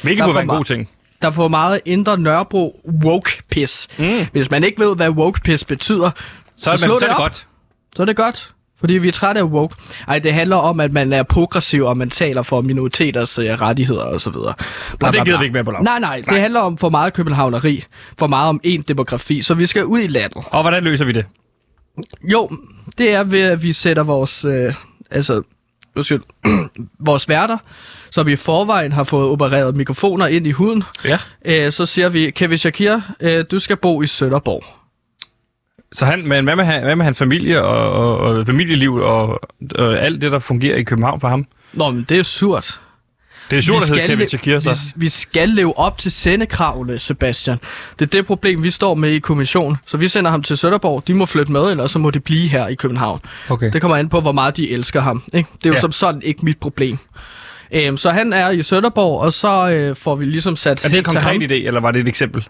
Hvilket 0.01 0.25
for 0.25 0.33
være 0.33 0.41
en 0.43 0.47
god 0.49 0.63
ting. 0.63 0.89
Der 1.21 1.27
er 1.27 1.31
for 1.31 1.47
meget 1.47 1.81
indre 1.85 2.17
Nørrebro 2.17 2.79
woke-pis. 3.05 3.87
Mm. 3.99 4.25
Hvis 4.31 4.51
man 4.51 4.63
ikke 4.63 4.79
ved, 4.83 4.95
hvad 4.95 5.09
woke-pis 5.09 5.63
betyder, 5.63 6.11
Så, 6.57 6.77
slå 6.77 6.89
man, 6.93 6.99
så 6.99 7.05
er 7.05 7.09
det 7.09 7.17
godt. 7.17 7.47
så 7.95 8.01
er 8.01 8.05
det 8.05 8.15
godt. 8.15 8.51
Fordi 8.79 8.93
vi 8.93 9.07
er 9.07 9.11
trætte 9.11 9.39
af 9.41 9.43
woke. 9.43 9.75
Ej, 10.07 10.19
det 10.19 10.33
handler 10.33 10.55
om, 10.55 10.79
at 10.79 10.93
man 10.93 11.13
er 11.13 11.23
progressiv, 11.23 11.83
og 11.83 11.97
man 11.97 12.09
taler 12.09 12.41
for 12.41 12.61
minoriteters 12.61 13.39
uh, 13.39 13.45
rettigheder 13.45 14.03
og 14.03 14.21
så 14.21 14.29
videre. 14.29 14.53
Bla, 14.99 15.07
Og 15.07 15.13
det 15.13 15.25
gider 15.25 15.37
vi 15.39 15.43
ikke 15.45 15.53
mere 15.53 15.63
på 15.63 15.71
lav. 15.71 15.81
Nej, 15.83 15.99
nej, 15.99 16.21
det 16.29 16.41
handler 16.41 16.59
om 16.59 16.77
for 16.77 16.89
meget 16.89 17.13
københavneri. 17.13 17.83
For 18.19 18.27
meget 18.27 18.49
om 18.49 18.59
én 18.67 18.81
demografi. 18.87 19.41
Så 19.41 19.53
vi 19.53 19.65
skal 19.65 19.85
ud 19.85 19.99
i 19.99 20.07
landet. 20.07 20.43
Og 20.45 20.61
hvordan 20.61 20.83
løser 20.83 21.05
vi 21.05 21.11
det? 21.11 21.25
Jo, 22.23 22.49
det 22.97 23.11
er 23.13 23.23
ved, 23.23 23.41
at 23.41 23.63
vi 23.63 23.71
sætter 23.73 24.03
vores... 24.03 24.45
Øh, 24.45 24.73
altså, 25.11 25.41
undskyld, 25.95 26.21
vores 26.99 27.29
værter, 27.29 27.57
som 28.11 28.27
i 28.27 28.35
forvejen 28.35 28.91
har 28.91 29.03
fået 29.03 29.29
opereret 29.29 29.75
mikrofoner 29.75 30.27
ind 30.27 30.47
i 30.47 30.51
huden. 30.51 30.83
Ja. 31.05 31.19
Øh, 31.45 31.71
så 31.71 31.85
siger 31.85 32.09
vi, 32.09 32.29
Kevin 32.29 32.57
Shakir, 32.57 32.99
øh, 33.21 33.45
du 33.51 33.59
skal 33.59 33.77
bo 33.77 34.01
i 34.01 34.07
Sønderborg. 34.07 34.63
Så 35.91 36.05
han, 36.05 36.27
men 36.27 36.43
hvad 36.43 36.55
med, 36.55 36.65
han- 36.65 36.83
hvad 36.83 36.95
med 36.95 37.05
hans 37.05 37.17
familie 37.17 37.63
og, 37.63 37.91
og, 37.91 38.17
og 38.17 38.45
familieliv 38.45 38.93
og, 38.93 39.27
og 39.75 39.99
alt 39.99 40.21
det, 40.21 40.31
der 40.31 40.39
fungerer 40.39 40.77
i 40.77 40.83
København 40.83 41.19
for 41.19 41.27
ham? 41.27 41.45
Nå, 41.73 41.89
men 41.91 42.05
det 42.09 42.19
er 42.19 42.23
surt. 42.23 42.79
Det 43.51 43.57
er 43.57 43.61
Vi 43.61 43.75
at 43.75 43.81
hedde 43.81 43.87
skal 43.87 44.07
Kevin 44.09 44.29
Shakir, 44.29 44.59
så. 44.59 44.69
Vi, 44.69 45.01
vi 45.05 45.09
skal 45.09 45.49
leve 45.49 45.79
op 45.79 45.97
til 45.97 46.11
sendekravene, 46.11 46.99
Sebastian. 46.99 47.57
Det 47.99 48.05
er 48.05 48.09
det 48.09 48.25
problem, 48.25 48.63
vi 48.63 48.69
står 48.69 48.95
med 48.95 49.09
i 49.11 49.19
kommission. 49.19 49.77
Så 49.85 49.97
vi 49.97 50.07
sender 50.07 50.31
ham 50.31 50.41
til 50.43 50.57
Sønderborg. 50.57 51.03
De 51.07 51.13
må 51.13 51.25
flytte 51.25 51.51
med, 51.51 51.71
eller 51.71 51.87
så 51.87 51.99
må 51.99 52.11
de 52.11 52.19
blive 52.19 52.47
her 52.49 52.67
i 52.67 52.75
København. 52.75 53.19
Okay. 53.49 53.71
Det 53.71 53.81
kommer 53.81 53.97
an 53.97 54.09
på, 54.09 54.19
hvor 54.21 54.31
meget 54.31 54.57
de 54.57 54.71
elsker 54.71 55.01
ham. 55.01 55.23
Ikke? 55.33 55.49
Det 55.57 55.65
er 55.65 55.69
jo 55.69 55.73
Ja. 55.73 55.79
som 55.79 55.91
sådan 55.91 56.21
ikke 56.21 56.45
mit 56.45 56.57
problem. 56.57 56.97
Øhm, 57.71 57.97
så 57.97 58.09
han 58.09 58.33
er 58.33 58.49
i 58.49 58.63
Sønderborg, 58.63 59.21
og 59.21 59.33
så 59.33 59.69
øh, 59.71 59.95
får 59.95 60.15
vi 60.15 60.25
ligesom 60.25 60.55
sat 60.55 60.85
Er 60.85 60.89
det 60.89 60.97
en 60.97 61.03
konkret 61.03 61.51
idé, 61.51 61.53
eller 61.67 61.79
var 61.81 61.91
det 61.91 62.01
et 62.01 62.07
eksempel? 62.07 62.47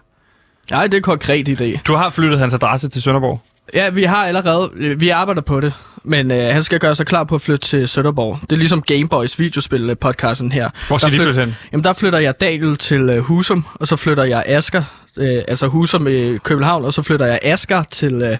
Nej, 0.70 0.86
det 0.86 0.94
er 0.94 0.98
en 0.98 1.02
konkret 1.02 1.48
idé. 1.48 1.78
Du 1.86 1.94
har 1.94 2.10
flyttet 2.10 2.38
hans 2.38 2.54
adresse 2.54 2.88
til 2.88 3.02
Sønderborg. 3.02 3.40
Ja, 3.74 3.90
vi 3.90 4.02
har 4.04 4.26
allerede, 4.26 4.70
vi 4.98 5.08
arbejder 5.08 5.40
på 5.42 5.60
det, 5.60 5.72
men 6.04 6.30
øh, 6.30 6.38
han 6.54 6.62
skal 6.62 6.78
gøre 6.78 6.94
sig 6.94 7.06
klar 7.06 7.24
på 7.24 7.34
at 7.34 7.40
flytte 7.42 7.66
til 7.68 7.88
Sønderborg. 7.88 8.38
Det 8.42 8.52
er 8.52 8.56
ligesom 8.56 8.82
Gameboys 8.82 9.38
videospil-podcasten 9.40 10.52
her. 10.52 10.70
Hvor 10.88 10.98
skal 10.98 11.10
Der 11.12 11.16
de 11.16 11.22
flyt- 11.22 11.24
flytte 11.24 11.40
hen? 11.40 11.56
Jamen, 11.72 11.84
der 11.84 11.92
flytter 11.92 12.18
jeg 12.18 12.40
Daniel 12.40 12.76
til 12.76 13.00
øh, 13.00 13.18
Husum, 13.18 13.64
og 13.74 13.86
så 13.86 13.96
flytter 13.96 14.24
jeg 14.24 14.42
Asker, 14.46 14.82
øh, 15.18 15.42
altså 15.48 15.66
Husum 15.66 16.06
i 16.08 16.38
København, 16.38 16.84
og 16.84 16.94
så 16.94 17.02
flytter 17.02 17.26
jeg 17.26 17.38
Asker 17.42 17.82
til 17.82 18.38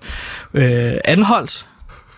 øh, 0.55 0.89
øh, 0.89 0.93
Anholdt, 1.05 1.67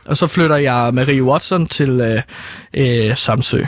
og 0.07 0.17
så 0.17 0.27
flytter 0.27 0.57
jeg 0.57 0.91
Marie 0.95 1.23
Watson 1.25 1.67
til 1.67 2.01
øh, 2.01 3.09
øh, 3.09 3.17
Samsø. 3.17 3.63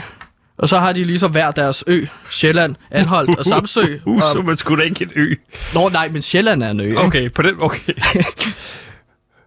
Og 0.57 0.69
så 0.69 0.77
har 0.79 0.93
de 0.93 1.03
ligesom 1.03 1.31
hver 1.31 1.51
deres 1.51 1.83
ø, 1.87 2.05
Sjælland, 2.29 2.75
Anholdt 2.91 3.39
og 3.39 3.45
Samsø. 3.45 3.81
Og, 4.05 4.45
man 4.45 4.55
skulle 4.55 4.83
da 4.83 4.89
ikke 4.89 5.03
en 5.03 5.11
ø. 5.15 5.35
nå 5.73 5.89
nej, 5.89 6.09
men 6.09 6.21
Sjælland 6.21 6.63
er 6.63 6.69
en 6.69 6.79
ø. 6.79 6.83
ikke? 6.83 6.99
Okay, 7.01 7.31
på 7.31 7.41
den... 7.41 7.55
Okay. 7.59 7.93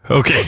Okay. 0.08 0.44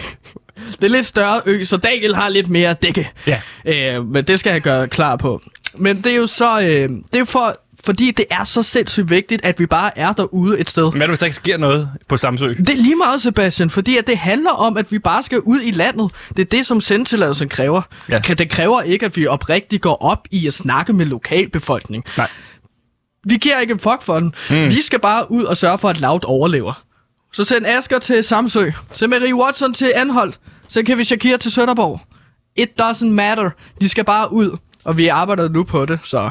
Det 0.72 0.84
er 0.84 0.88
lidt 0.88 1.06
større 1.06 1.40
ø, 1.46 1.64
så 1.64 1.76
Daniel 1.76 2.14
har 2.14 2.28
lidt 2.28 2.48
mere 2.48 2.70
at 2.70 2.82
dække. 2.82 3.10
Ja. 3.26 3.40
Øh, 3.64 4.06
men 4.06 4.24
det 4.24 4.38
skal 4.40 4.50
jeg 4.50 4.60
gøre 4.60 4.88
klar 4.88 5.16
på. 5.16 5.42
Men 5.74 5.96
det 6.04 6.12
er 6.12 6.16
jo 6.16 6.26
så... 6.26 6.60
Øh, 6.60 6.66
det 6.88 7.14
er 7.14 7.18
jo 7.18 7.24
for, 7.24 7.54
fordi 7.84 8.10
det 8.10 8.24
er 8.30 8.44
så 8.44 8.62
sindssygt 8.62 9.10
vigtigt, 9.10 9.44
at 9.44 9.60
vi 9.60 9.66
bare 9.66 9.98
er 9.98 10.12
derude 10.12 10.58
et 10.60 10.70
sted. 10.70 10.92
Men 10.92 11.08
hvis 11.08 11.18
der 11.18 11.26
ikke 11.26 11.36
sker 11.36 11.56
noget 11.58 11.90
på 12.08 12.16
Samsø? 12.16 12.48
Det 12.48 12.68
er 12.68 12.76
lige 12.76 12.96
meget, 12.96 13.22
Sebastian, 13.22 13.70
fordi 13.70 13.96
at 13.96 14.06
det 14.06 14.18
handler 14.18 14.50
om, 14.50 14.76
at 14.76 14.92
vi 14.92 14.98
bare 14.98 15.22
skal 15.22 15.40
ud 15.40 15.60
i 15.60 15.70
landet. 15.70 16.10
Det 16.28 16.38
er 16.38 16.44
det, 16.44 16.66
som 16.66 16.80
sendtilladelsen 16.80 17.48
kræver. 17.48 17.82
Ja. 18.08 18.18
Det 18.18 18.50
kræver 18.50 18.82
ikke, 18.82 19.06
at 19.06 19.16
vi 19.16 19.26
oprigtigt 19.26 19.82
går 19.82 20.02
op 20.02 20.18
i 20.30 20.46
at 20.46 20.52
snakke 20.54 20.92
med 20.92 21.06
lokalbefolkning. 21.06 22.04
Nej. 22.16 22.28
Vi 23.24 23.36
giver 23.36 23.60
ikke 23.60 23.72
en 23.72 23.78
fuck 23.78 24.02
for 24.02 24.20
den. 24.20 24.34
Mm. 24.50 24.68
Vi 24.68 24.82
skal 24.82 24.98
bare 25.00 25.30
ud 25.30 25.44
og 25.44 25.56
sørge 25.56 25.78
for, 25.78 25.88
at 25.88 26.00
Loud 26.00 26.20
overlever. 26.24 26.82
Så 27.32 27.44
send 27.44 27.66
Asger 27.66 27.98
til 27.98 28.24
Samsø. 28.24 28.70
Send 28.92 29.10
Marie 29.10 29.34
Watson 29.34 29.74
til 29.74 29.92
Anholdt. 29.96 30.40
Så 30.68 30.82
kan 30.86 30.98
vi 30.98 31.04
Shakir 31.04 31.36
til 31.36 31.52
Sønderborg. 31.52 32.00
It 32.56 32.68
doesn't 32.82 33.06
matter. 33.06 33.50
De 33.80 33.88
skal 33.88 34.04
bare 34.04 34.32
ud. 34.32 34.58
Og 34.84 34.96
vi 34.96 35.08
arbejder 35.08 35.48
nu 35.48 35.64
på 35.64 35.86
det, 35.86 35.98
så 36.02 36.30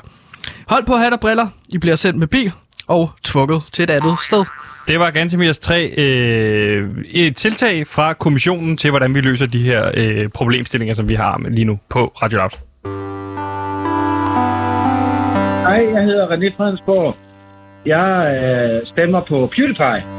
hold 0.70 0.86
på 0.86 0.94
hat 0.94 1.14
og 1.14 1.20
briller. 1.20 1.48
I 1.70 1.78
bliver 1.78 1.96
sendt 1.96 2.20
med 2.20 2.28
bil 2.28 2.52
og 2.88 3.10
tvunget 3.24 3.64
til 3.72 3.84
et 3.84 3.90
andet 3.90 4.20
sted. 4.20 4.46
Det 4.88 5.00
var 5.00 5.12
Gantemirs 5.12 5.60
tre 5.60 5.94
øh, 5.98 6.90
et 7.14 7.36
tiltag 7.36 7.88
fra 7.88 8.14
kommissionen 8.14 8.78
til, 8.78 8.90
hvordan 8.90 9.16
vi 9.16 9.22
løser 9.22 9.46
de 9.46 9.64
her 9.64 9.92
øh, 9.98 10.30
problemstillinger, 10.30 10.94
som 10.96 11.10
vi 11.10 11.14
har 11.14 11.42
lige 11.50 11.66
nu 11.66 11.80
på 11.90 12.14
Radio 12.22 12.38
Loud. 12.38 12.50
Hej, 15.62 15.94
jeg 15.94 16.04
hedder 16.04 16.28
René 16.28 16.58
Fredensborg. 16.58 17.16
Jeg 17.86 18.10
øh, 18.36 18.88
stemmer 18.88 19.22
på 19.30 19.50
PewDiePie. 19.56 20.17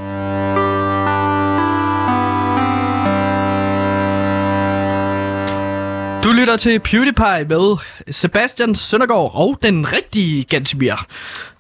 Du 6.24 6.33
lytter 6.33 6.57
til 6.57 6.81
PewDiePie 6.81 7.44
med 7.48 7.76
Sebastian 8.11 8.74
Søndergaard 8.74 9.31
og 9.35 9.59
den 9.62 9.92
rigtige 9.92 10.44
Gantemir, 10.44 11.07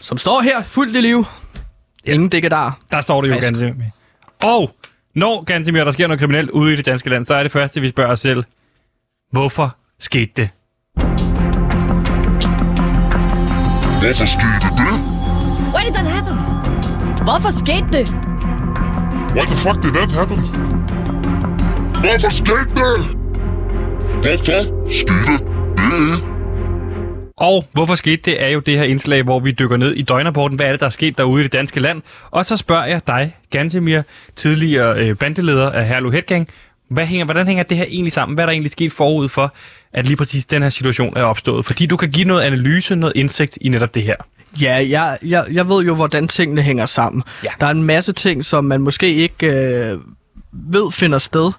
som 0.00 0.18
står 0.18 0.40
her 0.40 0.62
fuldt 0.62 0.96
i 0.96 1.00
liv. 1.00 1.24
Ingen 2.04 2.28
dækker 2.28 2.48
der. 2.48 2.78
Der 2.92 3.00
står 3.00 3.20
det 3.20 3.28
jo. 3.28 3.34
Gantemir. 3.40 3.84
Og 4.42 4.70
når 5.14 5.44
Gantemir, 5.44 5.84
der 5.84 5.90
sker 5.92 6.06
noget 6.06 6.20
kriminelt 6.20 6.50
ude 6.50 6.72
i 6.72 6.76
det 6.76 6.86
danske 6.86 7.10
land, 7.10 7.24
så 7.24 7.34
er 7.34 7.42
det 7.42 7.52
første, 7.52 7.80
vi 7.80 7.88
spørger 7.88 8.10
os 8.10 8.20
selv, 8.20 8.44
hvorfor 9.32 9.76
skete 10.00 10.32
det? 10.36 10.48
Hvorfor 14.00 14.26
skete 14.26 14.68
det? 14.76 14.94
Why 15.74 15.84
did 15.86 15.94
that 15.94 16.06
happen? 16.06 16.36
Hvorfor 17.24 17.50
skete 17.50 17.88
det? 17.92 18.06
Why 19.36 19.44
the 19.46 19.56
fuck 19.56 19.82
did 19.82 19.92
that 19.92 20.10
happen? 20.10 20.38
Hvorfor 22.02 22.30
skete 22.30 22.70
det? 22.74 23.17
Hvorfor 24.14 24.34
skete 24.34 24.62
det? 25.26 26.22
Og 27.36 27.64
hvorfor 27.72 27.94
skete 27.94 28.22
det, 28.24 28.42
er 28.42 28.48
jo 28.48 28.60
det 28.60 28.78
her 28.78 28.84
indslag, 28.84 29.22
hvor 29.22 29.40
vi 29.40 29.50
dykker 29.50 29.76
ned 29.76 29.94
i 29.94 30.02
døgnrapporten. 30.02 30.56
Hvad 30.56 30.66
er 30.66 30.70
det, 30.70 30.80
der 30.80 30.86
er 30.86 30.90
sket 30.90 31.18
derude 31.18 31.40
i 31.40 31.44
det 31.44 31.52
danske 31.52 31.80
land? 31.80 32.02
Og 32.30 32.46
så 32.46 32.56
spørger 32.56 32.86
jeg 32.86 33.06
dig, 33.06 33.36
Gantemir, 33.50 34.02
tidligere 34.36 34.98
øh, 34.98 35.16
bandeleder 35.16 35.70
af 35.70 35.86
Herlev 35.88 36.12
Headgang, 36.12 36.48
hvad 36.88 37.06
hænger, 37.06 37.24
hvordan 37.24 37.46
hænger 37.46 37.62
det 37.62 37.76
her 37.76 37.84
egentlig 37.88 38.12
sammen? 38.12 38.34
Hvad 38.34 38.44
er 38.44 38.46
der 38.46 38.52
egentlig 38.52 38.70
sket 38.70 38.92
forud 38.92 39.28
for, 39.28 39.54
at 39.92 40.06
lige 40.06 40.16
præcis 40.16 40.44
den 40.44 40.62
her 40.62 40.70
situation 40.70 41.16
er 41.16 41.22
opstået? 41.22 41.64
Fordi 41.64 41.86
du 41.86 41.96
kan 41.96 42.10
give 42.10 42.24
noget 42.24 42.42
analyse, 42.42 42.96
noget 42.96 43.12
indsigt 43.16 43.58
i 43.60 43.68
netop 43.68 43.94
det 43.94 44.02
her. 44.02 44.14
Ja, 44.60 44.86
jeg, 44.88 45.18
jeg, 45.22 45.46
jeg 45.52 45.68
ved 45.68 45.84
jo, 45.84 45.94
hvordan 45.94 46.28
tingene 46.28 46.62
hænger 46.62 46.86
sammen. 46.86 47.22
Ja. 47.44 47.48
Der 47.60 47.66
er 47.66 47.70
en 47.70 47.82
masse 47.82 48.12
ting, 48.12 48.44
som 48.44 48.64
man 48.64 48.80
måske 48.80 49.14
ikke 49.14 49.46
øh, 49.46 49.98
ved 50.52 50.92
finder 50.92 51.18
sted 51.18 51.52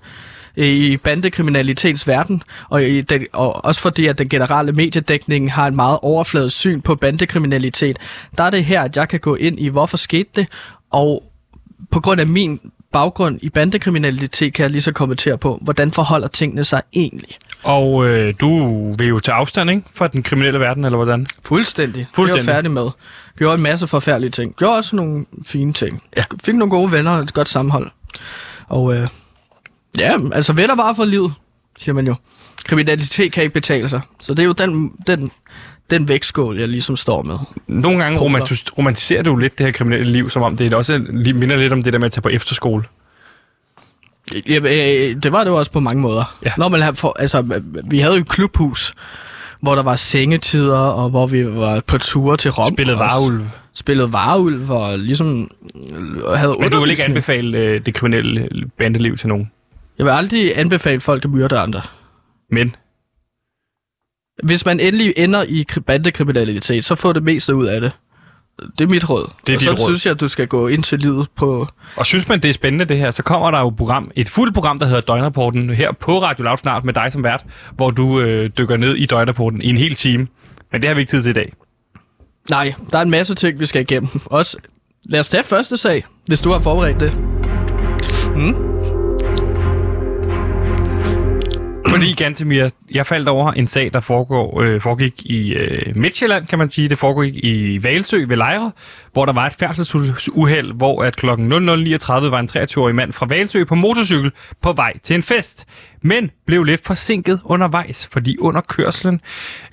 i 0.67 0.97
bandekriminalitets 0.97 2.07
verden, 2.07 2.43
og, 2.69 2.83
i 2.83 3.01
den, 3.01 3.25
og 3.33 3.65
også 3.65 3.81
fordi, 3.81 4.05
at 4.05 4.17
den 4.17 4.29
generelle 4.29 4.71
mediedækning 4.71 5.53
har 5.53 5.67
en 5.67 5.75
meget 5.75 5.99
overfladisk 6.01 6.57
syn 6.57 6.81
på 6.81 6.95
bandekriminalitet. 6.95 7.97
Der 8.37 8.43
er 8.43 8.49
det 8.49 8.65
her, 8.65 8.81
at 8.81 8.97
jeg 8.97 9.09
kan 9.09 9.19
gå 9.19 9.35
ind 9.35 9.59
i, 9.59 9.67
hvorfor 9.67 9.97
skete 9.97 10.29
det, 10.35 10.47
og 10.91 11.23
på 11.91 11.99
grund 11.99 12.21
af 12.21 12.27
min 12.27 12.59
baggrund 12.93 13.39
i 13.41 13.49
bandekriminalitet, 13.49 14.53
kan 14.53 14.63
jeg 14.63 14.71
lige 14.71 14.81
så 14.81 14.91
kommentere 14.91 15.37
på, 15.37 15.59
hvordan 15.61 15.91
forholder 15.91 16.27
tingene 16.27 16.63
sig 16.63 16.81
egentlig. 16.93 17.35
Og 17.63 18.07
øh, 18.07 18.33
du 18.39 18.93
vil 18.93 19.07
jo 19.07 19.19
tage 19.19 19.35
afstand 19.35 19.69
ikke, 19.69 19.81
fra 19.95 20.07
den 20.07 20.23
kriminelle 20.23 20.59
verden, 20.59 20.85
eller 20.85 20.97
hvordan? 20.97 21.27
Fuldstændig. 21.43 22.07
Fuldstændig. 22.13 22.41
Det 22.41 22.47
var 22.47 22.53
færdig 22.53 22.71
med. 22.71 22.87
Gjorde 23.37 23.55
en 23.55 23.61
masse 23.61 23.87
forfærdelige 23.87 24.31
ting. 24.31 24.55
Gjorde 24.55 24.77
også 24.77 24.95
nogle 24.95 25.25
fine 25.45 25.73
ting. 25.73 26.03
Ja. 26.17 26.23
Fik 26.45 26.55
nogle 26.55 26.71
gode 26.71 26.91
venner 26.91 27.11
og 27.11 27.19
et 27.19 27.33
godt 27.33 27.49
sammenhold. 27.49 27.91
Og 28.67 28.95
øh, 28.95 29.07
ja, 29.97 30.17
altså 30.33 30.53
venner 30.53 30.75
bare 30.75 30.95
for 30.95 31.05
livet, 31.05 31.33
siger 31.79 31.93
man 31.93 32.07
jo. 32.07 32.15
Kriminalitet 32.65 33.31
kan 33.31 33.43
ikke 33.43 33.53
betale 33.53 33.89
sig. 33.89 34.01
Så 34.19 34.33
det 34.33 34.39
er 34.39 34.45
jo 34.47 34.51
den, 34.51 34.91
den, 35.07 35.31
den 35.89 36.07
vægtskål, 36.07 36.57
jeg 36.57 36.67
ligesom 36.67 36.97
står 36.97 37.21
med. 37.21 37.37
Nogle 37.67 38.03
gange 38.03 38.19
romantis- 38.19 38.77
romantiserer 38.77 39.23
du 39.23 39.35
lidt 39.35 39.57
det 39.57 39.65
her 39.65 39.73
kriminelle 39.73 40.11
liv, 40.11 40.29
som 40.29 40.41
om 40.41 40.57
det 40.57 40.73
også 40.73 41.05
minder 41.35 41.55
lidt 41.55 41.73
om 41.73 41.83
det 41.83 41.93
der 41.93 41.99
med 41.99 42.05
at 42.05 42.11
tage 42.11 42.21
på 42.21 42.29
efterskole. 42.29 42.83
Ja, 44.47 44.59
øh, 44.59 45.23
det 45.23 45.31
var 45.31 45.43
det 45.43 45.51
jo 45.51 45.55
også 45.55 45.71
på 45.71 45.79
mange 45.79 46.01
måder. 46.01 46.37
Ja. 46.45 46.51
Når 46.57 46.69
man 46.69 46.95
for, 46.95 47.15
altså, 47.19 47.61
vi 47.85 47.99
havde 47.99 48.13
jo 48.15 48.21
et 48.21 48.29
klubhus, 48.29 48.93
hvor 49.61 49.75
der 49.75 49.83
var 49.83 49.95
sengetider, 49.95 50.77
og 50.77 51.09
hvor 51.09 51.27
vi 51.27 51.45
var 51.45 51.81
på 51.87 51.97
ture 51.97 52.37
til 52.37 52.51
Rom. 52.51 52.73
Spillet 52.73 52.93
og 52.93 52.99
varulv. 52.99 53.45
Spillet 53.73 54.13
varulv, 54.13 54.69
og 54.71 54.99
ligesom 54.99 55.51
øh, 55.75 56.23
havde 56.37 56.55
Men 56.59 56.71
du 56.71 56.79
vil 56.79 56.89
ikke 56.89 57.03
anbefale 57.03 57.57
øh, 57.57 57.85
det 57.85 57.93
kriminelle 57.93 58.49
bandeliv 58.77 59.17
til 59.17 59.27
nogen. 59.27 59.51
Jeg 59.99 60.05
vil 60.05 60.11
aldrig 60.11 60.57
anbefale 60.59 60.99
folk 60.99 61.25
at 61.25 61.31
myrde 61.31 61.57
andre. 61.59 61.81
Men 62.51 62.75
Hvis 64.43 64.65
man 64.65 64.79
endelig 64.79 65.13
ender 65.17 65.43
i 65.43 65.65
kri- 65.71 65.79
bandekriminalitet, 65.79 66.85
så 66.85 66.95
får 66.95 67.13
det 67.13 67.23
meste 67.23 67.55
ud 67.55 67.65
af 67.65 67.81
det. 67.81 67.91
Det 68.77 68.83
er 68.83 68.89
mit 68.89 69.09
råd. 69.09 69.31
Det 69.47 69.53
er 69.53 69.57
og 69.57 69.61
så 69.61 69.71
råd. 69.71 69.89
synes 69.89 70.05
jeg, 70.05 70.11
at 70.11 70.19
du 70.19 70.27
skal 70.27 70.47
gå 70.47 70.67
ind 70.67 70.83
til 70.83 70.99
livet 70.99 71.27
på... 71.35 71.67
Og 71.95 72.05
synes 72.05 72.27
man, 72.27 72.41
det 72.41 72.49
er 72.49 72.53
spændende 72.53 72.85
det 72.85 72.97
her, 72.97 73.11
så 73.11 73.23
kommer 73.23 73.51
der 73.51 73.59
jo 73.59 73.67
et 73.67 73.75
program, 73.75 74.11
et 74.15 74.29
fuldt 74.29 74.53
program, 74.53 74.79
der 74.79 74.85
hedder 74.85 75.01
Døgnrapporten, 75.01 75.69
her 75.69 75.91
på 75.91 76.21
Radio 76.21 76.43
Loud 76.43 76.57
snart 76.57 76.83
med 76.85 76.93
dig 76.93 77.11
som 77.11 77.23
vært, 77.23 77.45
hvor 77.75 77.89
du 77.91 78.19
øh, 78.19 78.49
dykker 78.57 78.77
ned 78.77 78.95
i 78.95 79.05
Døgnrapporten 79.05 79.61
i 79.61 79.67
en 79.69 79.77
hel 79.77 79.95
time. 79.95 80.27
Men 80.71 80.81
det 80.81 80.87
har 80.87 80.95
vi 80.95 80.99
ikke 81.01 81.09
tid 81.09 81.21
til 81.23 81.29
i 81.29 81.33
dag. 81.33 81.53
Nej, 82.49 82.73
der 82.91 82.97
er 82.97 83.01
en 83.01 83.09
masse 83.09 83.35
ting, 83.35 83.59
vi 83.59 83.65
skal 83.65 83.81
igennem. 83.81 84.09
Også, 84.25 84.57
lad 85.05 85.19
os 85.19 85.29
tage 85.29 85.43
første 85.43 85.77
sag, 85.77 86.05
hvis 86.25 86.41
du 86.41 86.51
har 86.51 86.59
forberedt 86.59 86.99
det. 86.99 87.11
Fordi, 91.89 92.13
Gantemir, 92.13 92.69
jeg 92.91 93.05
faldt 93.05 93.29
over 93.29 93.51
en 93.51 93.67
sag, 93.67 93.89
der 93.93 93.99
foregår, 93.99 94.61
øh, 94.61 94.81
foregik 94.81 95.25
i 95.25 95.53
øh, 95.53 95.95
Midtjylland, 95.95 96.47
kan 96.47 96.59
man 96.59 96.69
sige. 96.69 96.89
Det 96.89 96.97
foregik 96.97 97.35
i 97.35 97.83
Valsø 97.83 98.25
ved 98.27 98.37
Lejre, 98.37 98.71
hvor 99.13 99.25
der 99.25 99.33
var 99.33 99.47
et 99.47 99.53
færdselsuheld, 99.53 100.73
hvor 100.73 101.03
at 101.03 101.15
kl. 101.15 101.25
00.39 101.29 101.33
var 101.33 102.39
en 102.39 102.49
23-årig 102.57 102.95
mand 102.95 103.13
fra 103.13 103.25
Valsø 103.25 103.63
på 103.63 103.75
motorcykel 103.75 104.31
på 104.61 104.73
vej 104.73 104.99
til 105.03 105.15
en 105.15 105.23
fest 105.23 105.65
men 106.01 106.31
blev 106.45 106.63
lidt 106.63 106.85
forsinket 106.85 107.39
undervejs, 107.43 108.07
fordi 108.11 108.37
under 108.37 108.61
kørslen 108.61 109.21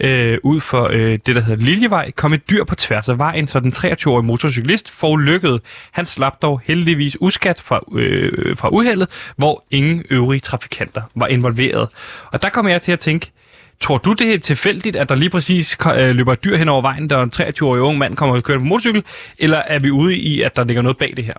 øh, 0.01 0.39
ud 0.43 0.61
for 0.61 0.89
øh, 0.93 1.19
det, 1.27 1.35
der 1.35 1.41
hedder 1.41 1.65
Liljevej, 1.65 2.11
kom 2.11 2.33
et 2.33 2.51
dyr 2.51 2.65
på 2.65 2.75
tværs 2.75 3.09
af 3.09 3.19
vejen, 3.19 3.49
så 3.49 3.61
den 3.61 3.73
23-årige 3.73 4.27
motorcyklist 4.27 4.91
forulykkede. 4.91 5.61
Han 5.93 6.05
slap 6.05 6.43
dog 6.43 6.61
heldigvis 6.65 7.17
uskat 7.21 7.61
fra, 7.61 7.81
øh, 7.93 8.57
fra 8.57 8.69
uheldet, 8.69 9.33
hvor 9.37 9.65
ingen 9.71 10.05
øvrige 10.11 10.41
trafikanter 10.41 11.03
var 11.15 11.27
involveret. 11.27 11.89
Og 12.33 12.43
der 12.43 12.49
kommer 12.49 12.71
jeg 12.71 12.83
til 12.83 12.93
at 12.93 12.99
tænke, 12.99 13.33
Tror 13.81 13.99
du, 13.99 14.13
det 14.13 14.35
er 14.35 14.39
tilfældigt, 14.39 14.97
at 14.97 15.09
der 15.09 15.15
lige 15.15 15.31
præcis 15.31 15.77
øh, 15.97 16.17
løber 16.17 16.33
et 16.33 16.45
dyr 16.45 16.57
hen 16.57 16.69
over 16.69 16.83
vejen, 16.83 17.11
der 17.11 17.23
en 17.23 17.33
23-årig 17.37 17.83
ung 17.83 17.99
mand 17.99 18.17
kommer 18.17 18.37
og 18.37 18.43
kører 18.43 18.59
på 18.59 18.65
motorcykel, 18.65 19.05
eller 19.39 19.59
er 19.67 19.79
vi 19.79 19.91
ude 19.91 20.17
i, 20.17 20.43
at 20.43 20.57
der 20.57 20.65
ligger 20.65 20.83
noget 20.83 20.99
bag 20.99 21.13
det 21.17 21.25
her? 21.25 21.35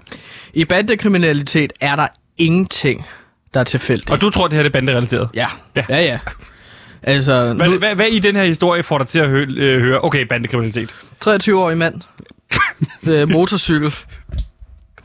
I 0.54 0.66
bandekriminalitet 0.66 1.74
er 1.82 1.96
der 1.96 2.08
ingenting, 2.38 3.06
der 3.54 3.60
er 3.60 3.64
tilfældigt. 3.64 4.10
Og 4.12 4.22
du 4.22 4.30
tror, 4.30 4.48
det 4.48 4.58
her 4.58 4.66
er 4.66 4.70
banderelateret? 4.70 5.30
Ja, 5.34 5.48
Ja. 5.76 5.84
ja, 5.90 6.00
ja. 6.02 6.20
Altså, 7.04 7.54
Hvad, 7.54 7.68
nu, 7.70 7.78
hvad, 7.78 7.96
hvad 7.96 8.06
i 8.08 8.20
den 8.20 8.36
her 8.36 8.44
historie 8.44 8.84
får 8.84 8.98
dig 8.98 9.08
til 9.08 9.20
at 9.20 9.30
hø- 9.30 9.46
øh, 9.58 9.82
høre, 9.82 10.00
okay, 10.04 10.22
bandekriminalitet? 10.26 10.90
23-årig 11.26 11.78
mand, 11.78 12.02
øh, 13.08 13.30
motorcykel, 13.30 13.96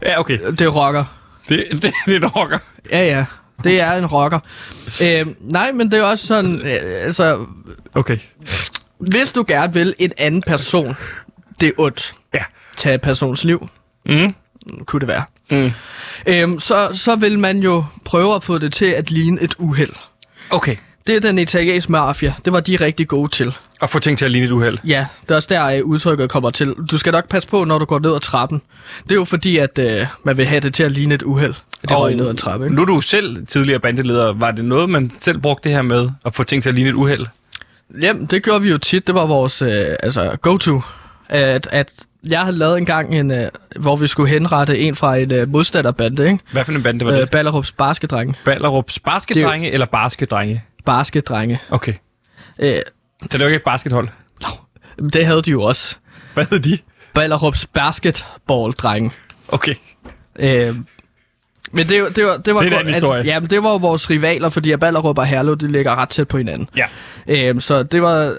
Ja, 0.02 0.20
okay. 0.20 0.38
det 0.50 0.61
er 0.61 0.68
rocker. 0.68 1.05
Det, 1.48 1.64
det, 1.72 1.83
det 2.07 2.12
er 2.14 2.16
en 2.16 2.26
rocker. 2.26 2.59
Ja, 2.90 3.05
ja. 3.05 3.24
Det 3.64 3.81
er 3.81 3.92
en 3.92 4.07
rocker. 4.07 4.38
Øh, 5.02 5.26
nej, 5.40 5.72
men 5.72 5.90
det 5.90 5.98
er 5.98 6.02
også 6.02 6.26
sådan, 6.26 6.55
øh, 6.55 6.81
altså, 6.83 7.46
Okay. 7.94 8.18
hvis 8.98 9.33
du 9.33 9.44
gerne 9.48 9.72
vil 9.72 9.94
en 9.98 10.12
anden 10.18 10.42
person, 10.46 10.96
det 11.61 11.68
er 11.68 11.72
ondt. 11.78 12.14
Ja. 12.35 12.42
Tage 12.76 12.98
persons 12.98 13.44
liv, 13.44 13.68
Mm. 14.07 14.35
kunne 14.87 15.00
det 15.00 15.09
være. 15.09 15.24
Mm. 15.53 15.71
Øhm, 16.27 16.61
så, 16.61 16.88
så 16.93 17.17
vil 17.17 17.38
man 17.38 17.59
jo 17.59 17.85
prøve 18.05 18.35
at 18.35 18.45
få 18.45 18.59
det 18.59 18.73
til 18.73 18.85
at 18.87 19.11
ligne 19.11 19.43
et 19.43 19.55
uheld. 19.59 19.93
Okay. 20.51 20.77
Det 21.07 21.17
er 21.17 21.21
den 21.21 21.38
italienske 21.38 21.93
mafia. 21.93 22.35
Det 22.45 22.53
var 22.53 22.61
de 22.61 22.77
rigtig 22.77 23.09
gode 23.09 23.31
til. 23.31 23.57
Og 23.81 23.91
få 23.91 23.99
ting 23.99 24.19
til 24.19 24.25
at 24.25 24.31
ligne 24.31 24.47
et 24.47 24.51
uheld. 24.53 24.79
Ja, 24.85 25.07
det 25.23 25.31
er 25.31 25.35
også 25.35 25.49
der 25.51 25.67
øh, 25.67 25.85
udtrykket 25.85 26.31
kommer 26.31 26.51
til. 26.51 26.75
Du 26.91 26.99
skal 26.99 27.12
nok 27.12 27.29
passe 27.29 27.49
på, 27.49 27.65
når 27.65 27.79
du 27.79 27.85
går 27.85 27.99
ned 27.99 28.15
ad 28.15 28.21
trappen. 28.21 28.62
Det 29.03 29.11
er 29.12 29.15
jo 29.15 29.25
fordi, 29.25 29.59
at 29.59 29.79
øh, 29.79 30.07
man 30.25 30.37
vil 30.37 30.47
have 30.47 30.61
det 30.61 30.75
til 30.75 30.83
at 30.83 30.93
ligne 30.93 31.15
et 31.15 31.23
uheld. 31.23 31.55
At 31.83 31.88
det 31.88 31.99
røg 31.99 32.15
ned 32.15 32.27
ad 32.27 32.31
en 32.31 32.37
trappe, 32.37 32.67
ikke? 32.67 32.77
nu 32.77 32.83
er 32.83 32.87
du 32.87 33.01
selv 33.01 33.47
tidligere 33.47 33.81
bandeleder. 33.81 34.33
Var 34.33 34.51
det 34.51 34.65
noget, 34.65 34.91
man 34.91 35.11
selv 35.11 35.38
brugte 35.38 35.69
det 35.69 35.77
her 35.77 35.83
med 35.83 36.11
at 36.25 36.35
få 36.35 36.45
ting 36.45 36.62
til 36.62 36.69
at 36.69 36.75
ligne 36.75 36.91
et 36.91 36.95
uheld? 36.95 37.27
Jamen, 38.01 38.27
det 38.27 38.43
gjorde 38.43 38.62
vi 38.62 38.71
jo 38.71 38.79
tit. 38.79 39.07
Det 39.07 39.15
var 39.15 39.27
vores 39.27 39.62
øh, 39.62 39.71
altså, 40.03 40.37
go-to. 40.43 40.81
At, 41.33 41.68
at 41.73 41.92
jeg 42.29 42.40
havde 42.40 42.59
lavet 42.59 42.79
en 42.79 42.87
gang, 42.87 43.14
en, 43.14 43.31
øh, 43.31 43.49
hvor 43.81 43.97
vi 43.97 44.07
skulle 44.07 44.29
henrette 44.31 44.79
en 44.79 44.97
fra 44.97 45.16
en 45.16 45.31
øh, 45.33 45.49
modstanderbande, 45.49 46.25
ikke? 46.27 46.38
Hvad 46.53 46.64
for 46.64 46.73
en 46.73 46.83
bande 46.83 47.05
var 47.05 47.12
Øh, 47.12 47.18
det? 47.18 47.31
Ballerups 47.31 47.73
Baskedrenge. 47.73 48.35
Ballerups 48.45 48.99
baskedrenge 48.99 49.71
eller 49.71 49.87
baskedrenge? 49.87 50.62
Baskedrenge. 50.85 51.59
Okay. 51.71 51.95
Øh, 52.59 52.81
det 53.33 53.40
var 53.40 53.47
ikke 53.47 53.57
et 53.57 53.62
baskethold. 53.64 54.09
det 55.12 55.27
havde 55.27 55.42
de 55.42 55.51
jo 55.51 55.62
også. 55.62 55.97
Hvad 56.35 56.47
hed 56.51 56.61
de? 56.61 56.79
Ballerups 57.14 57.66
Basketball-drenge. 57.66 59.11
Okay. 59.49 59.75
Øh, 60.38 60.77
men 61.72 61.88
det, 61.88 62.02
var- 62.02 62.08
det, 62.08 62.24
var, 62.24 62.37
det 62.37 62.54
var 62.54 62.61
Det 62.61 62.66
er 62.66 62.70
en 62.70 62.70
godt- 62.70 62.80
anden 62.80 62.94
historie. 62.94 63.22
ja, 63.24 63.40
men 63.40 63.50
det 63.50 63.62
var 63.62 63.70
jo 63.70 63.76
vores 63.76 64.11
rivaler, 64.11 64.48
fordi 64.48 64.76
Ballerup 64.76 65.18
og 65.18 65.26
Herlev, 65.26 65.56
de 65.58 65.72
ligger 65.72 65.96
ret 65.96 66.08
tæt 66.08 66.28
på 66.28 66.38
hinanden. 66.38 66.68
Ja. 66.76 66.85
Øh, 67.28 67.61
så 67.61 67.82
det 67.82 68.02
var... 68.02 68.35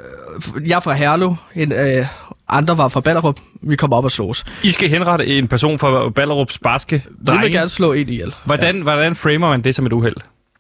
Jeg 0.65 0.75
er 0.75 0.79
fra 0.79 0.93
Herlev, 0.93 1.35
en, 1.55 1.71
øh, 1.71 2.05
andre 2.49 2.77
var 2.77 2.87
fra 2.87 2.99
Ballerup. 3.01 3.39
Vi 3.61 3.75
kom 3.75 3.93
op 3.93 4.03
og 4.03 4.11
slås. 4.11 4.43
I 4.63 4.71
skal 4.71 4.89
henrette 4.89 5.25
en 5.27 5.47
person 5.47 5.79
fra 5.79 6.09
Ballerups 6.09 6.59
barske 6.59 6.95
Vi 6.95 7.13
vil 7.17 7.27
drenge. 7.27 7.49
gerne 7.51 7.69
slå 7.69 7.93
en 7.93 8.09
ihjel. 8.09 8.33
Hvordan, 8.45 8.81
hvordan 8.81 9.15
framer 9.15 9.49
man 9.49 9.61
det 9.61 9.75
som 9.75 9.85
et 9.85 9.93
uheld? 9.93 10.15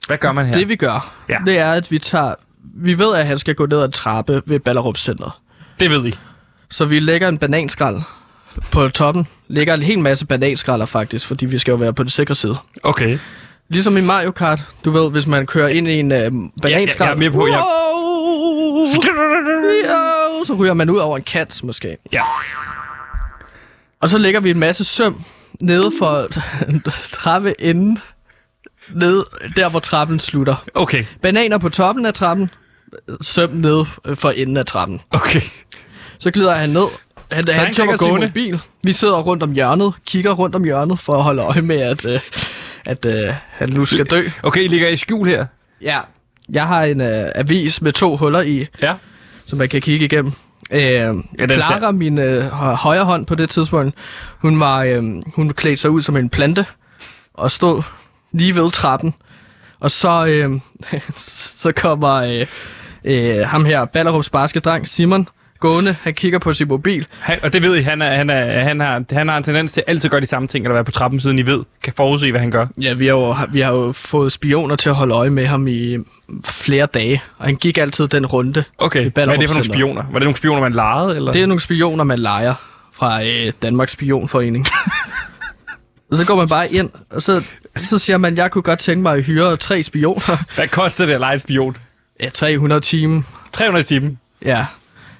Hvad 0.07 0.17
gør 0.17 0.31
man 0.31 0.45
her? 0.45 0.53
Det 0.53 0.69
vi 0.69 0.75
gør, 0.75 1.13
Ja. 1.29 1.33
ja. 1.33 1.39
det 1.51 1.59
er, 1.59 1.71
at 1.71 1.91
vi 1.91 1.99
tager... 1.99 2.33
Vi 2.75 2.99
ved, 2.99 3.15
at 3.15 3.27
han 3.27 3.39
skal 3.39 3.55
gå 3.55 3.65
ned 3.65 3.79
ad 3.79 3.85
en 3.85 3.91
trappe 3.91 4.41
ved 4.45 4.59
Ballerup 4.59 4.97
Center. 4.97 5.39
det 5.79 5.89
ved 5.91 6.05
I. 6.05 6.13
Så 6.69 6.85
vi 6.85 6.99
lægger 6.99 7.27
en 7.27 7.37
bananskrald 7.37 8.01
på 8.71 8.89
toppen. 8.89 9.27
Lægger 9.47 9.73
en 9.73 9.83
hel 9.83 9.99
masse 9.99 10.25
bananskralder 10.25 10.85
faktisk, 10.85 11.27
fordi 11.27 11.45
vi 11.45 11.57
skal 11.57 11.71
jo 11.71 11.77
være 11.77 11.93
på 11.93 12.03
den 12.03 12.09
sikre 12.09 12.35
side. 12.35 12.55
Okay. 12.83 13.17
Ligesom 13.69 13.97
i 13.97 14.01
Mario 14.01 14.31
Kart, 14.31 14.59
du 14.85 14.91
ved, 14.91 15.11
hvis 15.11 15.27
man 15.27 15.45
kører 15.45 15.67
ind 15.67 15.87
i 15.87 15.93
en 15.99 16.11
øh, 16.11 16.31
bananskrald. 16.61 17.07
jeg 17.09 17.15
er 17.15 17.15
med 17.19 17.31
på, 17.31 17.47
jeg- 17.47 17.55
Wow! 17.57 18.85
Ja, 19.85 20.45
så 20.45 20.53
ryger 20.59 20.73
man 20.73 20.89
ud 20.89 20.97
over 20.97 21.17
en 21.17 21.23
kant, 21.23 21.63
måske. 21.63 21.97
Ja. 22.11 22.21
Og 24.01 24.09
så 24.09 24.17
lægger 24.17 24.39
vi 24.39 24.49
en 24.49 24.59
masse 24.59 24.83
søm 24.83 25.23
nede 25.61 25.91
for 25.99 26.27
trappeenden. 27.13 27.99
Nede 28.93 29.25
der, 29.55 29.69
hvor 29.69 29.79
trappen 29.79 30.19
slutter. 30.19 30.55
Okay. 30.73 31.05
Bananer 31.21 31.57
på 31.57 31.69
toppen 31.69 32.05
af 32.05 32.13
trappen. 32.13 32.49
Søm 33.21 33.49
nede 33.49 33.85
for 34.15 34.29
enden 34.29 34.57
af 34.57 34.65
trappen. 34.65 35.01
Okay. 35.11 35.41
Så 36.19 36.31
glider 36.31 36.55
han 36.55 36.69
ned. 36.69 36.87
Han, 37.33 37.45
Så 37.47 37.51
han, 37.53 37.65
han 37.65 37.73
tjekker 37.73 37.97
sin 37.97 38.09
mobil. 38.21 38.61
Vi 38.83 38.91
sidder 38.91 39.21
rundt 39.21 39.43
om 39.43 39.51
hjørnet, 39.53 39.93
kigger 40.05 40.31
rundt 40.31 40.55
om 40.55 40.63
hjørnet 40.63 40.99
for 40.99 41.13
at 41.15 41.23
holde 41.23 41.41
øje 41.41 41.61
med, 41.61 41.81
at, 41.81 42.05
øh, 42.05 42.19
at 42.85 43.05
øh, 43.05 43.33
han 43.49 43.69
nu 43.69 43.85
skal 43.85 44.05
dø. 44.05 44.21
Okay, 44.43 44.63
I 44.63 44.67
ligger 44.67 44.87
i 44.87 44.97
skjul 44.97 45.27
her. 45.27 45.45
Ja. 45.81 45.99
Jeg 46.49 46.67
har 46.67 46.83
en 46.83 47.01
øh, 47.01 47.25
avis 47.35 47.81
med 47.81 47.91
to 47.91 48.17
huller 48.17 48.41
i, 48.41 48.65
Ja. 48.81 48.93
som 49.45 49.59
man 49.59 49.69
kan 49.69 49.81
kigge 49.81 50.05
igennem. 50.05 50.31
Øh, 50.71 50.79
ja, 50.79 51.13
Clara, 51.47 51.91
min 51.91 52.17
øh, 52.17 52.43
hø- 52.43 52.73
højre 52.73 53.05
hånd 53.05 53.25
på 53.25 53.35
det 53.35 53.49
tidspunkt, 53.49 53.95
hun 54.39 54.59
var 54.59 54.83
øh, 54.83 55.03
hun 55.35 55.49
klædte 55.49 55.77
sig 55.81 55.89
ud 55.89 56.01
som 56.01 56.17
en 56.17 56.29
plante 56.29 56.65
og 57.33 57.51
stod 57.51 57.83
lige 58.31 58.55
ved 58.55 58.71
trappen. 58.71 59.13
Og 59.79 59.91
så, 59.91 60.25
øh, 60.25 60.59
så 61.61 61.71
kommer 61.71 62.13
øh, 62.13 62.45
øh, 63.05 63.45
ham 63.47 63.65
her, 63.65 63.85
Ballerups 63.85 64.29
baskedreng, 64.29 64.87
Simon, 64.87 65.27
gående. 65.63 65.95
Han 66.01 66.13
kigger 66.13 66.39
på 66.39 66.53
sin 66.53 66.67
mobil. 66.67 67.07
Han, 67.19 67.39
og 67.43 67.53
det 67.53 67.63
ved 67.63 67.75
I, 67.75 67.81
han, 67.81 68.01
er, 68.01 68.15
han, 68.15 68.29
er, 68.29 68.63
han, 68.63 68.79
har, 68.79 69.03
han 69.11 69.27
har 69.27 69.37
en 69.37 69.43
tendens 69.43 69.71
til 69.71 69.83
altid 69.87 70.07
at 70.07 70.11
gøre 70.11 70.21
de 70.21 70.25
samme 70.25 70.47
ting, 70.47 70.65
eller 70.65 70.73
være 70.73 70.83
på 70.83 70.91
trappen, 70.91 71.19
siden 71.19 71.39
I 71.39 71.45
ved, 71.45 71.63
kan 71.83 71.93
forudse, 71.97 72.31
hvad 72.31 72.41
han 72.41 72.51
gør. 72.51 72.67
Ja, 72.81 72.93
vi 72.93 73.07
har, 73.07 73.13
jo, 73.13 73.35
vi 73.51 73.61
har 73.61 73.71
jo 73.71 73.91
fået 73.91 74.31
spioner 74.31 74.75
til 74.75 74.89
at 74.89 74.95
holde 74.95 75.13
øje 75.13 75.29
med 75.29 75.45
ham 75.45 75.67
i 75.67 75.97
flere 76.45 76.85
dage. 76.85 77.21
Og 77.37 77.45
han 77.45 77.55
gik 77.55 77.77
altid 77.77 78.07
den 78.07 78.25
runde. 78.25 78.63
Okay, 78.77 79.11
hvad 79.11 79.27
er 79.27 79.37
det 79.37 79.49
for 79.49 79.55
nogle 79.55 79.73
spioner? 79.73 80.03
Var 80.11 80.19
det 80.19 80.25
nogle 80.25 80.37
spioner, 80.37 80.61
man 80.61 80.73
legede, 80.73 81.15
eller? 81.15 81.31
Det 81.31 81.41
er 81.41 81.45
nogle 81.45 81.61
spioner, 81.61 82.03
man 82.03 82.19
leger 82.19 82.53
fra 82.93 83.25
øh, 83.25 83.51
Danmarks 83.61 83.91
Spionforening. 83.91 84.65
og 86.11 86.17
så 86.19 86.25
går 86.25 86.35
man 86.35 86.47
bare 86.47 86.71
ind, 86.71 86.89
og 87.09 87.21
så, 87.21 87.43
så 87.75 87.99
siger 87.99 88.17
man, 88.17 88.37
jeg 88.37 88.51
kunne 88.51 88.61
godt 88.61 88.79
tænke 88.79 89.01
mig 89.01 89.15
at 89.15 89.23
hyre 89.23 89.57
tre 89.57 89.83
spioner. 89.83 90.55
Hvad 90.55 90.67
koster 90.67 91.05
det 91.05 91.13
at 91.13 91.19
lege 91.19 91.33
en 91.33 91.39
spion? 91.39 91.77
Ja, 92.19 92.29
300 92.29 92.81
timer. 92.81 93.21
300 93.53 93.83
timer. 93.83 94.11
Ja. 94.45 94.65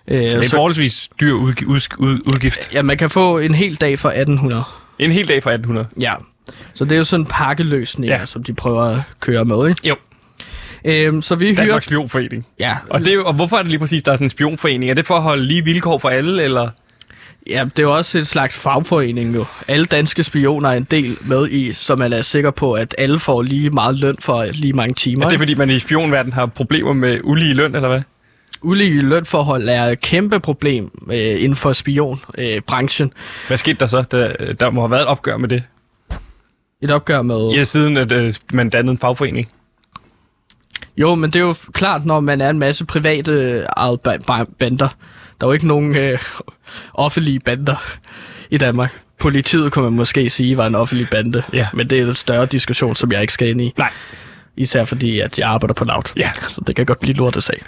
Øh, 0.07 0.17
Det 0.17 0.33
er 0.33 0.41
en 0.41 0.49
forholdsvis 0.49 1.09
dyr 1.19 1.33
udg- 1.33 1.65
ud- 1.67 1.81
ud- 1.97 2.19
udgift. 2.25 2.69
ja, 2.73 2.81
man 2.81 2.97
kan 2.97 3.09
få 3.09 3.39
en 3.39 3.55
hel 3.55 3.75
dag 3.75 3.99
for 3.99 4.09
1800. 4.09 4.63
En 4.99 5.11
hel 5.11 5.27
dag 5.27 5.43
for 5.43 5.49
1800. 5.49 5.87
Ja. 5.99 6.13
Så 6.73 6.83
det 6.83 6.91
er 6.91 6.95
jo 6.97 7.03
sådan 7.03 7.21
en 7.21 7.25
pakkeløsning, 7.25 8.09
Ja. 8.11 8.19
ja. 8.19 8.25
som 8.25 8.43
de 8.43 8.53
prøver 8.53 8.81
at 8.83 8.97
køre 9.19 9.45
med, 9.45 9.69
ikke? 9.69 9.87
Jo. 9.89 9.95
Øhm, 10.85 11.21
så 11.21 11.35
vi 11.35 11.45
hyrer... 11.45 11.55
Danmarks 11.55 11.85
Spionforening. 11.85 12.45
Ja, 12.59 12.77
Og, 12.89 12.99
det 12.99 13.07
er 13.07 13.13
jo, 13.13 13.25
og 13.25 13.33
hvorfor 13.33 13.57
er 13.57 13.61
det 13.61 13.69
lige 13.69 13.79
præcis, 13.79 14.03
der 14.03 14.11
er 14.11 14.15
sådan 14.15 14.25
en 14.25 14.29
spionforening? 14.29 14.89
Er 14.91 14.93
det 14.93 15.07
for 15.07 15.15
at 15.15 15.21
holde 15.21 15.45
lige 15.45 15.63
vilkår 15.65 15.97
for 15.97 16.09
alle, 16.09 16.43
eller? 16.43 16.69
Ja, 17.49 17.63
det 17.63 17.79
er 17.79 17.83
jo 17.83 17.95
også 17.95 18.17
et 18.17 18.27
slags 18.27 18.57
fagforening 18.57 19.35
jo. 19.35 19.45
Alle 19.67 19.85
danske 19.85 20.23
spioner 20.23 20.69
er 20.69 20.73
en 20.73 20.87
del 20.91 21.17
med 21.21 21.49
i, 21.49 21.73
så 21.73 21.95
man 21.95 22.13
er 22.13 22.21
sikker 22.21 22.51
på, 22.51 22.73
at 22.73 22.95
alle 22.97 23.19
får 23.19 23.41
lige 23.41 23.69
meget 23.69 23.99
løn 23.99 24.15
for 24.19 24.45
lige 24.53 24.73
mange 24.73 24.93
timer. 24.93 25.23
Er 25.25 25.29
det 25.29 25.33
ikke? 25.33 25.41
fordi, 25.41 25.55
man 25.55 25.69
i 25.69 25.79
spionverdenen 25.79 26.33
har 26.33 26.45
problemer 26.45 26.93
med 26.93 27.19
ulige 27.23 27.53
løn, 27.53 27.75
eller 27.75 27.87
hvad? 27.87 28.01
Ulige 28.63 29.01
lønforhold 29.01 29.69
er 29.69 29.83
et 29.83 30.01
kæmpe 30.01 30.39
problem 30.39 30.91
øh, 31.11 31.43
inden 31.43 31.55
for 31.55 31.73
spionbranchen. 31.73 32.55
Øh, 32.55 32.61
branchen. 32.61 33.13
Hvad 33.47 33.57
skete 33.57 33.77
der 33.79 33.85
så? 33.85 34.01
Der, 34.01 34.53
der 34.53 34.69
må 34.69 34.81
have 34.81 34.91
været 34.91 35.01
et 35.01 35.07
opgør 35.07 35.37
med 35.37 35.49
det. 35.49 35.63
et 36.81 36.91
opgør 36.91 37.21
med... 37.21 37.51
Ja, 37.55 37.63
siden 37.63 37.97
at 37.97 38.11
øh, 38.11 38.33
man 38.53 38.69
dannede 38.69 38.91
en 38.91 38.97
fagforening. 38.97 39.49
Jo, 40.97 41.15
men 41.15 41.29
det 41.29 41.39
er 41.39 41.43
jo 41.43 41.55
klart, 41.73 42.05
når 42.05 42.19
man 42.19 42.41
er 42.41 42.49
en 42.49 42.59
masse 42.59 42.85
private 42.85 43.31
øh, 43.31 43.65
bander. 44.59 44.87
Der 45.41 45.47
er 45.47 45.49
jo 45.49 45.51
ikke 45.51 45.67
nogen 45.67 45.97
øh, 45.97 46.19
offentlige 46.93 47.39
bander 47.39 47.75
i 48.49 48.57
Danmark. 48.57 49.01
Politiet 49.19 49.71
kunne 49.71 49.83
man 49.83 49.93
måske 49.93 50.29
sige 50.29 50.57
var 50.57 50.67
en 50.67 50.75
offentlig 50.75 51.07
bande. 51.09 51.43
Ja. 51.53 51.67
Men 51.73 51.89
det 51.89 51.99
er 51.99 52.07
en 52.07 52.15
større 52.15 52.45
diskussion, 52.45 52.95
som 52.95 53.11
jeg 53.11 53.21
ikke 53.21 53.33
skal 53.33 53.49
ind 53.49 53.61
i. 53.61 53.73
Nej. 53.77 53.91
Især 54.57 54.85
fordi, 54.85 55.19
at 55.19 55.39
jeg 55.39 55.49
arbejder 55.49 55.73
på 55.73 55.85
Loud. 55.85 56.13
Ja. 56.17 56.31
Så 56.47 56.61
det 56.67 56.75
kan 56.75 56.85
godt 56.85 56.99
blive 56.99 57.15
lortet 57.15 57.43
sag. 57.43 57.63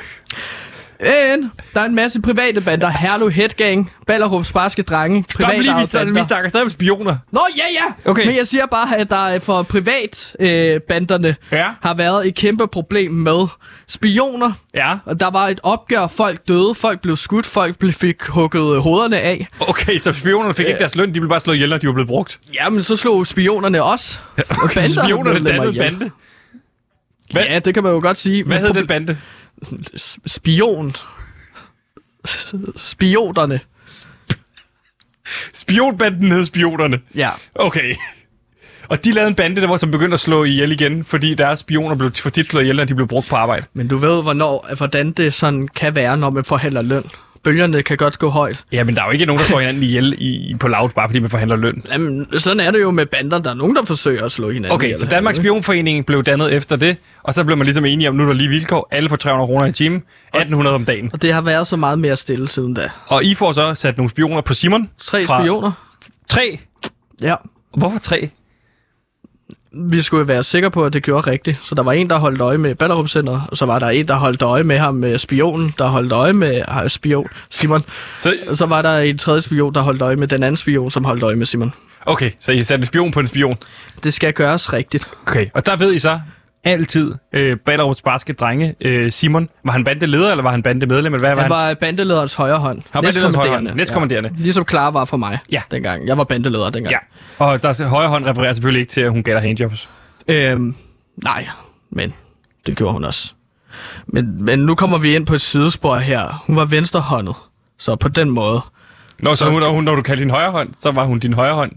Men 1.00 1.52
der 1.74 1.82
er 1.82 1.86
en 1.86 1.96
masse 1.96 2.22
private 2.22 2.62
bander. 2.62 2.90
Herlev 2.90 3.32
Headgang, 3.32 3.92
Ballerups 4.08 4.52
Barske 4.52 4.82
Drenge. 4.82 5.26
Stop 5.30 5.52
lige, 5.52 5.60
vi, 5.80 5.84
snakker, 5.86 6.14
vi 6.14 6.20
snakker 6.28 6.50
stadig 6.50 6.64
om 6.64 6.70
spioner. 6.70 7.18
Nå, 7.32 7.42
ja, 7.58 7.64
ja! 7.74 8.12
Okay. 8.12 8.26
Men 8.28 8.36
jeg 8.36 8.48
siger 8.48 8.66
bare, 8.66 8.98
at 8.98 9.10
der 9.10 9.28
er 9.28 9.40
for 9.40 9.62
privatbanderne 9.64 10.74
øh, 10.74 10.82
banderne 10.82 11.36
Ja. 11.52 11.68
har 11.82 11.94
været 11.94 12.28
et 12.28 12.36
kæmpe 12.36 12.68
problem 12.68 13.12
med 13.12 13.48
spioner. 13.88 14.52
Ja. 14.76 14.94
Og 15.06 15.20
der 15.20 15.30
var 15.32 15.48
et 15.48 15.60
opgør, 15.64 16.08
folk 16.08 16.48
døde, 16.48 16.76
folk 16.76 17.02
blev 17.02 17.16
skudt, 17.18 17.46
folk 17.46 17.80
blev, 17.80 17.92
fik 17.92 18.24
hugget 18.28 18.82
hovederne 18.82 19.20
af. 19.20 19.48
Okay, 19.60 19.98
så 19.98 20.14
spionerne 20.14 20.54
fik 20.54 20.66
ikke 20.68 20.80
deres 20.80 20.96
løn, 20.96 21.08
de 21.14 21.20
blev 21.20 21.30
bare 21.30 21.40
slået 21.40 21.56
ihjel, 21.56 21.70
når 21.70 21.78
de 21.78 21.88
var 21.88 21.94
blevet 21.94 22.08
brugt. 22.08 22.40
Jamen, 22.54 22.84
så 22.84 22.96
slog 22.96 23.28
spionerne 23.28 23.84
også. 23.84 24.20
Okay, 24.64 24.88
spionerne 24.90 25.40
dannede 25.40 25.74
bande. 25.74 26.12
Ja, 27.36 27.60
det 27.60 27.74
kan 27.74 27.84
man 27.84 27.92
jo 27.92 28.00
godt 28.02 28.18
sige. 28.18 28.44
hvad 28.44 28.60
hed 28.60 28.74
den 28.74 28.88
bande? 28.88 29.18
Spion. 30.26 30.96
Spionerne. 32.76 33.60
Spionbanden 35.54 36.32
hed 36.32 36.46
Spionerne. 36.46 37.00
Ja. 37.16 37.30
Okay. 37.56 37.96
Og 38.88 39.06
de 39.06 39.12
lavede 39.12 39.28
en 39.30 39.36
bande, 39.36 39.62
der 39.62 39.68
var 39.68 39.78
som 39.78 39.92
begyndte 39.92 40.14
at 40.14 40.20
slå 40.20 40.44
ihjel 40.44 40.72
igen, 40.72 41.04
fordi 41.04 41.34
deres 41.34 41.60
spioner 41.60 41.96
blev 41.96 42.12
for 42.12 42.30
tit 42.30 42.48
slået 42.48 42.64
ihjel, 42.64 42.76
når 42.76 42.84
de 42.86 42.96
blev 42.96 43.08
brugt 43.08 43.28
på 43.28 43.36
arbejde. 43.36 43.66
Men 43.74 43.88
du 43.88 43.98
ved, 43.98 44.24
hvornår, 44.24 44.76
hvordan 44.78 45.12
det 45.12 45.34
sådan 45.34 45.68
kan 45.68 45.96
være, 45.96 46.18
når 46.18 46.30
man 46.30 46.44
forhandler 46.44 46.82
løn. 46.82 47.04
Bølgerne 47.46 47.84
kan 47.84 47.98
godt 47.98 48.20
gå 48.20 48.30
højt. 48.30 48.64
Ja, 48.72 48.84
men 48.84 48.96
der 48.96 49.02
er 49.02 49.06
jo 49.06 49.12
ikke 49.12 49.26
nogen, 49.26 49.40
der 49.40 49.46
slår 49.46 49.60
hinanden 49.60 49.84
ihjel 49.84 50.16
i, 50.18 50.56
på 50.60 50.68
loud, 50.68 50.90
bare 50.90 51.10
fordi 51.10 51.20
man 51.20 51.30
forhandler 51.30 51.56
løn. 51.56 51.84
Jamen, 51.92 52.28
sådan 52.38 52.60
er 52.60 52.72
det 52.72 52.82
jo 52.82 52.92
med 52.92 53.06
bander. 53.06 53.40
Der 53.40 53.50
er 53.50 53.54
nogen, 53.54 53.76
der 53.76 53.86
forsøger 53.86 54.26
at 54.26 54.32
slå 54.32 54.50
hinanden 54.50 54.72
Okay, 54.76 54.86
ihjel 54.88 55.00
så 55.00 55.06
Danmarks? 55.06 55.38
Spionforening 55.38 56.06
blev 56.06 56.24
dannet 56.24 56.54
efter 56.54 56.76
det, 56.76 56.98
og 57.24 57.34
så 57.34 57.44
blev 57.44 57.58
man 57.58 57.66
ligesom 57.66 57.86
enige 57.86 58.10
om, 58.10 58.16
nu 58.16 58.24
er 58.24 58.28
der 58.28 58.34
lige 58.34 58.50
vilkår. 58.50 58.88
Alle 58.92 59.10
får 59.10 59.16
300 59.16 59.48
kroner 59.48 59.66
i 59.66 59.72
timen, 59.72 59.98
1800 60.28 60.76
om 60.76 60.86
dagen. 60.86 61.10
Og 61.14 61.22
det 61.22 61.34
har 61.34 61.42
været 61.42 61.68
så 61.68 61.76
meget 61.76 62.00
mere 62.00 62.16
stille 62.16 62.48
siden 62.48 62.74
da. 62.74 62.90
Og 63.08 63.24
I 63.24 63.36
får 63.36 63.52
så 63.52 63.74
sat 63.76 63.98
nogle 63.98 64.10
spioner 64.10 64.42
på 64.42 64.54
Simon. 64.54 64.90
Tre 65.02 65.26
fra- 65.26 65.42
spioner. 65.42 65.72
Tre? 66.30 66.60
Ja. 67.22 67.36
Hvorfor 67.78 68.00
tre? 68.00 68.30
Vi 69.78 70.02
skulle 70.02 70.28
være 70.28 70.44
sikre 70.44 70.72
på, 70.72 70.86
at 70.86 70.94
det 70.94 71.04
gjorde 71.04 71.32
rigtigt. 71.32 71.60
Så 71.64 71.76
der 71.76 71.84
var 71.84 71.92
en, 71.92 72.10
der 72.10 72.18
holdt 72.18 72.42
øje 72.42 72.58
med 72.58 72.76
Ballerup 72.76 73.08
Center, 73.08 73.48
og 73.52 73.58
så 73.58 73.66
var 73.66 73.80
der 73.80 73.88
en, 73.88 74.08
der 74.08 74.16
holdt 74.16 74.42
øje 74.42 74.64
med 74.64 74.78
ham 74.78 74.96
med 74.96 75.18
spionen, 75.18 75.74
der 75.78 75.88
holdt 75.88 76.12
øje 76.12 76.34
med 76.34 76.62
ah, 76.68 76.90
spion 76.90 77.28
Simon. 77.50 77.84
Så, 78.20 78.34
så 78.54 78.66
var 78.66 78.82
der 78.82 78.98
en 78.98 79.18
tredje 79.18 79.42
spion, 79.42 79.74
der 79.74 79.82
holdt 79.82 80.02
øje 80.02 80.16
med 80.16 80.28
den 80.28 80.44
anden 80.44 80.58
spion, 80.58 80.92
som 80.92 81.06
holdt 81.06 81.24
øje 81.24 81.36
med 81.36 81.46
Simon. 81.46 81.74
okay, 82.06 82.32
så 82.40 82.52
I 82.52 82.64
satte 82.64 82.82
en 82.82 82.86
spion 82.86 83.12
på 83.12 83.20
en 83.20 83.28
spion. 83.28 83.58
Det 84.04 84.14
skal 84.14 84.34
gøres 84.34 84.74
rigtigt. 84.74 85.10
Okay, 85.28 85.48
og 85.54 85.66
der 85.66 85.76
ved 85.76 85.94
I 85.94 86.00
så 86.00 86.20
altid, 86.66 87.14
øh, 87.34 87.58
Ballerups 87.58 88.02
barske 88.02 88.34
drenge, 88.34 88.76
øh, 88.82 89.12
Simon, 89.12 89.50
var 89.66 89.72
han 89.72 89.84
bandeleder, 89.84 90.32
eller 90.32 90.44
var 90.44 90.52
han 90.52 90.64
bandemedlem, 90.64 91.14
eller 91.14 91.28
hvad 91.28 91.36
var 91.36 91.42
Han 91.42 91.52
hans... 91.52 91.62
var 91.62 91.74
bandelederens 91.74 92.36
højre 92.36 92.58
hånd. 92.58 92.78
Han 92.78 92.84
var 92.94 93.02
bandelederens 93.02 93.36
højre 93.36 93.50
hånd. 93.52 93.70
Næstkommanderende. 93.76 94.30
Ja. 94.38 94.44
Ligesom 94.44 94.66
Clara 94.70 94.92
var 94.92 95.06
for 95.06 95.18
mig 95.18 95.40
Ja. 95.52 95.62
dengang. 95.72 96.08
Jeg 96.08 96.18
var 96.18 96.24
bandeleder 96.24 96.70
dengang. 96.70 96.92
Ja, 97.40 97.46
og 97.46 97.62
der 97.64 97.70
er 97.70 97.88
højre 97.88 98.10
hånd 98.10 98.26
refererer 98.26 98.54
selvfølgelig 98.54 98.80
ikke 98.82 98.92
til, 98.92 99.02
at 99.02 99.12
hun 99.12 99.24
gav 99.24 99.34
dig 99.34 99.42
handjobs. 99.42 99.90
Øhm, 100.28 100.76
nej, 101.24 101.48
men 101.92 102.14
det 102.66 102.78
gjorde 102.78 102.94
hun 102.94 103.04
også. 103.04 103.34
Men, 104.08 104.44
men 104.46 104.60
nu 104.60 104.76
kommer 104.76 104.98
vi 104.98 105.16
ind 105.16 105.26
på 105.26 105.34
et 105.34 105.42
sidespor 105.42 105.96
her. 105.96 106.44
Hun 106.48 106.56
var 106.56 106.66
venstrehåndet. 106.66 107.36
Så 107.80 107.96
på 107.96 108.08
den 108.08 108.30
måde. 108.30 108.62
Når, 109.20 109.36
så 109.36 109.50
hun, 109.50 109.60
når, 109.62 109.70
hun, 109.70 109.84
når 109.84 109.96
du 109.96 110.02
kaldte 110.02 110.24
din 110.24 110.32
højre 110.32 110.52
hånd, 110.52 110.70
så 110.80 110.92
var 110.92 111.04
hun 111.06 111.20
din 111.20 111.34
højre 111.34 111.54
hånd. 111.54 111.72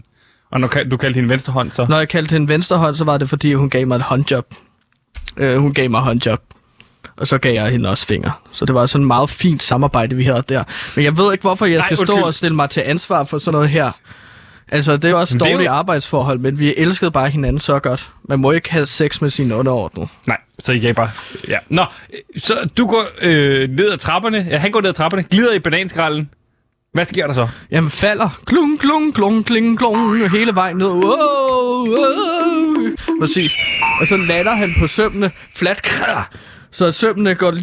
Og 0.51 0.59
når 0.59 0.67
du 0.91 0.97
kaldte 0.97 1.19
din 1.19 1.29
venstre 1.29 1.53
hånd, 1.53 1.71
så... 1.71 1.85
Når 1.89 1.97
jeg 1.97 2.09
kaldte 2.09 2.33
hende 2.33 2.49
venstrehånd, 2.49 2.95
så 2.95 3.03
var 3.03 3.17
det 3.17 3.29
fordi, 3.29 3.53
hun 3.53 3.69
gav 3.69 3.87
mig 3.87 3.95
et 3.95 4.01
håndjob. 4.01 4.45
Øh, 5.37 5.57
hun 5.57 5.73
gav 5.73 5.89
mig 5.89 6.01
håndjob. 6.01 6.39
Og 7.17 7.27
så 7.27 7.37
gav 7.37 7.53
jeg 7.53 7.67
hende 7.69 7.89
også 7.89 8.05
fingre. 8.05 8.31
Så 8.51 8.65
det 8.65 8.75
var 8.75 8.85
sådan 8.85 9.03
et 9.03 9.07
meget 9.07 9.29
fint 9.29 9.63
samarbejde, 9.63 10.15
vi 10.15 10.23
havde 10.23 10.43
der. 10.49 10.63
Men 10.95 11.05
jeg 11.05 11.17
ved 11.17 11.31
ikke, 11.31 11.41
hvorfor 11.41 11.65
jeg 11.65 11.75
Nej, 11.77 11.85
skal 11.85 11.97
stå 11.97 12.03
undskyld. 12.03 12.23
og 12.23 12.33
stille 12.33 12.55
mig 12.55 12.69
til 12.69 12.81
ansvar 12.81 13.23
for 13.23 13.37
sådan 13.37 13.51
noget 13.55 13.69
her. 13.69 13.91
Altså, 14.71 14.97
det 14.97 15.11
er 15.11 15.15
også 15.15 15.35
Men 15.35 15.39
det 15.39 15.51
dårlige 15.53 15.69
jo- 15.69 15.75
arbejdsforhold, 15.75 16.39
men 16.39 16.59
vi 16.59 16.73
elskede 16.77 17.11
bare 17.11 17.29
hinanden 17.29 17.59
så 17.59 17.79
godt. 17.79 18.09
Man 18.29 18.39
må 18.39 18.51
ikke 18.51 18.71
have 18.71 18.85
sex 18.85 19.21
med 19.21 19.29
sine 19.29 19.55
underordnede. 19.55 20.07
Nej, 20.27 20.37
så 20.59 20.71
I 20.71 20.79
gav 20.79 20.93
bare... 20.93 21.09
Ja. 21.47 21.57
Nå, 21.69 21.85
så 22.37 22.53
du 22.77 22.87
går 22.87 23.03
øh, 23.21 23.69
ned 23.69 23.91
ad 23.91 23.97
trapperne. 23.97 24.47
Ja, 24.49 24.57
han 24.57 24.71
går 24.71 24.81
ned 24.81 24.89
ad 24.89 24.93
trapperne, 24.93 25.23
glider 25.23 25.53
i 25.53 25.59
bananskralden. 25.59 26.29
Hvad 26.93 27.05
sker 27.05 27.27
der 27.27 27.33
så? 27.33 27.47
Jamen 27.71 27.89
falder. 27.89 28.29
Klung, 28.45 28.79
klung, 28.79 29.13
klung, 29.15 29.45
kling, 29.45 29.77
klung. 29.77 30.29
Hele 30.29 30.55
vejen 30.55 30.77
ned. 30.77 30.87
Wow, 30.87 31.01
wow. 31.87 32.38
Præcis. 33.19 33.51
Og 34.01 34.07
så 34.07 34.17
lander 34.17 34.55
han 34.55 34.75
på 34.79 34.87
sømmene. 34.87 35.31
Flat. 35.55 35.81
krah. 35.83 36.23
Så 36.71 36.91
sømmene 36.91 37.35
går 37.35 37.53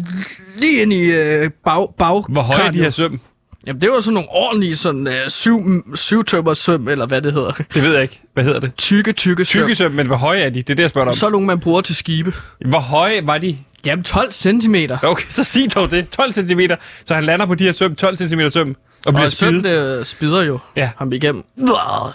lige 0.61 0.81
ind 0.81 0.93
i 0.93 1.01
øh, 1.11 1.49
bag, 1.65 1.87
bag 1.99 2.21
Hvor 2.29 2.41
høje 2.41 2.67
er 2.67 2.71
de 2.71 2.79
her 2.79 2.89
søm? 2.89 3.19
Jamen 3.67 3.81
det 3.81 3.89
var 3.91 3.99
sådan 3.99 4.13
nogle 4.13 4.29
ordentlige 4.31 4.75
sådan, 4.75 5.07
øh, 5.07 5.29
syv, 5.29 5.59
syv 5.95 6.23
tømmer 6.23 6.53
søm, 6.53 6.87
eller 6.87 7.05
hvad 7.05 7.21
det 7.21 7.33
hedder. 7.33 7.51
Det 7.73 7.83
ved 7.83 7.93
jeg 7.93 8.01
ikke. 8.01 8.21
Hvad 8.33 8.43
hedder 8.43 8.59
det? 8.59 8.71
Tykke, 8.77 9.11
tykke 9.13 9.45
søm. 9.45 9.61
Tykke 9.61 9.75
søm, 9.75 9.91
men 9.91 10.07
hvor 10.07 10.15
høje 10.15 10.39
er 10.39 10.49
de? 10.49 10.61
Det 10.61 10.69
er 10.69 10.75
det, 10.75 10.83
jeg 10.83 10.89
spørger 10.89 11.07
om. 11.07 11.13
Så 11.13 11.25
er 11.25 11.29
nogle, 11.29 11.47
man 11.47 11.59
bruger 11.59 11.81
til 11.81 11.95
skibe. 11.95 12.33
Hvor 12.69 12.79
høje 12.79 13.27
var 13.27 13.37
de? 13.37 13.57
Jamen 13.85 14.03
12 14.03 14.31
centimeter. 14.31 14.97
Okay, 15.03 15.25
så 15.29 15.43
sig 15.43 15.75
dog 15.75 15.91
det. 15.91 16.09
12 16.09 16.33
cm. 16.33 16.59
Så 17.05 17.13
han 17.15 17.23
lander 17.23 17.45
på 17.45 17.55
de 17.55 17.63
her 17.63 17.71
søm, 17.71 17.95
12 17.95 18.17
cm 18.17 18.39
søm, 18.49 18.75
og 19.05 19.13
bliver 19.13 19.25
Og 19.25 19.31
spidet. 19.31 19.63
sømmene 19.67 20.05
spider 20.05 20.41
jo 20.43 20.59
Ja. 20.75 20.89
ham 20.97 21.13
igennem. 21.13 21.43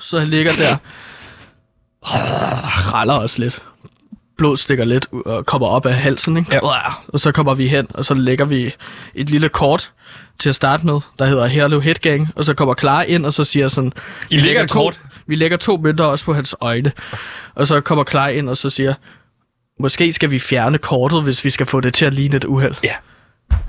Så 0.01 0.19
han 0.19 0.29
ligger 0.29 0.53
der. 0.53 0.77
Raller 2.05 3.15
også 3.15 3.39
lidt. 3.39 3.63
Blod 4.39 4.57
stikker 4.57 4.85
lidt 4.85 5.07
og 5.27 5.47
kommer 5.47 5.67
op 5.67 5.87
af 5.87 5.95
halsen, 5.95 6.37
ikke? 6.37 6.55
Ja. 6.55 6.61
Og 7.09 7.21
så 7.21 7.33
kommer 7.33 7.55
vi 7.55 7.69
hen, 7.69 7.87
og 7.95 8.05
så 8.05 8.15
lægger 8.15 8.45
vi 8.45 8.75
et 9.15 9.31
lille 9.31 9.49
kort 9.49 9.93
til 10.39 10.49
at 10.49 10.55
starte 10.55 10.87
med, 10.87 11.01
der 11.19 11.25
hedder 11.27 11.47
Herlev 11.47 11.83
Headgang, 11.83 12.29
og 12.37 12.45
så 12.45 12.55
kommer 12.55 12.75
Clara 12.75 13.03
ind, 13.03 13.27
og 13.27 13.33
så 13.33 13.45
siger 13.45 13.69
sådan... 13.69 13.93
I 14.31 14.37
vi 14.37 14.43
lægger 14.43 14.63
et 14.63 14.71
kort? 14.71 15.01
Vi 15.27 15.35
lægger 15.35 15.57
to 15.57 15.77
mønter 15.77 16.05
også 16.05 16.25
på 16.25 16.33
hans 16.33 16.55
øjne. 16.61 16.93
Og 17.55 17.67
så 17.67 17.81
kommer 17.81 18.05
Clara 18.05 18.29
ind, 18.29 18.49
og 18.49 18.57
så 18.57 18.71
siger... 18.71 18.95
Måske 19.81 20.13
skal 20.13 20.31
vi 20.31 20.39
fjerne 20.39 20.79
kortet, 20.79 21.23
hvis 21.23 21.45
vi 21.45 21.51
skal 21.51 21.67
få 21.67 21.81
det 21.81 21.95
til 21.95 22.05
at 22.05 22.15
ligne 22.15 22.37
et 22.37 22.45
uheld. 22.45 22.75
Ja. 22.85 22.95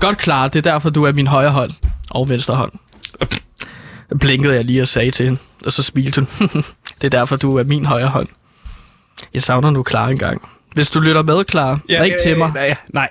Godt 0.00 0.18
klar, 0.18 0.48
det 0.48 0.66
er 0.66 0.72
derfor, 0.72 0.90
du 0.90 1.04
er 1.04 1.12
min 1.12 1.26
højre 1.26 1.50
hånd 1.50 1.70
og 2.10 2.28
venstre 2.28 2.54
hånd. 2.54 2.72
Så 3.04 3.40
blinkede 4.20 4.54
jeg 4.54 4.64
lige 4.64 4.82
og 4.82 4.88
sagde 4.88 5.10
til 5.10 5.24
hende, 5.26 5.40
og 5.66 5.72
så 5.72 5.82
smilte 5.82 6.20
hun. 6.20 6.48
det 7.00 7.04
er 7.04 7.08
derfor, 7.08 7.36
du 7.36 7.56
er 7.58 7.64
min 7.64 7.84
højre 7.86 8.08
hånd. 8.08 8.28
Jeg 9.34 9.42
savner 9.42 9.70
nu 9.70 9.82
klar 9.82 10.08
en 10.08 10.18
gang. 10.18 10.48
Hvis 10.74 10.90
du 10.90 11.00
lytter 11.00 11.22
med, 11.22 11.44
klar, 11.44 11.80
ja, 11.88 12.02
ring 12.02 12.14
til 12.26 12.38
mig. 12.38 12.52
Nej, 12.54 12.76
nej. 12.88 13.08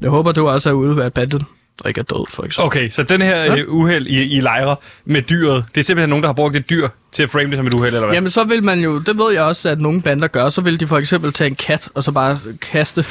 Jeg 0.00 0.10
håber, 0.10 0.32
du 0.32 0.48
også 0.48 0.68
er 0.68 0.72
ude 0.72 1.04
af 1.04 1.12
banden, 1.12 1.42
og 1.80 1.90
ikke 1.90 1.98
er 1.98 2.04
død, 2.04 2.26
for 2.30 2.42
eksempel. 2.44 2.66
Okay, 2.66 2.88
så 2.88 3.02
den 3.02 3.22
her 3.22 3.36
Ja. 3.44 3.56
øh, 3.56 3.64
uheld 3.68 4.06
i, 4.06 4.36
i 4.36 4.40
lejre 4.40 4.76
med 5.04 5.22
dyret, 5.22 5.64
det 5.74 5.80
er 5.80 5.84
simpelthen 5.84 6.08
nogen, 6.10 6.22
der 6.22 6.28
har 6.28 6.34
brugt 6.34 6.56
et 6.56 6.70
dyr 6.70 6.88
til 7.12 7.22
at 7.22 7.30
frame 7.30 7.50
det 7.50 7.56
som 7.56 7.66
et 7.66 7.74
uheld, 7.74 7.94
eller 7.94 8.06
hvad? 8.06 8.14
Jamen, 8.14 8.30
så 8.30 8.44
vil 8.44 8.62
man 8.64 8.80
jo, 8.80 8.98
det 8.98 9.18
ved 9.18 9.32
jeg 9.32 9.42
også, 9.42 9.68
at 9.68 9.80
nogle 9.80 10.02
bander 10.02 10.28
gør, 10.28 10.48
så 10.48 10.60
vil 10.60 10.80
de 10.80 10.86
for 10.86 10.98
eksempel 10.98 11.32
tage 11.32 11.48
en 11.48 11.54
kat, 11.56 11.88
og 11.94 12.04
så 12.04 12.12
bare 12.12 12.38
kaste, 12.60 13.04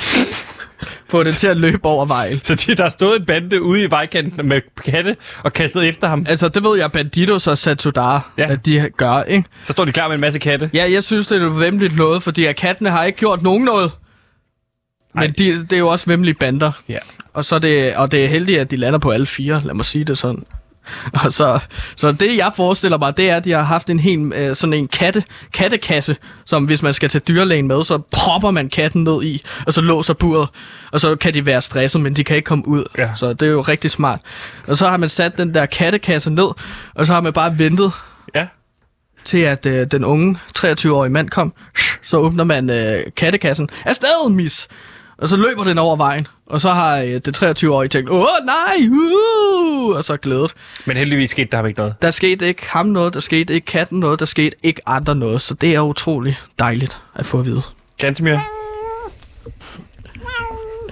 få 1.09 1.23
det 1.23 1.33
til 1.33 1.47
at 1.47 1.57
løbe 1.57 1.85
over 1.85 2.05
vejen. 2.05 2.39
Så 2.43 2.55
de, 2.55 2.75
der 2.75 2.89
stået 2.89 3.19
en 3.19 3.25
bande 3.25 3.61
ude 3.61 3.83
i 3.83 3.91
vejkanten 3.91 4.47
med 4.47 4.61
katte 4.85 5.17
og 5.43 5.53
kastet 5.53 5.87
efter 5.89 6.07
ham. 6.07 6.25
Altså, 6.29 6.49
det 6.49 6.63
ved 6.63 6.77
jeg, 6.77 6.91
Banditos 6.91 7.47
og 7.47 7.57
Satudar, 7.57 8.33
Ja. 8.37 8.51
at 8.51 8.65
de 8.65 8.89
gør, 8.97 9.23
ikke? 9.23 9.49
Så 9.61 9.71
står 9.71 9.85
de 9.85 9.91
klar 9.91 10.07
med 10.07 10.15
en 10.15 10.21
masse 10.21 10.39
katte. 10.39 10.69
Ja, 10.73 10.91
jeg 10.91 11.03
synes, 11.03 11.27
det 11.27 11.41
er 11.41 11.49
vemmeligt 11.49 11.95
noget, 11.95 12.23
fordi 12.23 12.45
at 12.45 12.55
kattene 12.55 12.89
har 12.89 13.03
ikke 13.03 13.19
gjort 13.19 13.41
nogen 13.41 13.63
noget. 13.65 13.91
Men 15.15 15.31
de, 15.31 15.45
det 15.63 15.73
er 15.73 15.77
jo 15.77 15.87
også 15.87 16.05
vemmelige 16.05 16.35
bander. 16.35 16.71
Ja. 16.89 16.97
Og, 17.33 17.45
så 17.45 17.59
det, 17.59 17.95
og 17.95 18.11
det 18.11 18.23
er 18.23 18.27
heldigt, 18.27 18.59
at 18.59 18.71
de 18.71 18.75
lander 18.77 18.99
på 18.99 19.09
alle 19.11 19.25
fire, 19.25 19.61
lad 19.65 19.73
mig 19.73 19.85
sige 19.85 20.05
det 20.05 20.17
sådan. 20.17 20.43
Og 21.25 21.33
så, 21.33 21.59
så 21.95 22.11
det, 22.11 22.37
jeg 22.37 22.51
forestiller 22.55 22.97
mig, 22.97 23.17
det 23.17 23.29
er, 23.29 23.35
at 23.35 23.45
de 23.45 23.51
har 23.51 23.63
haft 23.63 23.89
en 23.89 23.99
helt 23.99 24.33
øh, 24.33 24.55
sådan 24.55 24.73
en 24.73 24.87
katte, 24.87 25.23
kattekasse, 25.53 26.15
som 26.45 26.63
hvis 26.65 26.81
man 26.81 26.93
skal 26.93 27.09
til 27.09 27.21
dyrlægen 27.21 27.67
med, 27.67 27.83
så 27.83 27.97
propper 28.11 28.51
man 28.51 28.69
katten 28.69 29.03
ned 29.03 29.23
i, 29.23 29.43
og 29.67 29.73
så 29.73 29.81
låser 29.81 30.13
buret, 30.13 30.49
og 30.91 31.01
så 31.01 31.15
kan 31.15 31.33
de 31.33 31.45
være 31.45 31.61
stresset, 31.61 32.01
men 32.01 32.15
de 32.15 32.23
kan 32.23 32.35
ikke 32.35 32.47
komme 32.47 32.67
ud. 32.67 32.85
Ja. 32.97 33.09
Så 33.15 33.33
det 33.33 33.41
er 33.47 33.51
jo 33.51 33.61
rigtig 33.61 33.91
smart. 33.91 34.19
Og 34.67 34.77
så 34.77 34.87
har 34.87 34.97
man 34.97 35.09
sat 35.09 35.37
den 35.37 35.53
der 35.53 35.65
kattekasse 35.65 36.29
ned, 36.31 36.47
og 36.95 37.05
så 37.05 37.13
har 37.13 37.21
man 37.21 37.33
bare 37.33 37.59
ventet 37.59 37.91
Ja. 38.35 38.47
til 39.25 39.37
at 39.37 39.65
øh, 39.65 39.87
den 39.91 40.05
unge 40.05 40.39
23-årige 40.59 41.11
mand 41.11 41.29
kom. 41.29 41.53
Så 42.03 42.17
åbner 42.17 42.43
man 42.43 42.69
øh, 42.69 42.99
kattekassen. 43.17 43.69
Afsted, 43.85 44.29
mis! 44.29 44.67
Og 45.21 45.29
så 45.29 45.37
løber 45.37 45.63
den 45.63 45.77
over 45.77 45.95
vejen. 45.95 46.27
Og 46.45 46.61
så 46.61 46.69
har 46.69 46.97
øh, 46.97 47.07
det 47.07 47.43
23-årige 47.43 47.89
tænkt, 47.89 48.09
åh 48.09 48.25
nej, 48.45 48.87
uh! 48.89 49.95
og 49.95 50.03
så 50.03 50.17
glædet. 50.17 50.53
Men 50.85 50.97
heldigvis 50.97 51.29
skete 51.29 51.47
der 51.51 51.57
ham 51.57 51.65
ikke 51.65 51.79
noget. 51.79 51.95
Der 52.01 52.11
skete 52.11 52.47
ikke 52.47 52.65
ham 52.69 52.85
noget, 52.85 53.13
der 53.13 53.19
skete 53.19 53.53
ikke 53.53 53.65
katten 53.65 53.99
noget, 53.99 54.19
der 54.19 54.25
skete 54.25 54.55
ikke 54.63 54.81
andre 54.85 55.15
noget. 55.15 55.41
Så 55.41 55.53
det 55.53 55.75
er 55.75 55.81
utrolig 55.81 56.37
dejligt 56.59 56.97
at 57.15 57.25
få 57.25 57.39
at 57.39 57.45
vide. 57.45 57.61
Gantemir? 57.97 58.37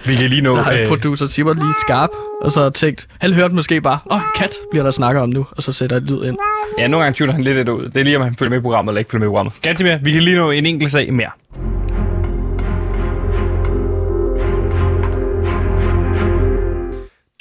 Vi 0.05 0.15
kan 0.15 0.29
lige 0.29 0.41
nå... 0.41 0.55
Der 0.55 0.61
har 0.61 0.73
øh, 0.73 0.87
producer 0.87 1.27
Simon 1.27 1.55
lige 1.55 1.73
skarp, 1.85 2.09
og 2.41 2.51
så 2.51 2.61
har 2.61 2.69
tænkt, 2.69 3.07
han 3.21 3.33
hørte 3.33 3.55
måske 3.55 3.81
bare, 3.81 3.99
åh, 4.11 4.21
kat 4.35 4.55
bliver 4.71 4.83
der 4.83 4.91
snakker 4.91 5.21
om 5.21 5.29
nu, 5.29 5.45
og 5.51 5.63
så 5.63 5.71
sætter 5.71 5.97
et 5.97 6.03
lyd 6.03 6.23
ind. 6.23 6.37
Ja, 6.77 6.87
nogle 6.87 7.03
gange 7.03 7.17
tuner 7.17 7.33
han 7.33 7.41
lidt 7.41 7.69
ud. 7.69 7.83
Det 7.83 7.97
er 7.97 8.03
lige, 8.03 8.17
om 8.17 8.23
han 8.23 8.35
følger 8.35 8.49
med 8.49 8.57
i 8.57 8.61
programmet 8.61 8.91
eller 8.91 8.99
ikke 8.99 9.11
følger 9.11 9.19
med 9.19 9.27
i 9.27 9.29
programmet. 9.29 9.53
Gantemir, 9.61 9.97
vi 10.03 10.11
kan 10.11 10.23
lige 10.23 10.35
nå 10.35 10.51
en 10.51 10.65
enkelt 10.65 10.91
sag 10.91 11.13
mere. 11.13 11.29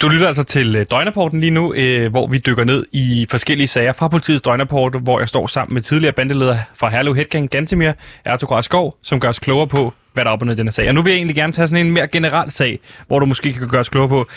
Du 0.02 0.08
lytter 0.08 0.26
altså 0.26 0.44
til 0.44 0.76
øh, 0.76 0.86
Døgnaporten 0.90 1.40
lige 1.40 1.50
nu, 1.50 1.74
øh, 1.74 2.10
hvor 2.10 2.26
vi 2.26 2.38
dykker 2.38 2.64
ned 2.64 2.84
i 2.92 3.26
forskellige 3.30 3.66
sager 3.66 3.92
fra 3.92 4.08
politiets 4.08 4.42
døgnrapport, 4.42 5.02
hvor 5.02 5.18
jeg 5.18 5.28
står 5.28 5.46
sammen 5.46 5.74
med 5.74 5.82
tidligere 5.82 6.12
bandeleder 6.12 6.58
fra 6.74 6.88
Herlev 6.88 7.14
Headgang, 7.14 7.50
Gantemir 7.50 7.92
Ertugras 8.24 8.64
Skov, 8.64 8.96
som 9.02 9.20
gør 9.20 9.28
os 9.28 9.38
klogere 9.38 9.66
på, 9.66 9.94
hvad 10.12 10.24
der 10.24 10.30
er 10.30 10.32
op 10.32 10.40
og 10.40 10.46
ned 10.46 10.54
i 10.54 10.58
den 10.58 10.72
sag. 10.72 10.88
Og 10.88 10.94
nu 10.94 11.02
vil 11.02 11.10
jeg 11.10 11.16
egentlig 11.16 11.36
gerne 11.36 11.52
tage 11.52 11.68
sådan 11.68 11.86
en 11.86 11.92
mere 11.92 12.06
generel 12.06 12.50
sag, 12.50 12.80
hvor 13.06 13.18
du 13.18 13.26
måske 13.26 13.52
kan 13.52 13.68
gøre 13.68 13.80
os 13.80 13.88
klogere 13.88 14.08
på, 14.08 14.28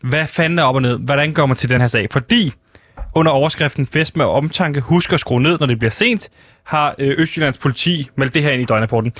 hvad 0.00 0.26
fanden 0.26 0.58
er 0.58 0.62
op 0.62 0.74
og 0.74 0.82
ned? 0.82 0.98
Hvordan 0.98 1.32
går 1.32 1.46
man 1.46 1.56
til 1.56 1.68
den 1.70 1.80
her 1.80 1.88
sag? 1.88 2.08
Fordi 2.12 2.52
under 3.18 3.32
overskriften 3.32 3.86
Fest 3.86 4.16
med 4.16 4.24
omtanke, 4.24 4.80
husk 4.80 5.12
at 5.12 5.20
skrue 5.20 5.42
ned, 5.42 5.58
når 5.58 5.66
det 5.66 5.78
bliver 5.78 5.90
sent, 5.90 6.28
har 6.64 6.94
øh, 6.98 7.14
Østjyllands 7.18 7.58
politi 7.58 8.08
meldt 8.16 8.34
det 8.34 8.42
her 8.42 8.50
ind 8.50 8.62
i 8.62 8.64
døgnrapporten. 8.64 9.12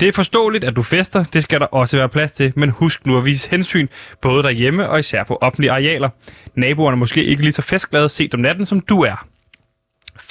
Det 0.00 0.08
er 0.08 0.12
forståeligt, 0.12 0.64
at 0.64 0.76
du 0.76 0.82
fester, 0.82 1.24
det 1.24 1.42
skal 1.42 1.60
der 1.60 1.66
også 1.66 1.96
være 1.96 2.08
plads 2.08 2.32
til, 2.32 2.52
men 2.56 2.70
husk 2.70 3.06
nu 3.06 3.18
at 3.18 3.24
vise 3.24 3.50
hensyn, 3.50 3.88
både 4.22 4.42
derhjemme 4.42 4.88
og 4.88 4.98
især 4.98 5.24
på 5.24 5.38
offentlige 5.40 5.70
arealer. 5.70 6.08
Naboerne 6.54 6.94
er 6.94 6.98
måske 6.98 7.24
ikke 7.24 7.42
lige 7.42 7.52
så 7.52 7.62
festglade 7.62 8.08
set 8.08 8.34
om 8.34 8.40
natten, 8.40 8.64
som 8.64 8.80
du 8.80 9.02
er. 9.02 9.26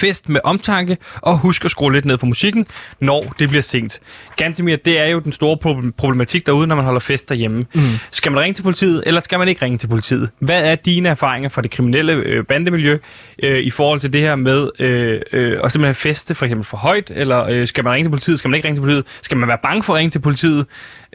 Fest 0.00 0.28
med 0.28 0.40
omtanke, 0.44 0.96
og 1.16 1.38
husk 1.38 1.64
at 1.64 1.70
skrue 1.70 1.92
lidt 1.92 2.04
ned 2.04 2.18
for 2.18 2.26
musikken, 2.26 2.66
når 3.00 3.34
det 3.38 3.48
bliver 3.48 3.62
sent. 3.62 4.00
Gantemir, 4.36 4.76
det 4.76 4.98
er 4.98 5.06
jo 5.06 5.18
den 5.18 5.32
store 5.32 5.56
problem- 5.56 5.92
problematik 5.92 6.46
derude, 6.46 6.66
når 6.66 6.76
man 6.76 6.84
holder 6.84 7.00
fest 7.00 7.28
derhjemme. 7.28 7.66
Mm. 7.74 7.82
Skal 8.10 8.32
man 8.32 8.40
ringe 8.40 8.54
til 8.54 8.62
politiet, 8.62 9.02
eller 9.06 9.20
skal 9.20 9.38
man 9.38 9.48
ikke 9.48 9.64
ringe 9.64 9.78
til 9.78 9.86
politiet? 9.86 10.30
Hvad 10.38 10.64
er 10.64 10.74
dine 10.74 11.08
erfaringer 11.08 11.48
fra 11.48 11.62
det 11.62 11.70
kriminelle 11.70 12.12
øh, 12.12 12.44
bandemiljø 12.44 12.98
øh, 13.42 13.58
i 13.58 13.70
forhold 13.70 14.00
til 14.00 14.12
det 14.12 14.20
her 14.20 14.36
med 14.36 14.68
øh, 14.78 15.20
øh, 15.32 15.58
at 15.64 15.72
simpelthen 15.72 15.94
feste 15.94 16.34
for 16.34 16.44
eksempel 16.44 16.66
for 16.66 16.76
højt, 16.76 17.12
eller 17.14 17.44
øh, 17.44 17.66
skal 17.66 17.84
man 17.84 17.92
ringe 17.92 18.04
til 18.04 18.10
politiet, 18.10 18.38
skal 18.38 18.48
man 18.48 18.56
ikke 18.56 18.68
ringe 18.68 18.76
til 18.76 18.80
politiet? 18.80 19.04
Skal 19.22 19.36
man 19.36 19.48
være 19.48 19.58
bange 19.62 19.82
for 19.82 19.92
at 19.92 19.98
ringe 19.98 20.10
til 20.10 20.18
politiet? 20.18 20.66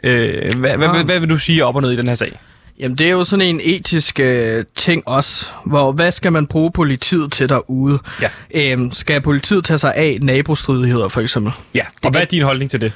Øh, 0.04 0.54
hvad, 0.58 0.76
hvad, 0.76 0.88
hvad, 0.88 1.04
hvad 1.04 1.20
vil 1.20 1.30
du 1.30 1.38
sige 1.38 1.64
op 1.64 1.76
og 1.76 1.82
ned 1.82 1.92
i 1.92 1.96
den 1.96 2.08
her 2.08 2.14
sag? 2.14 2.38
Jamen, 2.78 2.98
det 2.98 3.06
er 3.06 3.10
jo 3.10 3.24
sådan 3.24 3.46
en 3.46 3.60
etisk 3.64 4.20
øh, 4.20 4.64
ting 4.76 5.08
også, 5.08 5.50
hvor 5.66 5.92
hvad 5.92 6.12
skal 6.12 6.32
man 6.32 6.46
bruge 6.46 6.70
politiet 6.72 7.32
til 7.32 7.48
derude? 7.48 7.98
Ja. 8.22 8.28
Øhm, 8.54 8.90
skal 8.90 9.20
politiet 9.20 9.64
tage 9.64 9.78
sig 9.78 9.94
af 9.94 10.18
nabostridigheder, 10.22 11.08
for 11.08 11.20
eksempel? 11.20 11.52
Ja, 11.74 11.84
og 12.04 12.10
hvad 12.10 12.20
er 12.20 12.24
din 12.24 12.42
holdning 12.42 12.70
til 12.70 12.80
det? 12.80 12.92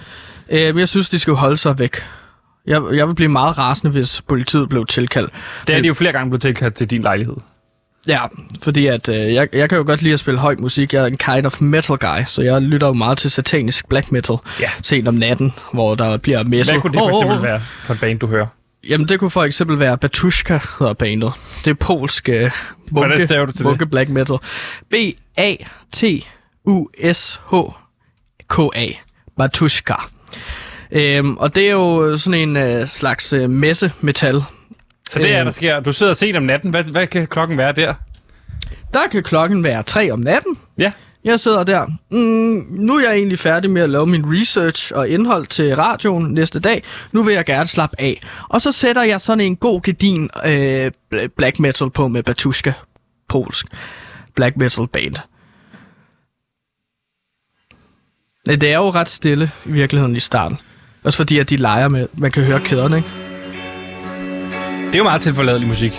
Øhm, 0.51 0.79
jeg 0.79 0.89
synes, 0.89 1.09
de 1.09 1.19
skal 1.19 1.35
holde 1.35 1.57
sig 1.57 1.79
væk. 1.79 1.97
Jeg, 2.67 2.83
jeg 2.93 3.09
vil 3.09 3.15
blive 3.15 3.29
meget 3.29 3.59
rasende, 3.59 3.93
hvis 3.93 4.23
politiet 4.29 4.69
blev 4.69 4.87
tilkaldt. 4.87 5.33
Det 5.67 5.77
er 5.77 5.81
de 5.81 5.89
jo 5.89 5.95
flere 5.95 6.13
gange 6.13 6.31
blevet 6.31 6.43
tilkaldt 6.43 6.75
til 6.75 6.91
din 6.91 7.03
lejlighed. 7.03 7.37
Ja, 8.09 8.21
fordi 8.63 8.87
at 8.87 9.09
øh, 9.09 9.35
jeg, 9.35 9.49
jeg 9.55 9.69
kan 9.69 9.79
jo 9.79 9.85
godt 9.87 10.03
lide 10.03 10.13
at 10.15 10.21
spille 10.21 10.41
høj 10.41 10.57
musik. 10.59 10.95
Jeg 10.95 11.03
er 11.03 11.07
en 11.07 11.17
kind 11.17 11.47
of 11.47 11.61
metal 11.61 11.97
guy, 11.97 12.25
så 12.27 12.43
jeg 12.43 12.63
lytter 12.63 12.87
jo 12.87 12.93
meget 12.93 13.19
til 13.19 13.31
satanisk 13.31 13.89
black 13.89 14.13
metal 14.13 14.37
Ja. 14.61 14.71
sent 14.83 15.09
om 15.09 15.15
natten, 15.15 15.53
hvor 15.73 15.95
der 15.95 16.17
bliver 16.17 16.45
messet. 16.45 16.75
Hvad 16.75 16.81
kunne 16.83 16.93
det 16.93 16.99
for 16.99 17.23
eksempel 17.23 17.43
være 17.43 17.61
for 17.61 17.95
et 17.95 18.01
band, 18.01 18.19
du 18.19 18.27
hører? 18.27 18.47
Jamen, 18.89 19.09
det 19.09 19.21
kunne 19.21 19.31
for 19.31 19.45
eksempel 19.45 19.79
være 19.79 19.99
Batushka, 19.99 20.59
hedder 20.79 20.93
bandet. 20.93 21.33
Det 21.65 21.71
er 21.71 21.75
polsk 21.75 22.29
øh, 22.29 22.51
munke, 22.91 23.27
du 23.47 23.73
det? 23.73 23.91
black 23.91 24.11
metal. 24.11 24.37
B-A-T-U-S-H-K-A. 24.91 25.67
Batushka. 29.37 29.95
Øhm, 30.93 31.37
og 31.37 31.55
det 31.55 31.67
er 31.67 31.73
jo 31.73 32.17
sådan 32.17 32.49
en 32.49 32.57
øh, 32.57 32.87
slags 32.89 33.33
øh, 33.33 33.51
messe-metal. 33.51 34.43
Så 35.09 35.19
det 35.19 35.35
er, 35.35 35.45
der 35.45 35.51
sker. 35.51 35.81
Du 35.81 35.93
sidder 35.93 36.13
sent 36.13 36.37
om 36.37 36.43
natten. 36.43 36.71
Hvad, 36.71 36.85
hvad 36.93 37.07
kan 37.07 37.27
klokken 37.27 37.59
være 37.59 37.73
der? 37.73 37.95
Der 38.95 39.09
kan 39.13 39.23
klokken 39.23 39.65
være 39.65 39.83
3 39.83 40.11
om 40.11 40.19
natten. 40.19 40.59
Ja. 40.79 40.93
Jeg 41.27 41.41
sidder 41.41 41.65
der. 41.65 41.87
Mm, 42.11 42.67
nu 42.71 42.97
er 42.97 43.03
jeg 43.03 43.17
egentlig 43.17 43.39
færdig 43.39 43.71
med 43.71 43.83
at 43.83 43.91
lave 43.91 44.07
min 44.07 44.25
research 44.27 44.93
og 44.95 45.09
indhold 45.09 45.47
til 45.47 45.77
radioen 45.77 46.35
næste 46.35 46.61
dag. 46.61 46.83
Nu 47.13 47.23
vil 47.23 47.35
jeg 47.35 47.45
gerne 47.45 47.67
slappe 47.67 48.01
af. 48.01 48.23
Og 48.49 48.63
så 48.63 48.73
sætter 48.73 49.03
jeg 49.03 49.21
sådan 49.21 49.41
en 49.41 49.57
god 49.57 49.83
gedin 49.83 50.31
øh, 50.47 50.91
black 51.37 51.59
metal 51.59 51.91
på 51.91 52.09
med 52.09 52.23
Batushka. 52.23 52.73
Polsk. 53.29 53.67
Black 54.35 54.57
metal 54.57 54.87
band. 54.87 55.15
Det 58.47 58.63
er 58.63 58.77
jo 58.79 58.91
ret 58.91 59.09
stille 59.09 59.51
i 59.67 59.73
virkeligheden 59.73 60.17
i 60.17 60.21
starten. 60.21 60.59
Også 61.05 61.17
fordi, 61.17 61.39
at 61.39 61.51
de 61.51 61.57
leger 61.57 61.89
med, 61.89 62.09
man 62.19 62.31
kan 62.31 62.43
høre 62.43 62.61
kæderne, 62.61 62.97
ikke? 62.97 63.09
Det 64.87 64.95
er 64.95 64.99
jo 64.99 65.05
meget 65.05 65.23
tilforladelig 65.23 65.69
musik. 65.69 65.93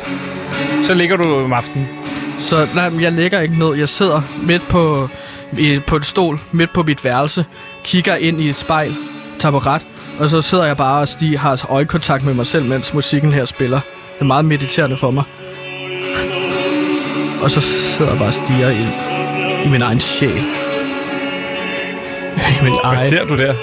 Så 0.83 0.93
ligger 0.93 1.17
du 1.17 1.35
om 1.35 1.53
aftenen. 1.53 1.96
Så 2.39 2.67
nej, 2.75 2.89
men 2.89 3.01
jeg 3.01 3.11
ligger 3.11 3.39
ikke 3.39 3.59
ned. 3.59 3.75
Jeg 3.75 3.89
sidder 3.89 4.21
midt 4.43 4.67
på, 4.67 5.09
i, 5.57 5.79
på 5.87 5.95
et 5.95 6.05
stol, 6.05 6.39
midt 6.51 6.73
på 6.73 6.83
mit 6.83 7.03
værelse, 7.03 7.45
kigger 7.83 8.15
ind 8.15 8.41
i 8.41 8.49
et 8.49 8.57
spejl, 8.57 8.95
tager 9.39 9.51
på 9.51 9.57
ret, 9.57 9.87
og 10.19 10.29
så 10.29 10.41
sidder 10.41 10.65
jeg 10.65 10.77
bare 10.77 11.01
og 11.01 11.07
stiger, 11.07 11.39
har 11.39 11.65
øjekontakt 11.69 12.23
med 12.23 12.33
mig 12.33 12.47
selv, 12.47 12.65
mens 12.65 12.93
musikken 12.93 13.33
her 13.33 13.45
spiller. 13.45 13.79
Det 13.79 14.21
er 14.21 14.25
meget 14.25 14.45
mediterende 14.45 14.97
for 14.97 15.11
mig. 15.11 15.23
Og 17.43 17.51
så 17.51 17.61
sidder 17.61 18.11
jeg 18.11 18.19
bare 18.19 18.27
og 18.27 18.33
stiger 18.33 18.69
ind 18.69 18.89
i 19.65 19.69
min 19.69 19.81
egen 19.81 19.99
sjæl. 19.99 20.29
I 22.37 22.63
min 22.63 22.71
Hvad 22.71 22.81
egen... 22.83 22.99
ser 22.99 23.25
du 23.25 23.37
der? 23.37 23.53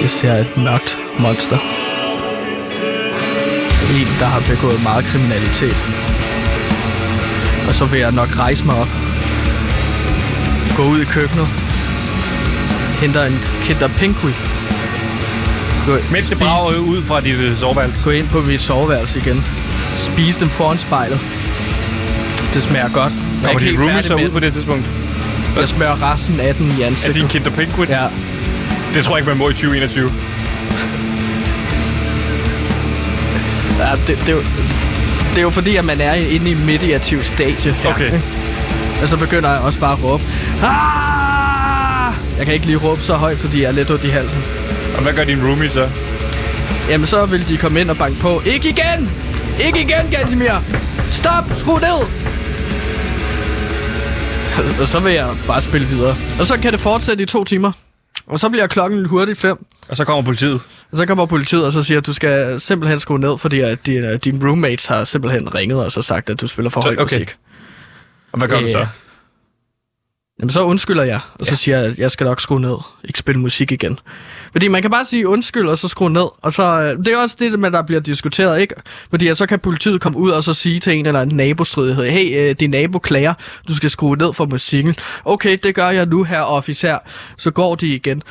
Jeg 0.00 0.10
ser 0.10 0.32
et 0.32 0.56
mørkt 0.56 0.98
monster. 1.18 1.58
En, 3.90 4.08
der 4.20 4.26
har 4.26 4.42
begået 4.54 4.82
meget 4.82 5.04
kriminalitet. 5.04 5.76
Og 7.68 7.74
så 7.74 7.84
vil 7.84 8.00
jeg 8.00 8.12
nok 8.12 8.38
rejse 8.38 8.64
mig 8.64 8.76
op. 8.76 8.88
Gå 10.76 10.82
ud 10.82 11.00
i 11.00 11.04
køkkenet. 11.04 11.48
Henter 13.00 13.24
en 13.24 13.38
Kinder 13.62 13.88
Pinkui. 13.88 14.30
Mens 16.12 16.28
det 16.28 16.38
brager 16.38 16.78
ud 16.78 17.02
fra 17.02 17.20
dit 17.20 17.34
øh, 17.34 17.56
soveværelse. 17.56 18.04
gå 18.04 18.10
ind 18.10 18.28
på 18.28 18.40
mit 18.40 18.62
soveværelse 18.62 19.18
igen. 19.18 19.44
Spise 19.96 20.40
dem 20.40 20.48
foran 20.48 20.78
spejlet. 20.78 21.20
Det 22.54 22.62
smager 22.62 22.88
godt. 22.88 23.12
Er 23.12 23.46
Kommer 23.46 23.48
ikke 23.48 23.60
dit 23.60 23.68
helt 23.68 23.78
roomie 23.78 23.92
færdig 23.94 24.04
så 24.08 24.14
ud 24.14 24.30
på 24.30 24.40
det 24.40 24.52
tidspunkt? 24.52 24.84
Jeg 25.56 25.68
smører 25.68 26.12
resten 26.12 26.40
af 26.40 26.54
den 26.54 26.74
i 26.78 26.82
Er 26.82 26.86
ansigtet. 26.86 27.14
din 27.14 27.28
Kinder 27.28 27.50
Pinkwood? 27.50 27.86
Ja, 27.86 28.06
Det 28.94 29.04
tror 29.04 29.16
jeg 29.16 29.18
ikke, 29.18 29.28
man 29.28 29.38
må 29.38 29.48
i 29.48 29.52
2021. 29.52 30.12
Ja, 33.78 33.90
det, 34.06 34.18
det, 34.26 34.34
er 34.34 34.42
det 35.36 35.40
er 35.42 35.44
jo 35.44 35.50
fordi, 35.50 35.76
at 35.76 35.84
man 35.84 36.00
er 36.00 36.14
inde 36.14 36.50
i 36.50 36.54
mediativ 36.54 37.22
stadie 37.22 37.72
her. 37.72 37.90
Okay. 37.90 38.04
ikke? 38.04 38.22
Og 39.02 39.08
så 39.08 39.16
begynder 39.16 39.50
jeg 39.50 39.60
også 39.60 39.80
bare 39.80 39.92
at 39.92 40.04
råbe. 40.04 40.22
Ah! 40.62 42.14
Jeg 42.38 42.44
kan 42.46 42.54
ikke 42.54 42.66
lige 42.66 42.76
råbe 42.76 43.02
så 43.02 43.14
højt, 43.14 43.38
fordi 43.38 43.62
jeg 43.62 43.68
er 43.68 43.72
lidt 43.72 43.90
ondt 43.90 44.04
i 44.04 44.08
halsen. 44.08 44.44
Og 44.96 45.02
hvad 45.02 45.12
gør 45.12 45.24
din 45.24 45.46
roomie 45.46 45.68
så? 45.68 45.88
Jamen, 46.88 47.06
så 47.06 47.26
vil 47.26 47.48
de 47.48 47.56
komme 47.56 47.80
ind 47.80 47.90
og 47.90 47.96
banke 47.96 48.20
på. 48.20 48.42
Ikke 48.46 48.68
igen! 48.68 49.10
Ikke 49.66 49.80
igen, 49.80 50.10
Gansimir! 50.10 50.62
Stop! 51.10 51.44
Skru 51.56 51.78
ned! 51.78 52.06
Og 54.80 54.88
så 54.88 55.00
vil 55.00 55.12
jeg 55.12 55.28
bare 55.46 55.62
spille 55.62 55.86
videre. 55.86 56.16
Og 56.40 56.46
så 56.46 56.58
kan 56.58 56.72
det 56.72 56.80
fortsætte 56.80 57.22
i 57.22 57.26
to 57.26 57.44
timer. 57.44 57.72
Og 58.26 58.40
så 58.40 58.48
bliver 58.48 58.66
klokken 58.66 59.06
hurtigt 59.06 59.38
fem. 59.38 59.66
Og 59.88 59.96
så 59.96 60.04
kommer 60.04 60.22
politiet. 60.22 60.60
Så 60.96 61.06
kommer 61.06 61.26
politiet 61.26 61.64
og 61.66 61.72
så 61.72 61.82
siger, 61.82 61.98
at 61.98 62.06
du 62.06 62.12
skal 62.12 62.60
simpelthen 62.60 63.00
skrue 63.00 63.18
ned, 63.18 63.38
fordi 63.38 63.60
at 63.60 63.86
dine, 63.86 64.16
dine 64.16 64.48
roommates 64.48 64.86
har 64.86 65.04
simpelthen 65.04 65.54
ringet 65.54 65.84
og 65.84 65.92
så 65.92 66.02
sagt, 66.02 66.30
at 66.30 66.40
du 66.40 66.46
spiller 66.46 66.70
for 66.70 66.80
Så- 66.80 66.88
høj 66.88 66.92
okay. 66.94 67.02
musik. 67.02 67.36
Og 68.32 68.38
hvad 68.38 68.48
gør 68.48 68.60
du 68.60 68.70
så? 68.70 68.78
Ja. 68.78 68.86
Jamen, 70.40 70.50
så 70.50 70.64
undskylder 70.64 71.02
jeg, 71.02 71.20
og 71.34 71.46
så 71.46 71.52
Ja. 71.52 71.56
siger 71.56 71.78
jeg, 71.78 71.86
at 71.90 71.98
jeg 71.98 72.10
skal 72.10 72.24
nok 72.24 72.40
skrue 72.40 72.60
ned. 72.60 72.76
Ikke 73.04 73.18
spille 73.18 73.40
musik 73.40 73.72
igen. 73.72 73.98
Fordi 74.52 74.68
man 74.68 74.82
kan 74.82 74.90
bare 74.90 75.04
sige 75.04 75.28
undskyld, 75.28 75.68
og 75.68 75.78
så 75.78 75.88
skrue 75.88 76.10
ned. 76.10 76.26
Og 76.42 76.52
så, 76.52 76.80
øh, 76.80 76.98
det 77.04 77.08
er 77.08 77.18
også 77.22 77.36
det, 77.38 77.58
med, 77.58 77.70
der 77.70 77.82
bliver 77.82 78.00
diskuteret, 78.00 78.60
ikke? 78.60 78.74
Fordi 79.10 79.34
så 79.34 79.46
kan 79.46 79.58
politiet 79.58 80.00
komme 80.00 80.18
ud 80.18 80.30
og 80.30 80.44
så 80.44 80.54
sige 80.54 80.80
til 80.80 80.92
en 80.92 81.06
eller 81.06 81.20
anden 81.20 81.36
nabostridighed, 81.36 82.04
hey, 82.10 82.38
øh, 82.50 82.54
din 82.60 82.70
nabo 82.70 82.98
klager, 82.98 83.34
du 83.68 83.74
skal 83.74 83.90
skrue 83.90 84.16
ned 84.16 84.32
for 84.32 84.46
musikken. 84.46 84.94
Okay, 85.24 85.58
det 85.62 85.74
gør 85.74 85.88
jeg 85.90 86.06
nu, 86.06 86.22
her 86.24 86.40
officer. 86.40 86.98
Så 87.38 87.50
går 87.50 87.74
de 87.74 87.86
igen, 87.86 88.22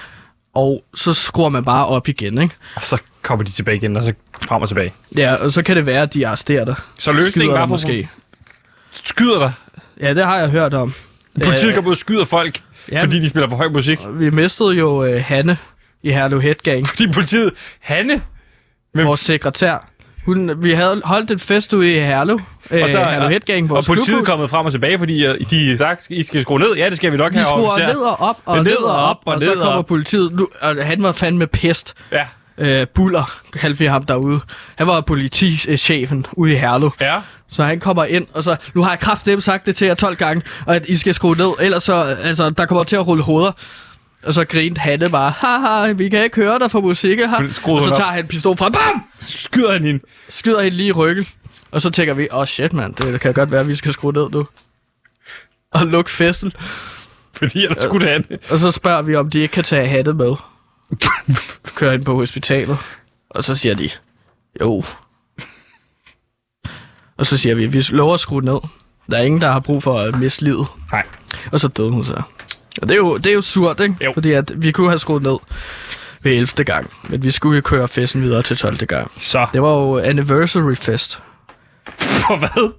og 0.56 0.84
så 0.96 1.14
skruer 1.14 1.50
man 1.50 1.66
bare 1.66 1.86
op 1.88 2.08
igen, 2.08 2.42
ikke? 2.42 2.56
Og 2.76 2.84
så 2.84 2.98
kommer 3.22 3.46
de 3.46 3.52
tilbage 3.52 3.78
igen, 3.78 3.98
og 3.98 4.04
så 4.04 4.14
frem 4.48 4.62
og 4.62 4.68
tilbage. 4.68 4.94
Ja, 5.18 5.36
og 5.36 5.52
så 5.52 5.64
kan 5.64 5.76
det 5.76 5.86
være, 5.86 6.02
at 6.02 6.14
de 6.14 6.28
arresterer 6.28 6.66
dig. 6.66 6.76
Så 7.00 7.12
løsningen 7.12 7.54
var 7.58 7.66
måske. 7.66 8.10
Skyder 9.04 9.40
dig. 9.40 9.52
Ja, 10.02 10.14
det 10.14 10.26
har 10.26 10.38
jeg 10.38 10.50
hørt 10.50 10.74
om. 10.74 10.94
Politiet 11.44 11.70
Øh, 11.70 11.76
kommer 11.76 11.90
ud 11.90 11.94
og 11.96 12.00
skyder 12.00 12.26
folk, 12.26 12.62
ja, 12.92 13.04
fordi 13.04 13.20
de 13.20 13.30
spiller 13.30 13.50
for 13.50 13.56
høj 13.58 13.70
musik. 13.70 14.00
Vi 14.14 14.30
mistede 14.30 14.70
jo 14.74 15.04
øh, 15.04 15.24
Hanne 15.26 15.58
i 16.04 16.12
Herlev 16.12 16.42
Head 16.42 16.56
Gang, 16.64 16.88
Fordi 16.88 17.12
politiet... 17.12 17.52
Hanne? 17.80 18.22
Men, 18.94 19.06
vores 19.08 19.20
sekretær. 19.20 19.88
Hun, 20.26 20.52
vi 20.64 20.72
havde 20.72 21.02
holdt 21.06 21.32
en 21.32 21.40
fest 21.40 21.74
ude 21.74 21.94
i 21.96 22.00
Herlev. 22.00 22.40
Øh, 22.72 22.84
og, 22.84 22.92
så, 22.92 23.00
Herlev 23.00 23.30
Head 23.30 23.40
Gang, 23.40 23.64
og 23.64 23.70
vores 23.70 23.88
politiet 23.88 24.20
er 24.20 24.24
kommet 24.24 24.50
frem 24.50 24.66
og 24.66 24.72
tilbage, 24.72 25.00
fordi 25.00 25.26
øh, 25.26 25.36
de 25.50 25.78
sagt, 25.78 26.08
I 26.10 26.24
skal 26.24 26.42
skrue 26.42 26.60
ned. 26.60 26.76
Ja, 26.76 26.90
det 26.90 26.98
skal 26.98 27.12
vi 27.12 27.18
nok 27.18 27.32
Vi 27.32 27.38
have 27.38 27.46
skruer 27.46 27.88
ned 27.88 27.98
og 27.98 28.20
op, 28.22 28.38
og 28.46 28.64
ned 28.64 28.76
og 28.78 28.96
op, 28.96 29.18
og, 29.26 29.36
og 29.36 29.42
så 29.42 29.52
kommer 29.54 29.66
op. 29.66 29.86
politiet. 29.86 30.34
Nu, 30.34 30.48
og 30.62 30.76
han 30.86 31.04
var 31.04 31.12
fandme 31.12 31.48
pest. 31.48 31.94
Ja, 32.12 32.26
Øh, 32.58 32.88
Buller 32.88 33.40
kaldte 33.54 33.80
vi 33.80 33.86
ham 33.86 34.04
derude. 34.04 34.40
Han 34.76 34.88
var 34.88 35.02
politichefen 35.02 36.26
ude 36.34 36.52
i 36.52 36.56
Herlev. 36.56 36.92
ja. 37.02 37.20
Så 37.52 37.64
han 37.64 37.80
kommer 37.80 38.06
ind, 38.06 38.28
og 38.34 38.44
så, 38.44 38.56
nu 38.74 38.84
har 38.84 38.90
jeg 38.90 39.00
kraftedeme 39.00 39.42
sagt 39.42 39.66
det 39.66 39.76
til 39.76 39.88
jer 39.88 39.94
12 39.94 40.16
gange, 40.16 40.42
og 40.66 40.76
at 40.76 40.86
I 40.88 40.96
skal 40.96 41.14
skrue 41.14 41.36
ned, 41.36 41.52
ellers 41.60 41.84
så, 41.84 41.94
altså, 42.24 42.50
der 42.50 42.66
kommer 42.66 42.84
til 42.84 42.96
at 42.96 43.08
rulle 43.08 43.24
hoveder. 43.24 43.52
Og 44.26 44.34
så 44.34 44.46
grinte 44.46 44.80
Hanne 44.80 45.10
bare, 45.10 45.32
haha, 45.32 45.92
vi 45.92 46.10
kan 46.10 46.24
ikke 46.24 46.36
høre 46.36 46.60
dig 46.60 46.72
for 46.72 46.82
musik 46.82 47.18
her. 47.18 47.44
Og 47.78 47.84
så 47.84 47.94
tager 47.98 48.12
han 48.12 48.28
pistol 48.28 48.58
fra, 48.58 48.70
bam! 48.70 49.04
Skyder 49.20 49.72
han 49.72 49.84
hende. 49.84 50.04
Skyder 50.30 50.62
hende 50.62 50.78
lige 50.78 50.88
i 50.88 50.92
ryggen. 50.92 51.28
Og 51.72 51.82
så 51.82 51.90
tænker 51.90 52.14
vi, 52.14 52.28
åh 52.32 52.38
oh 52.40 52.46
shit 52.46 52.74
mand, 52.74 52.96
det 52.96 53.22
kan 53.22 53.34
godt 53.34 53.52
være, 53.52 53.62
at 53.62 53.68
vi 53.68 53.76
skal 53.76 53.94
skrue 53.94 54.14
ned 54.14 54.30
nu. 54.30 54.48
Og 55.74 55.86
lukke 55.86 56.12
festen. 56.12 56.52
Fordi 57.34 57.64
ellers 57.64 57.78
skulle 57.78 58.10
han. 58.10 58.26
Og 58.50 58.60
så 58.60 58.72
spørger 58.72 59.02
vi, 59.02 59.16
om 59.16 59.30
de 59.30 59.40
ikke 59.40 59.52
kan 59.52 59.64
tage 59.64 59.88
hatte 59.88 60.14
med. 60.14 60.36
Kører 61.76 61.92
ind 61.92 62.06
på 62.06 62.16
hospitalet. 62.16 62.78
Og 63.30 63.44
så 63.44 63.56
siger 63.56 63.76
de, 63.76 63.90
jo. 64.62 64.84
Og 67.18 67.26
så 67.26 67.38
siger 67.38 67.56
vi, 67.56 67.66
vi 67.66 67.84
lover 67.90 68.14
at 68.14 68.20
skrue 68.20 68.42
ned. 68.42 68.60
Der 69.12 69.18
er 69.18 69.22
ingen, 69.22 69.42
der 69.42 69.52
har 69.52 69.60
brug 69.60 69.84
for 69.84 70.00
at 70.00 70.20
miste 70.20 70.44
livet. 70.44 70.68
Nej. 70.92 71.04
Og 71.52 71.60
så 71.60 71.68
døde 71.68 71.92
hun 71.92 72.04
så. 72.04 72.22
Og 72.82 72.90
det 72.90 72.92
er 72.96 72.98
jo, 72.98 73.18
det 73.18 73.28
er 73.28 73.34
jo 73.34 73.42
surt, 73.42 73.80
ikke? 73.80 73.96
Jo. 74.06 74.12
Fordi 74.14 74.32
at 74.32 74.52
vi 74.56 74.72
kunne 74.72 74.90
have 74.90 75.00
skruet 75.00 75.24
ned 75.24 75.38
ved 76.24 76.32
11. 76.32 76.64
gang. 76.64 76.90
Men 77.10 77.24
vi 77.24 77.32
skulle 77.32 77.56
jo 77.56 77.62
køre 77.62 77.88
festen 77.88 78.22
videre 78.22 78.42
til 78.42 78.58
12. 78.58 78.78
gang. 78.86 79.12
Så, 79.18 79.48
Det 79.54 79.62
var 79.62 79.70
jo 79.72 80.00
anniversary 80.00 80.76
fest 80.76 81.20
for 81.90 82.38
hvad? 82.38 82.72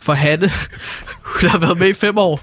for 0.00 0.12
Hanne. 0.12 0.50
Hun 1.22 1.48
har 1.50 1.58
været 1.58 1.78
med 1.78 1.88
i 1.88 1.92
fem 1.92 2.18
år. 2.18 2.40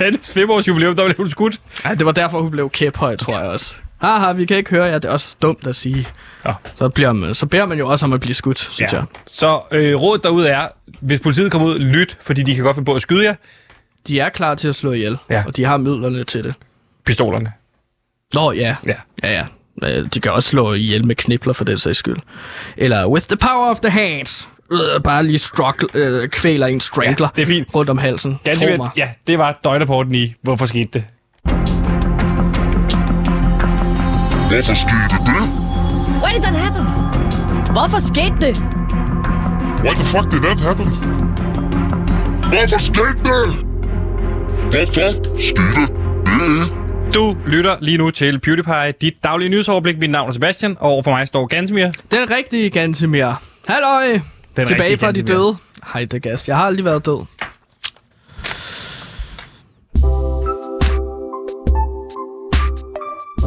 Hans 0.00 0.32
femårs 0.32 0.68
jubilæum, 0.68 0.96
der 0.96 1.04
blev 1.04 1.16
hun 1.16 1.30
skudt. 1.30 1.60
Ej, 1.84 1.94
det 1.94 2.06
var 2.06 2.12
derfor, 2.12 2.40
hun 2.42 2.50
blev 2.50 2.70
kæphøj, 2.70 3.16
tror 3.16 3.38
jeg 3.40 3.48
også. 3.48 3.74
Haha, 4.00 4.32
vi 4.32 4.44
kan 4.44 4.56
ikke 4.56 4.70
høre 4.70 4.84
jer. 4.84 4.98
Det 4.98 5.08
er 5.08 5.12
også 5.12 5.36
dumt 5.42 5.66
at 5.66 5.76
sige. 5.76 6.08
Ja. 6.46 6.52
Så, 6.76 6.88
bliver 6.88 7.12
man, 7.12 7.34
så 7.34 7.46
beder 7.46 7.66
man 7.66 7.78
jo 7.78 7.88
også 7.88 8.06
om 8.06 8.12
at 8.12 8.20
blive 8.20 8.34
skudt, 8.34 8.58
synes 8.58 8.92
ja. 8.92 8.96
jeg. 8.96 9.04
Så 9.30 9.60
øh, 9.72 9.94
rådet 9.94 10.22
derude 10.24 10.48
er, 10.48 10.68
hvis 11.00 11.20
politiet 11.20 11.52
kommer 11.52 11.68
ud, 11.68 11.78
lyt, 11.78 12.18
fordi 12.20 12.42
de 12.42 12.54
kan 12.54 12.64
godt 12.64 12.76
finde 12.76 12.86
på 12.86 12.94
at 12.94 13.02
skyde 13.02 13.24
jer. 13.24 13.34
De 14.08 14.20
er 14.20 14.28
klar 14.28 14.54
til 14.54 14.68
at 14.68 14.74
slå 14.76 14.92
ihjel, 14.92 15.18
Ja. 15.30 15.44
og 15.46 15.56
de 15.56 15.64
har 15.64 15.76
midlerne 15.76 16.24
til 16.24 16.44
det. 16.44 16.54
Pistolerne. 17.06 17.52
Nå, 18.34 18.52
ja. 18.52 18.76
Ja. 18.86 18.94
Ja, 19.22 19.32
ja. 19.32 20.02
De 20.14 20.20
kan 20.20 20.32
også 20.32 20.48
slå 20.48 20.72
ihjel 20.72 21.06
med 21.06 21.14
knibler 21.16 21.52
for 21.52 21.64
den 21.64 21.78
sags 21.78 21.98
skyld. 21.98 22.16
Eller 22.76 23.06
with 23.06 23.26
the 23.26 23.36
power 23.36 23.70
of 23.70 23.80
the 23.80 23.90
hands. 23.90 24.48
Øh, 24.72 25.02
bare 25.04 25.24
lige 25.26 25.38
struggle, 25.38 25.88
øh, 25.94 26.28
kvæler 26.28 26.66
en 26.66 26.80
strangler 26.80 27.28
Ja, 27.36 27.36
det 27.36 27.42
er 27.42 27.46
fint. 27.46 27.68
rundt 27.74 27.90
om 27.90 27.98
halsen. 27.98 28.40
Ganske 28.44 28.66
Tro 28.70 28.76
mig. 28.76 28.90
Ja, 28.96 29.08
det 29.26 29.38
var 29.38 29.60
døgnrapporten 29.64 30.14
i, 30.14 30.34
hvorfor 30.42 30.66
skete 30.66 30.90
det. 30.92 31.04
Hvorfor 34.50 34.74
skete 34.84 35.16
det? 35.26 35.42
Why 36.22 36.30
did 36.34 36.42
that 36.42 36.54
happen? 36.64 36.86
Hvorfor 37.76 38.00
skete 38.10 38.36
det? 38.40 38.54
Why 39.84 39.94
the 40.00 40.06
fuck 40.14 40.26
did 40.32 40.40
that 40.48 40.60
happen? 40.60 40.86
Hvorfor 42.52 42.78
skete 42.78 43.18
det? 43.24 43.73
Hvorfor 44.62 45.38
skete 45.38 45.80
det? 45.80 47.14
Du 47.14 47.36
lytter 47.46 47.76
lige 47.80 47.98
nu 47.98 48.10
til 48.10 48.40
PewDiePie, 48.40 48.92
dit 49.00 49.14
daglige 49.24 49.48
nyhedsoverblik. 49.48 49.98
Mit 49.98 50.10
navn 50.10 50.28
er 50.28 50.32
Sebastian, 50.32 50.76
og 50.80 50.90
overfor 50.90 51.10
mig 51.10 51.28
står 51.28 51.46
Gansimir. 51.46 51.88
Den 52.10 52.30
rigtige 52.30 52.70
Gansimir. 52.70 53.42
Halløj! 53.68 54.20
Den 54.56 54.66
Tilbage 54.66 54.98
fra 54.98 55.12
de 55.12 55.22
døde. 55.22 55.56
Hej, 55.92 56.04
det 56.04 56.22
gas. 56.22 56.48
Jeg 56.48 56.56
har 56.56 56.64
aldrig 56.64 56.84
været 56.84 57.06
død. 57.06 57.24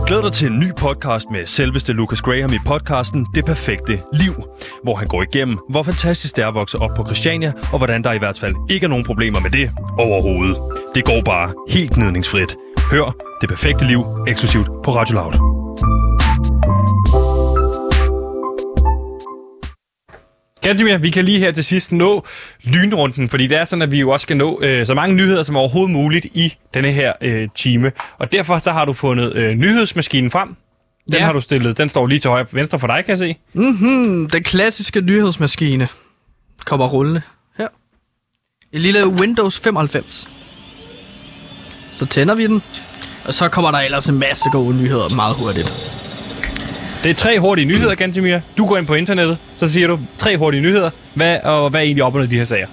Glæd 0.07 0.21
dig 0.21 0.33
til 0.33 0.51
en 0.51 0.59
ny 0.59 0.75
podcast 0.77 1.29
med 1.31 1.45
selveste 1.45 1.93
Lucas 1.93 2.21
Graham 2.21 2.53
i 2.53 2.57
podcasten 2.65 3.27
Det 3.35 3.45
Perfekte 3.45 4.01
Liv, 4.13 4.33
hvor 4.83 4.95
han 4.95 5.07
går 5.07 5.23
igennem, 5.23 5.59
hvor 5.69 5.83
fantastisk 5.83 6.35
det 6.35 6.43
er 6.43 6.47
at 6.47 6.53
vokse 6.53 6.77
op 6.77 6.89
på 6.97 7.05
Christiania, 7.05 7.53
og 7.71 7.77
hvordan 7.77 8.03
der 8.03 8.11
i 8.11 8.17
hvert 8.17 8.39
fald 8.39 8.55
ikke 8.69 8.83
er 8.83 8.89
nogen 8.89 9.05
problemer 9.05 9.39
med 9.39 9.51
det 9.51 9.71
overhovedet. 9.99 10.57
Det 10.95 11.05
går 11.05 11.21
bare 11.25 11.53
helt 11.69 11.91
gnidningsfrit. 11.91 12.55
Hør 12.91 13.15
Det 13.41 13.49
Perfekte 13.49 13.85
Liv 13.85 14.05
eksklusivt 14.27 14.67
på 14.83 14.91
Radio 14.95 15.15
Loud. 15.15 15.56
Gansimir, 20.67 20.97
vi 20.97 21.09
kan 21.09 21.25
lige 21.25 21.39
her 21.39 21.51
til 21.51 21.63
sidst 21.63 21.91
nå 21.91 22.25
lynrunden, 22.63 23.29
fordi 23.29 23.47
det 23.47 23.57
er 23.57 23.65
sådan, 23.65 23.81
at 23.81 23.91
vi 23.91 23.99
jo 23.99 24.09
også 24.09 24.23
skal 24.23 24.37
nå 24.37 24.59
øh, 24.63 24.85
så 24.85 24.93
mange 24.93 25.15
nyheder 25.15 25.43
som 25.43 25.55
overhovedet 25.55 25.91
muligt 25.93 26.25
i 26.25 26.55
denne 26.73 26.91
her 26.91 27.13
øh, 27.21 27.47
time. 27.55 27.91
Og 28.17 28.31
derfor 28.31 28.59
så 28.59 28.71
har 28.71 28.85
du 28.85 28.93
fundet 28.93 29.35
øh, 29.35 29.55
nyhedsmaskinen 29.55 30.31
frem. 30.31 30.55
Den 31.11 31.15
Ja. 31.19 31.25
har 31.25 31.33
du 31.33 31.41
stillet. 31.41 31.77
Den 31.77 31.89
står 31.89 32.07
lige 32.07 32.19
til 32.19 32.29
højre 32.29 32.45
venstre 32.51 32.79
for 32.79 32.87
dig, 32.87 32.95
kan 33.05 33.09
jeg 33.09 33.17
se. 33.17 33.35
Mm, 33.53 34.29
den 34.29 34.43
klassiske 34.43 35.01
nyhedsmaskine 35.01 35.87
kommer 36.65 36.87
rullende 36.87 37.21
her. 37.57 37.67
En 38.73 38.81
lille 38.81 39.07
Windows 39.07 39.59
95. 39.59 40.27
Så 41.99 42.05
tænder 42.05 42.35
vi 42.35 42.47
den, 42.47 42.61
og 43.25 43.33
så 43.33 43.49
kommer 43.49 43.71
der 43.71 43.77
ellers 43.79 44.09
en 44.09 44.19
masse 44.19 44.43
gode 44.51 44.75
nyheder 44.77 45.09
meget 45.09 45.35
hurtigt. 45.35 45.73
Det 47.03 47.09
er 47.09 47.13
tre 47.13 47.39
hurtige 47.39 47.65
nyheder, 47.65 47.95
Gantemir. 47.95 48.39
Du 48.57 48.65
går 48.65 48.77
ind 48.77 48.87
på 48.87 48.93
internettet, 48.93 49.37
så 49.57 49.69
siger 49.69 49.87
du 49.87 49.99
tre 50.17 50.37
hurtige 50.37 50.61
nyheder. 50.61 50.89
Hvad, 51.13 51.39
og 51.43 51.69
hvad 51.69 51.81
er 51.81 51.85
egentlig 51.85 52.03
op 52.03 52.15
under 52.15 52.27
de 52.27 52.35
her 52.37 52.45
sager? 52.45 52.67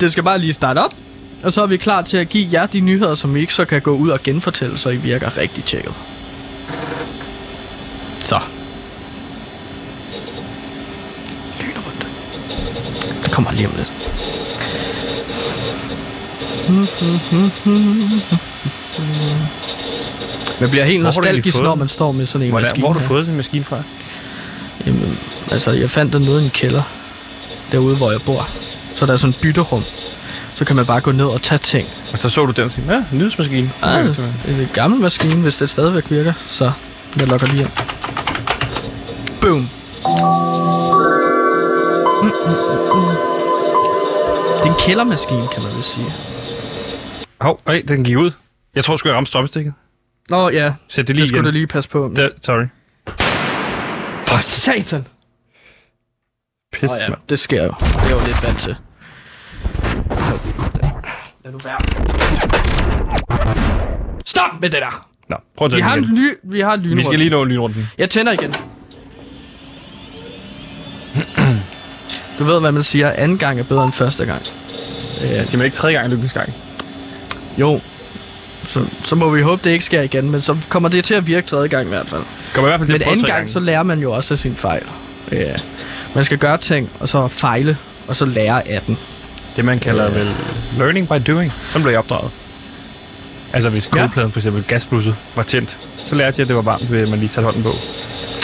Det 0.00 0.12
skal 0.12 0.24
bare 0.24 0.38
lige 0.38 0.52
starte 0.52 0.78
op, 0.78 0.94
og 1.42 1.52
så 1.52 1.62
er 1.62 1.66
vi 1.66 1.76
klar 1.76 2.02
til 2.02 2.16
at 2.16 2.28
give 2.28 2.48
jer 2.52 2.66
de 2.66 2.80
nyheder, 2.80 3.14
som 3.14 3.36
I 3.36 3.40
ikke 3.40 3.54
så 3.54 3.64
kan 3.64 3.80
gå 3.80 3.90
ud 3.90 4.08
og 4.08 4.22
genfortælle, 4.22 4.78
så 4.78 4.88
I 4.88 4.96
virker 4.96 5.38
rigtig 5.38 5.64
tjekket. 5.64 5.94
Så. 8.18 8.40
Lynrunde. 11.60 12.06
Det 13.22 13.30
kommer 13.32 13.52
lige 13.52 13.66
om 13.68 13.74
lidt. 13.76 13.92
Hmm, 16.68 16.86
hmm, 17.30 17.50
hmm, 17.64 18.20
man 20.60 20.70
bliver 20.70 20.84
helt 20.84 21.02
nostalgisk, 21.02 21.60
når 21.62 21.70
den? 21.70 21.78
man 21.78 21.88
står 21.88 22.12
med 22.12 22.26
sådan 22.26 22.44
en 22.46 22.50
Hvordan, 22.50 22.64
maskine 22.66 22.82
hvor 22.82 22.92
har 22.92 23.00
du 23.00 23.06
fået 23.06 23.24
sådan 23.24 23.32
en 23.32 23.36
maskine 23.36 23.64
fra? 23.64 23.82
Jamen, 24.86 25.18
altså, 25.50 25.70
jeg 25.72 25.90
fandt 25.90 26.12
den 26.12 26.22
nede 26.22 26.42
i 26.42 26.44
en 26.44 26.50
kælder, 26.50 26.82
derude, 27.72 27.96
hvor 27.96 28.10
jeg 28.10 28.20
bor. 28.26 28.48
Så 28.94 29.06
der 29.06 29.12
er 29.12 29.16
sådan 29.16 29.30
et 29.30 29.40
bytterum. 29.40 29.84
Så 30.54 30.64
kan 30.64 30.76
man 30.76 30.86
bare 30.86 31.00
gå 31.00 31.12
ned 31.12 31.24
og 31.24 31.42
tage 31.42 31.58
ting. 31.58 31.88
Og 32.12 32.18
så 32.18 32.28
så 32.28 32.46
du 32.46 32.52
den 32.52 32.64
og 32.64 32.72
tænkte, 32.72 32.94
ja, 32.94 33.04
nyhedsmaskine. 33.12 33.70
Ah, 33.82 34.00
Okay, 34.00 34.22
det 34.46 34.56
er 34.56 34.60
en 34.60 34.68
gammel 34.72 35.00
maskine, 35.00 35.34
hvis 35.34 35.56
det 35.56 35.70
stadigvæk 35.70 36.10
virker. 36.10 36.32
Så 36.48 36.72
jeg 37.18 37.26
logger 37.28 37.46
lige 37.46 37.60
ind. 37.60 37.70
Boom. 39.40 39.68
Mm, 42.22 42.28
mm, 42.28 42.52
mm. 42.94 43.16
Det 44.58 44.70
er 44.70 44.74
en 44.74 44.80
kældermaskine, 44.86 45.48
kan 45.54 45.62
man 45.62 45.74
vel 45.74 45.82
sige. 45.82 46.06
Hov, 47.40 47.60
hey, 47.68 47.82
den 47.88 48.04
gik 48.04 48.16
ud. 48.16 48.30
Jeg 48.74 48.84
tror 48.84 48.96
sgu, 48.96 49.08
jeg 49.08 49.16
ramte 49.16 49.28
strømstikket. 49.28 49.72
Nå 50.30 50.48
ja, 50.48 50.72
Sæt 50.88 51.08
det 51.08 51.16
lige 51.16 51.22
det 51.22 51.28
skulle 51.28 51.38
igen. 51.38 51.44
du 51.44 51.50
lige 51.50 51.66
passe 51.66 51.90
på. 51.90 52.08
med. 52.08 52.16
Det, 52.16 52.32
sorry. 52.42 52.64
For 54.26 54.42
satan! 54.42 55.06
Pis, 56.72 56.82
Nå 56.82 56.88
ja, 57.02 57.08
mand. 57.08 57.20
det 57.28 57.38
sker 57.38 57.64
jo. 57.64 57.74
Det 57.78 57.96
er 57.96 58.02
jeg 58.02 58.10
jo 58.12 58.18
lidt 58.26 58.44
vant 58.44 58.58
til. 58.60 58.76
Lad 61.44 61.52
nu 61.52 61.58
være. 61.64 61.78
Stop 64.26 64.60
med 64.60 64.70
det 64.70 64.78
der! 64.82 65.06
Nå, 65.28 65.36
prøv 65.56 65.64
at 65.66 65.70
tage 65.70 65.76
Vi 65.78 65.82
har, 65.82 65.94
den 65.94 66.04
en 66.04 66.10
igen. 66.16 66.24
ly, 66.24 66.34
vi 66.42 66.60
har 66.60 66.72
en 66.74 66.80
Vi 66.82 66.86
lynrunde. 66.86 67.02
skal 67.04 67.18
lige 67.18 67.30
nå 67.30 67.44
lynrunden. 67.44 67.88
Jeg 67.98 68.10
tænder 68.10 68.32
igen. 68.32 68.54
Du 72.38 72.44
ved, 72.44 72.60
hvad 72.60 72.72
man 72.72 72.82
siger. 72.82 73.10
Anden 73.10 73.38
gang 73.38 73.58
er 73.58 73.64
bedre 73.64 73.84
end 73.84 73.92
første 73.92 74.24
gang. 74.26 74.42
Det 74.42 75.22
er 75.22 75.36
simpelthen 75.36 75.64
ikke 75.64 75.76
tredje 75.76 75.94
gang 75.96 76.06
i 76.08 76.10
lykkens 76.14 76.32
gang. 76.32 76.52
Jo. 77.58 77.80
Så, 78.66 78.84
så 79.04 79.14
må 79.14 79.30
vi 79.30 79.42
håbe, 79.42 79.60
det 79.64 79.70
ikke 79.70 79.84
sker 79.84 80.02
igen. 80.02 80.30
Men 80.30 80.42
så 80.42 80.56
kommer 80.68 80.88
det 80.88 81.04
til 81.04 81.14
at 81.14 81.26
virke 81.26 81.46
tredje 81.46 81.68
gang 81.68 81.86
i 81.86 81.88
hvert 81.88 82.08
fald. 82.08 82.22
Kommer 82.54 82.68
i 82.68 82.70
hvert 82.70 82.80
fald 82.80 82.88
til 82.88 82.94
Men 82.94 83.02
at 83.02 83.08
anden 83.08 83.20
gang, 83.26 83.32
gange. 83.36 83.52
så 83.52 83.60
lærer 83.60 83.82
man 83.82 84.00
jo 84.00 84.12
også 84.12 84.34
af 84.34 84.38
sine 84.38 84.56
fejl. 84.56 84.82
Ja. 85.32 85.54
Man 86.14 86.24
skal 86.24 86.38
gøre 86.38 86.58
ting, 86.58 86.90
og 87.00 87.08
så 87.08 87.28
fejle, 87.28 87.76
og 88.08 88.16
så 88.16 88.24
lære 88.24 88.68
af 88.68 88.80
den. 88.86 88.98
Det, 89.56 89.64
man 89.64 89.78
kalder 89.78 90.04
Ja. 90.04 90.10
vel 90.18 90.28
learning 90.78 91.08
by 91.08 91.32
doing. 91.32 91.52
Sådan 91.68 91.82
blev 91.82 91.90
jeg 91.92 91.98
opdraget. 91.98 92.30
Altså, 93.52 93.70
hvis 93.70 93.86
Ja. 93.86 93.90
kogepladen 93.90 94.32
for 94.32 94.38
eksempel 94.40 94.62
gasblusset 94.62 95.14
var 95.36 95.42
tændt, 95.42 95.76
så 96.04 96.14
lærte 96.14 96.34
jeg, 96.38 96.44
at 96.44 96.48
det 96.48 96.56
var 96.56 96.62
varmt, 96.62 96.92
ved 96.92 97.02
at 97.02 97.08
man 97.08 97.18
lige 97.18 97.28
satte 97.28 97.44
hånden 97.44 97.62
på. 97.62 97.72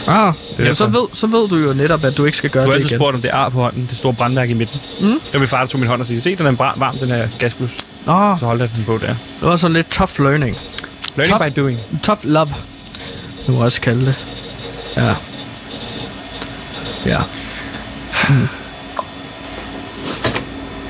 Ah, 0.07 0.35
jamen, 0.59 0.75
så, 0.75 0.87
ved, 0.87 1.09
så 1.13 1.27
ved 1.27 1.49
du 1.49 1.57
jo 1.57 1.73
netop, 1.75 2.05
at 2.05 2.17
du 2.17 2.25
ikke 2.25 2.39
skal 2.39 2.51
gøre 2.51 2.65
Du 2.65 2.71
har 2.71 2.73
det 2.73 2.79
altid 2.79 2.91
igen. 2.91 2.99
spurgt, 2.99 3.15
om 3.15 3.23
det 3.23 3.31
er 3.31 3.35
ar 3.35 3.49
på 3.49 3.59
hånden, 3.63 3.87
det 3.91 3.97
store 3.97 4.15
brandmærke 4.15 4.51
i 4.51 4.55
midten. 4.55 4.81
Mm. 5.01 5.07
Det 5.07 5.33
var 5.33 5.39
min 5.39 5.49
far, 5.49 5.59
der 5.61 5.67
tog 5.67 5.81
min 5.81 5.89
hånd 5.89 6.01
og 6.01 6.07
sagde, 6.07 6.21
se, 6.21 6.37
den 6.37 6.47
er 6.47 6.51
varm, 6.77 6.99
den 6.99 7.09
her 7.09 7.29
gasblus. 7.39 7.77
Nå, 8.07 8.37
Så 8.39 8.47
holdt 8.47 8.61
jeg 8.63 8.71
den 8.77 8.85
på 8.85 8.99
der. 8.99 9.07
det 9.41 9.49
var 9.49 9.57
sådan 9.57 9.73
lidt 9.75 9.91
tough 9.91 10.13
learning. 10.21 10.57
Learning 11.17 11.39
Tough. 11.39 11.53
by 11.55 11.61
doing. 11.61 11.79
Tough 12.03 12.21
love. 12.25 12.49
Du 13.47 13.53
må 13.53 13.65
også 13.65 13.81
kalde 13.81 14.07
det. 14.07 14.15
Ja. 14.97 15.15
Ja. 17.07 17.19
Mm. 18.29 18.49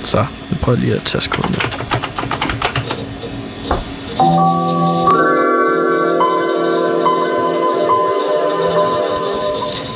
Så, 0.05 0.19
jeg 0.51 0.59
prøver 0.61 0.79
lige 0.79 0.95
at 0.95 1.03
tage 1.03 1.31
koden 1.31 1.55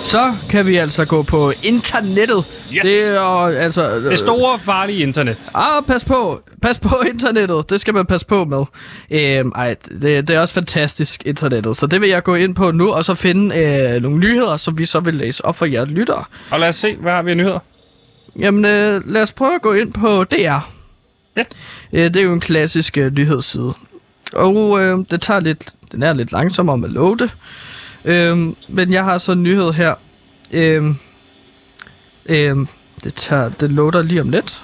Så 0.04 0.34
kan 0.48 0.66
vi 0.66 0.76
altså 0.76 1.04
gå 1.04 1.22
på 1.22 1.52
internettet. 1.62 2.44
Yes! 2.72 2.82
Det 2.82 3.14
er 3.14 3.20
altså... 3.60 4.00
Det 4.00 4.18
store, 4.18 4.58
farlige 4.58 4.98
internet. 4.98 5.50
Ah, 5.54 5.82
pas 5.86 6.04
på. 6.04 6.42
Pas 6.62 6.78
på 6.78 6.96
internettet. 7.12 7.70
Det 7.70 7.80
skal 7.80 7.94
man 7.94 8.06
passe 8.06 8.26
på 8.26 8.44
med. 8.44 8.64
Øhm, 9.10 9.52
ej, 9.54 9.76
det, 10.02 10.28
det 10.28 10.30
er 10.30 10.40
også 10.40 10.54
fantastisk, 10.54 11.22
internettet. 11.26 11.76
Så 11.76 11.86
det 11.86 12.00
vil 12.00 12.08
jeg 12.08 12.22
gå 12.22 12.34
ind 12.34 12.54
på 12.54 12.70
nu, 12.70 12.92
og 12.92 13.04
så 13.04 13.14
finde 13.14 13.56
øh, 13.56 14.02
nogle 14.02 14.18
nyheder, 14.18 14.56
som 14.56 14.78
vi 14.78 14.84
så 14.84 15.00
vil 15.00 15.14
læse 15.14 15.44
op 15.44 15.56
for 15.56 15.66
jer 15.66 15.84
lyttere. 15.84 16.24
Og 16.50 16.60
lad 16.60 16.68
os 16.68 16.76
se, 16.76 16.96
hvad 16.96 17.12
har 17.12 17.22
vi 17.22 17.30
af 17.30 17.36
nyheder? 17.36 17.58
Jamen, 18.38 18.64
øh, 18.64 19.12
lad 19.12 19.22
os 19.22 19.32
prøve 19.32 19.54
at 19.54 19.62
gå 19.62 19.72
ind 19.72 19.92
på 19.92 20.24
DR. 20.24 20.34
Ja. 21.36 21.44
Øh, 21.92 22.04
det 22.04 22.16
er 22.16 22.22
jo 22.22 22.32
en 22.32 22.40
klassisk 22.40 22.98
øh, 22.98 23.12
nyhedsside. 23.12 23.72
Og 24.32 24.80
øh, 24.80 24.98
det 25.10 25.20
tager 25.20 25.40
lidt, 25.40 25.68
den 25.92 26.02
er 26.02 26.14
lidt 26.14 26.32
langsom 26.32 26.68
om 26.68 26.84
at 26.84 26.90
loade. 26.90 27.28
Øh, 28.04 28.38
men 28.68 28.92
jeg 28.92 29.04
har 29.04 29.18
så 29.18 29.32
en 29.32 29.42
nyhed 29.42 29.72
her. 29.72 29.94
Øh, 30.50 30.84
øh, 32.26 32.56
det, 33.04 33.14
tager, 33.14 33.48
det 33.48 33.70
loader 33.70 34.02
lige 34.02 34.20
om 34.20 34.30
lidt. 34.30 34.62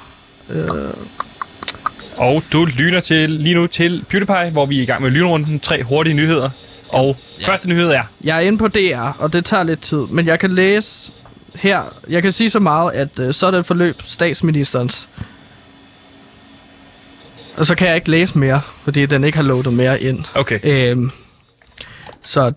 Og 2.17 2.43
du 2.53 2.65
lyner 2.65 3.01
til 3.01 3.31
lige 3.31 3.55
nu 3.55 3.67
til 3.67 4.05
PewDiePie, 4.09 4.51
hvor 4.51 4.67
vi 4.67 4.79
er 4.79 4.83
i 4.83 4.85
gang 4.85 5.03
med 5.03 5.11
lynrunden. 5.11 5.61
Tre 5.61 5.83
hurtige 5.83 6.15
nyheder. 6.15 6.51
Og 6.89 7.17
ja. 7.41 7.47
første 7.47 7.69
nyhed 7.69 7.91
er... 7.91 8.03
Jeg 8.25 8.37
er 8.37 8.41
inde 8.41 8.59
på 8.59 8.69
DR, 8.69 9.01
og 9.19 9.33
det 9.33 9.45
tager 9.45 9.63
lidt 9.63 9.81
tid, 9.81 9.99
men 10.11 10.27
jeg 10.27 10.39
kan 10.39 10.51
læse 10.51 11.13
her. 11.55 11.83
Jeg 12.09 12.23
kan 12.23 12.33
sige 12.33 12.51
så 12.51 12.59
meget, 12.61 12.93
at 12.93 13.19
øh, 13.21 13.35
så 13.35 13.47
er 13.47 13.51
det 13.51 13.59
et 13.59 13.67
forløb 13.67 14.03
statsministerens. 14.03 15.09
Og 17.57 17.67
så 17.67 17.75
kan 17.75 17.89
jeg 17.89 17.97
ikke 17.97 18.11
læse 18.11 18.39
mere, 18.39 18.61
fordi 18.83 19.07
den 19.07 19.25
ikke 19.25 19.37
har 19.39 19.45
loadet 19.45 19.73
mere 19.73 20.01
ind. 20.03 20.25
Okay, 20.35 20.59
Øhm, 20.65 21.11
så 22.23 22.47
øh, 22.47 22.53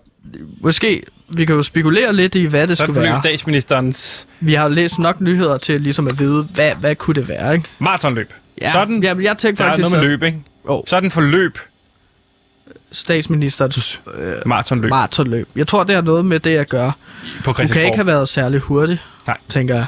måske 0.60 1.02
vi 1.28 1.44
kan 1.44 1.54
jo 1.56 1.62
spekulere 1.62 2.12
lidt 2.14 2.34
i, 2.34 2.44
hvad 2.44 2.66
det 2.68 2.76
så 2.76 2.86
det 2.86 2.94
skulle 2.94 3.08
være. 3.08 3.20
statsministerens 3.22 4.26
Vi 4.40 4.54
har 4.54 4.68
læst 4.68 4.98
nok 4.98 5.20
nyheder 5.20 5.58
til 5.58 5.80
ligesom 5.80 6.06
at 6.06 6.18
vide, 6.18 6.42
hvad, 6.42 6.74
hvad 6.74 6.96
kunne 6.96 7.14
det 7.14 7.28
være, 7.28 7.54
ikke? 7.54 7.68
maratonløb. 7.78 8.32
Ja, 8.60 8.72
Sådan, 8.72 9.02
ja, 9.02 9.14
jeg 9.20 9.38
tænkte 9.38 9.62
der 9.62 9.68
er 9.68 9.72
faktisk, 9.72 9.90
noget 9.90 9.92
med 9.92 9.98
at 9.98 10.04
løb, 10.10 10.22
ikke? 10.22 10.38
Jo. 10.68 10.84
Så 10.86 11.00
den 11.00 11.10
forløb 11.10 11.58
statsministerens 12.92 14.00
øh, 14.14 14.34
maratonløb 14.46 14.90
maratonløb. 14.90 15.48
Jeg 15.56 15.66
tror, 15.66 15.84
det 15.84 15.94
har 15.94 16.02
noget 16.02 16.24
med 16.24 16.40
det 16.40 16.56
at 16.56 16.68
gøre. 16.68 16.92
på 16.92 17.26
Hun 17.34 17.42
kan 17.42 17.54
Christiansborg. 17.54 17.84
ikke 17.86 17.96
have 17.96 18.06
været 18.06 18.28
særlig 18.28 18.60
hurtig, 18.60 18.98
Nej. 19.26 19.36
tænker 19.48 19.74
jeg. 19.74 19.86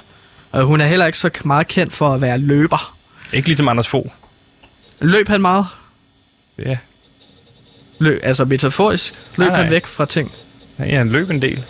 Og 0.53 0.65
hun 0.65 0.81
er 0.81 0.87
heller 0.87 1.07
ikke 1.07 1.19
så 1.19 1.31
meget 1.45 1.69
kendt 1.69 1.93
for 1.93 2.15
at 2.15 2.21
være 2.21 2.39
løber. 2.39 2.97
Ikke 3.33 3.49
ligesom 3.49 3.69
Anders 3.69 3.89
Fogh. 3.89 4.11
Løb 5.01 5.29
han 5.29 5.41
meget? 5.41 5.67
Ja, 6.59 6.77
Løb, 7.99 8.21
altså 8.23 8.45
metaforisk? 8.45 9.15
Løb 9.37 9.49
Nej, 9.49 9.57
han 9.57 9.65
nej. 9.65 9.71
væk 9.71 9.87
fra 9.87 10.07
ting? 10.07 10.33
ja 10.79 10.97
han 10.99 11.09
løb 11.09 11.31
en 11.31 11.43
del. 11.43 11.65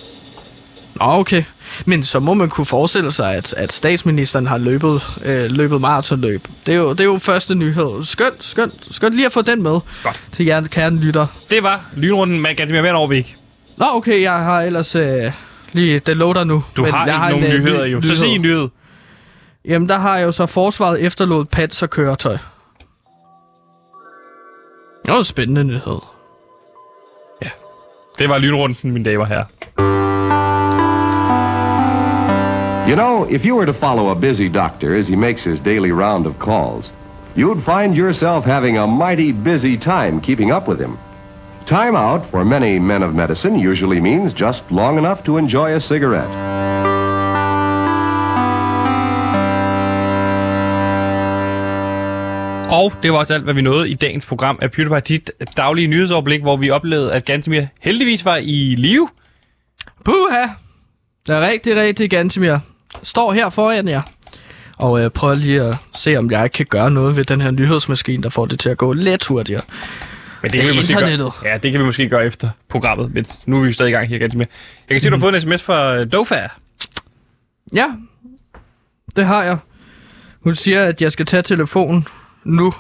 Nå, 0.95 1.05
okay. 1.05 1.45
Men 1.87 2.05
så 2.05 2.21
må 2.21 2.35
man 2.35 2.49
kunne 2.49 2.65
forestille 2.65 3.13
sig, 3.13 3.35
at, 3.35 3.55
at 3.57 3.73
statsministeren 3.73 4.47
har 4.47 4.59
løbet, 4.59 5.03
øh, 5.25 5.51
løbet 5.51 5.81
maratonløb. 5.81 6.49
Det 6.67 6.75
er, 6.75 6.79
jo, 6.79 6.91
det 6.91 7.01
er 7.01 7.05
jo 7.05 7.19
første 7.19 7.55
nyhed. 7.55 8.05
Skønt, 8.05 8.45
skønt, 8.45 8.75
skønt 8.91 9.15
lige 9.15 9.27
at 9.27 9.33
få 9.33 9.43
den 9.43 9.63
med 9.63 9.79
Godt. 10.03 10.21
til 10.33 10.47
jer, 10.47 10.67
kære 10.67 10.91
lytter. 10.91 11.27
Det 11.51 11.63
var 11.63 11.85
lynrunden 11.97 12.41
med 12.41 12.55
Gantemir 12.57 12.81
Vand 12.83 12.97
Overvik. 12.97 13.37
Nå, 13.77 13.87
okay, 13.93 14.23
jeg 14.23 14.33
har 14.33 14.63
ellers 14.63 14.95
øh, 14.95 15.33
lige, 15.73 15.99
det 15.99 16.17
loader 16.17 16.45
nu. 16.45 16.65
Du 16.77 16.83
men 16.83 16.91
har 16.91 17.07
jeg 17.07 17.15
ikke 17.15 17.41
nogen 17.41 17.45
en, 17.45 17.53
øh, 17.53 17.65
nyheder 17.65 17.87
ny- 17.87 17.93
jo. 17.93 18.03
Så 18.03 18.17
sig 18.17 18.29
en 18.29 18.43
nyhed. 18.43 18.69
Jamen, 19.65 19.89
der 19.89 19.99
har 19.99 20.17
jeg 20.19 20.25
jo 20.27 20.33
så 20.33 20.47
forsvaret 20.47 21.03
efterlod 21.03 21.45
panserkøretøj. 21.45 22.37
Det 25.05 25.13
var 25.13 25.19
en 25.19 25.25
spændende 25.25 25.65
nyhed. 25.65 25.99
Det 28.19 28.29
var 28.29 28.39
lynrunden, 28.39 28.93
mine 28.93 29.05
damer 29.05 29.25
og 29.25 29.29
herrer. 29.29 29.45
You 32.89 32.97
know, 32.97 33.27
if 33.31 33.45
you 33.45 33.57
were 33.57 33.67
to 33.67 33.73
follow 33.73 34.11
a 34.11 34.15
busy 34.15 34.49
doctor 34.49 34.95
as 34.95 35.09
he 35.09 35.17
makes 35.17 35.45
his 35.45 35.61
daily 35.61 35.91
round 35.91 36.27
of 36.27 36.39
calls, 36.39 36.93
you'd 37.37 37.63
find 37.63 37.97
yourself 37.97 38.45
having 38.45 38.79
a 38.79 38.87
mighty 38.87 39.33
busy 39.33 39.77
time 39.77 40.21
keeping 40.21 40.53
up 40.53 40.69
with 40.69 40.81
him. 40.81 40.97
Time 41.67 41.97
out 41.97 42.25
for 42.31 42.45
many 42.45 42.79
men 42.79 43.03
of 43.03 43.15
medicine 43.15 43.59
usually 43.59 44.01
means 44.01 44.33
just 44.33 44.63
long 44.71 44.99
enough 44.99 45.25
to 45.25 45.37
enjoy 45.37 45.75
a 45.75 45.81
cigarette. 45.81 46.56
Og 52.71 52.93
det 53.03 53.13
var 53.13 53.19
også 53.19 53.35
alt, 53.35 53.45
hvad 53.45 53.55
vi 53.55 53.61
nåede 53.63 53.91
i 53.91 53.95
dagens 53.95 54.27
program 54.27 54.59
af 54.63 54.71
PewDiePie, 54.71 55.01
dit 55.01 55.31
daglige 55.57 55.87
nyhedsoverblik, 55.89 56.43
hvor 56.43 56.57
vi 56.57 56.71
oplevede, 56.71 57.13
at 57.13 57.25
Gantemir 57.25 57.63
heldigvis 57.81 58.25
var 58.25 58.37
i 58.37 58.75
live. 58.79 59.09
Puha! 60.05 60.43
Det 61.27 61.35
er 61.35 61.41
rigtig, 61.41 61.77
rigtig 61.77 62.11
Gantemir. 62.11 62.59
Står 63.03 63.33
her 63.33 63.51
foran 63.51 63.89
jer. 63.89 64.03
Og 64.77 65.01
øh, 65.05 65.11
prøver 65.11 65.35
lige 65.35 65.63
at 65.63 65.77
se, 65.95 66.17
om 66.17 66.31
jeg 66.31 66.53
kan 66.53 66.67
gøre 66.67 66.91
noget 66.91 67.17
ved 67.17 67.25
den 67.25 67.41
her 67.41 67.51
nyhedsmaskine, 67.51 68.23
der 68.23 68.29
får 68.29 68.47
det 68.47 68.61
til 68.61 68.69
at 68.69 68.79
gå 68.79 68.93
lidt 68.93 69.25
hurtigere. 69.27 69.63
Men 70.43 70.51
Det 70.51 70.61
er 70.61 70.67
vi 70.71 70.77
måske 70.77 70.93
internettet. 70.93 71.33
gøre, 71.43 71.53
ja, 71.53 71.59
det 71.59 71.73
kan 71.73 71.81
vi 71.81 71.85
måske 71.87 72.09
gøre 72.09 72.27
efter 72.27 72.51
programmet, 72.69 73.15
men 73.15 73.27
nu 73.47 73.57
er 73.57 73.61
vi 73.61 73.67
jo 73.67 73.73
stadig 73.73 73.91
i 73.91 73.93
gang 73.93 74.09
her, 74.09 74.19
Gantemir. 74.19 74.47
Jeg 74.89 74.95
kan 74.95 75.01
se, 75.01 75.09
at 75.09 75.13
du 75.13 75.17
har 75.17 75.21
fået 75.21 75.35
en 75.35 75.41
sms 75.41 75.63
fra 75.63 76.01
uh, 76.01 76.07
Dofa. 76.13 76.49
Ja, 77.75 77.87
det 79.17 79.27
har 79.27 79.43
jeg. 79.43 79.59
Hun 80.41 80.55
siger, 80.55 80.85
at 80.85 81.03
jeg 81.03 81.13
skal 81.13 81.27
tage 81.27 81.43
telefonen 81.43 82.07
nu. 82.47 82.75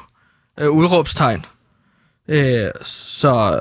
Øh, 0.58 0.70
udråbstegn. 0.70 1.44
Øh, 2.28 2.70
så 2.82 3.60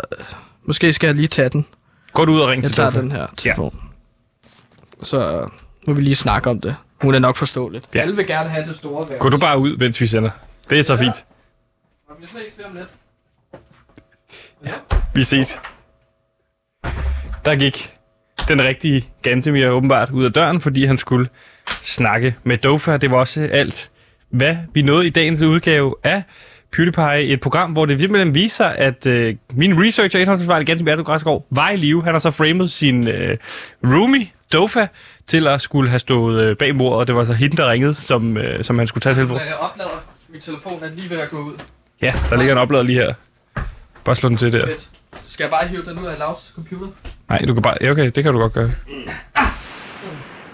måske 0.64 0.94
skal 0.94 1.08
jeg 1.08 1.16
lige 1.16 1.28
tage 1.28 1.50
den. 1.50 1.66
Gå 2.14 2.26
du 2.26 2.34
ud 2.34 2.40
og 2.40 2.48
ring 2.50 2.62
Jeg 2.64 2.68
til 2.68 2.76
tager 2.76 2.90
Dofa. 2.90 3.02
den 3.02 3.12
her 3.12 3.28
telefon. 3.38 3.82
Så 5.04 5.42
øh, 5.42 5.48
må 5.88 5.94
vi 5.94 6.02
lige 6.02 6.16
snakke 6.16 6.50
om 6.50 6.62
det. 6.62 6.76
Hun 7.02 7.16
er 7.16 7.20
nok 7.20 7.36
forståeligt. 7.36 7.86
Ja. 7.94 8.00
Ja. 8.00 8.04
Alle 8.04 8.16
vil 8.16 8.28
gerne 8.28 8.50
have 8.50 8.68
det 8.68 8.76
store 8.76 9.10
værd. 9.10 9.20
Gå 9.20 9.30
du 9.30 9.38
bare 9.38 9.58
ud, 9.60 9.78
mens 9.78 10.02
vi 10.02 10.08
sender. 10.08 10.30
Det 10.70 10.80
er 10.80 10.84
så 10.84 10.98
fint. 10.98 11.26
Vi 12.20 12.26
ses 12.28 12.66
om 12.66 12.76
lidt. 12.76 12.90
Vi 15.14 15.24
ses. 15.24 15.60
Der 17.46 17.56
gik 17.56 17.94
den 18.48 18.62
rigtige 18.62 19.10
Gantemir 19.22 19.68
åbenbart 19.70 20.10
ud 20.10 20.26
af 20.26 20.34
døren, 20.34 20.62
fordi 20.62 20.86
han 20.86 20.98
skulle 20.98 21.30
snakke 21.82 22.36
med 22.44 22.58
Dofa. 22.58 22.98
Det 22.98 23.12
var 23.12 23.18
også 23.18 23.50
alt, 23.52 23.92
hvad 24.36 24.58
vi 24.74 24.82
nåede 24.82 25.08
i 25.08 25.10
dagens 25.10 25.42
udgave 25.42 25.96
af 26.04 26.24
PewDiePie. 26.72 27.24
Et 27.24 27.40
program, 27.40 27.72
hvor 27.72 27.86
det 27.86 28.00
simpelthen 28.00 28.36
viser, 28.36 28.66
at 28.66 29.06
øh, 29.06 29.36
min 29.54 29.86
researcher, 29.86 30.20
indholdsforsvarlig 30.20 30.68
Gantemir 30.68 30.92
Erdo 30.92 31.04
Græsgaard, 31.04 31.48
var 31.50 31.70
i 31.70 31.78
live. 31.78 32.04
Han 32.04 32.14
har 32.14 32.20
så 32.20 32.32
framet 32.32 32.72
sin 32.72 33.08
øh, 33.08 33.38
roomie, 33.84 34.28
Dofa, 34.54 34.88
til 35.28 35.48
at 35.48 35.62
skulle 35.62 35.90
have 35.90 36.00
stået 36.00 36.44
øh, 36.44 36.56
bag 36.56 36.76
mordet, 36.76 37.00
og 37.00 37.08
det 37.08 37.16
var 37.16 37.24
så 37.24 37.34
hende, 37.34 37.58
der 37.58 37.72
ringede, 37.72 37.96
som, 37.96 38.38
øh, 38.38 38.64
som 38.64 38.78
han 38.78 38.88
skulle 38.88 39.02
tage 39.02 39.16
telefonen. 39.16 39.48
Jeg 39.48 39.56
oplader. 39.56 40.04
Min 40.30 40.42
telefon 40.42 40.84
er 40.84 40.90
lige 40.96 41.10
ved 41.10 41.20
at 41.20 41.30
gå 41.30 41.38
ud. 41.38 41.54
Ja, 42.02 42.14
der 42.30 42.38
ligger 42.38 42.54
en 42.54 42.58
oplader 42.58 42.84
lige 42.84 43.00
her. 43.00 43.14
Bare 44.06 44.16
slå 44.16 44.30
den 44.30 44.38
til 44.38 44.54
der. 44.54 44.68
Skal 45.28 45.44
jeg 45.44 45.52
bare 45.52 45.68
hive 45.68 45.84
den 45.86 46.00
ud 46.00 46.06
af 46.06 46.20
Lavs 46.20 46.52
computer? 46.56 46.88
Nej, 47.30 47.40
du 47.48 47.54
kan 47.54 47.64
bare... 47.64 47.76
Ja, 47.82 47.92
okay, 47.92 48.12
det 48.16 48.24
kan 48.24 48.34
du 48.34 48.40
godt 48.40 48.54
gøre. 48.54 48.72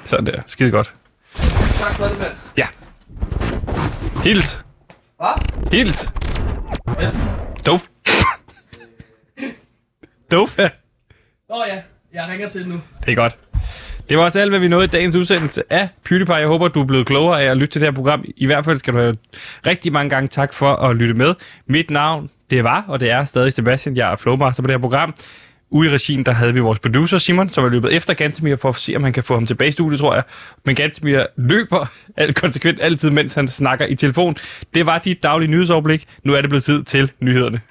Sådan 0.06 0.26
der. 0.26 0.42
Skide 0.48 0.72
godt. 0.72 0.94
Tak 1.36 1.96
for 1.96 2.06
det, 2.06 2.20
mand. 2.20 2.32
Hils. 4.24 4.66
Hvad? 5.18 5.72
Hils. 5.72 6.10
Ja. 7.00 7.12
Dof. 7.66 7.88
Dofa. 10.32 10.70
Nå 11.50 11.56
ja, 11.68 11.82
jeg 12.14 12.28
ringer 12.32 12.50
til 12.50 12.68
nu. 12.68 12.82
Det 13.06 13.12
er 13.12 13.16
godt. 13.16 13.38
Det 14.10 14.18
var 14.18 14.24
også 14.24 14.40
alt, 14.40 14.52
hvad 14.52 14.60
vi 14.60 14.68
nåede 14.68 14.86
i 14.86 14.88
dagens 14.88 15.16
udsendelse 15.16 15.64
af 15.70 15.90
PewDiePie. 16.06 16.36
Jeg 16.36 16.48
håber, 16.48 16.68
du 16.68 16.82
er 16.82 16.86
blevet 16.86 17.08
klogere 17.08 17.42
af 17.42 17.46
at 17.46 17.58
lytte 17.58 17.72
til 17.72 17.82
det 17.82 17.88
her 17.88 17.94
program. 17.94 18.26
I 18.38 18.46
hvert 18.46 18.66
fald 18.66 18.78
skal 18.78 18.94
du 18.94 19.00
have 19.00 19.16
rigtig 19.66 19.94
mange 19.94 20.10
gange 20.10 20.28
tak 20.28 20.54
for 20.54 20.74
at 20.74 20.96
lytte 20.96 21.14
med. 21.14 21.36
Mit 21.68 21.90
navn, 21.90 22.30
det 22.50 22.64
var, 22.64 22.86
og 22.88 23.00
det 23.00 23.12
er 23.12 23.24
stadig 23.24 23.54
Sebastian. 23.54 23.98
Jeg 23.98 24.12
er 24.12 24.16
flowmaster 24.16 24.64
på 24.64 24.68
det 24.68 24.74
her 24.74 24.82
program. 24.82 25.14
Ude 25.72 25.90
i 25.90 25.94
regien, 25.94 26.26
der 26.26 26.32
havde 26.32 26.54
vi 26.54 26.60
vores 26.60 26.80
producer 26.80 27.18
Simon, 27.18 27.50
som 27.50 27.66
er 27.66 27.70
løbet 27.70 27.94
efter 27.94 28.14
Gantemir 28.14 28.56
for 28.56 28.70
at 28.70 28.76
se, 28.76 28.96
om 28.96 29.04
han 29.04 29.14
kan 29.14 29.24
få 29.24 29.34
ham 29.34 29.46
tilbage 29.48 29.68
i 29.68 29.72
studiet, 29.72 30.00
tror 30.00 30.14
jeg. 30.14 30.24
Men 30.66 30.76
Gantemir 30.76 31.24
løber 31.38 31.92
alt 32.18 32.36
konsekvent 32.36 32.80
altid, 32.82 33.10
mens 33.10 33.34
han 33.34 33.48
snakker 33.48 33.86
i 33.86 33.96
telefon. 33.96 34.36
Det 34.74 34.86
var 34.86 34.98
dit 34.98 35.24
daglige 35.24 35.52
nyhedsoverblik. 35.52 36.08
Nu 36.24 36.34
er 36.34 36.42
det 36.42 36.50
blevet 36.50 36.64
tid 36.64 36.84
til 36.84 37.12
nyhederne. 37.20 37.62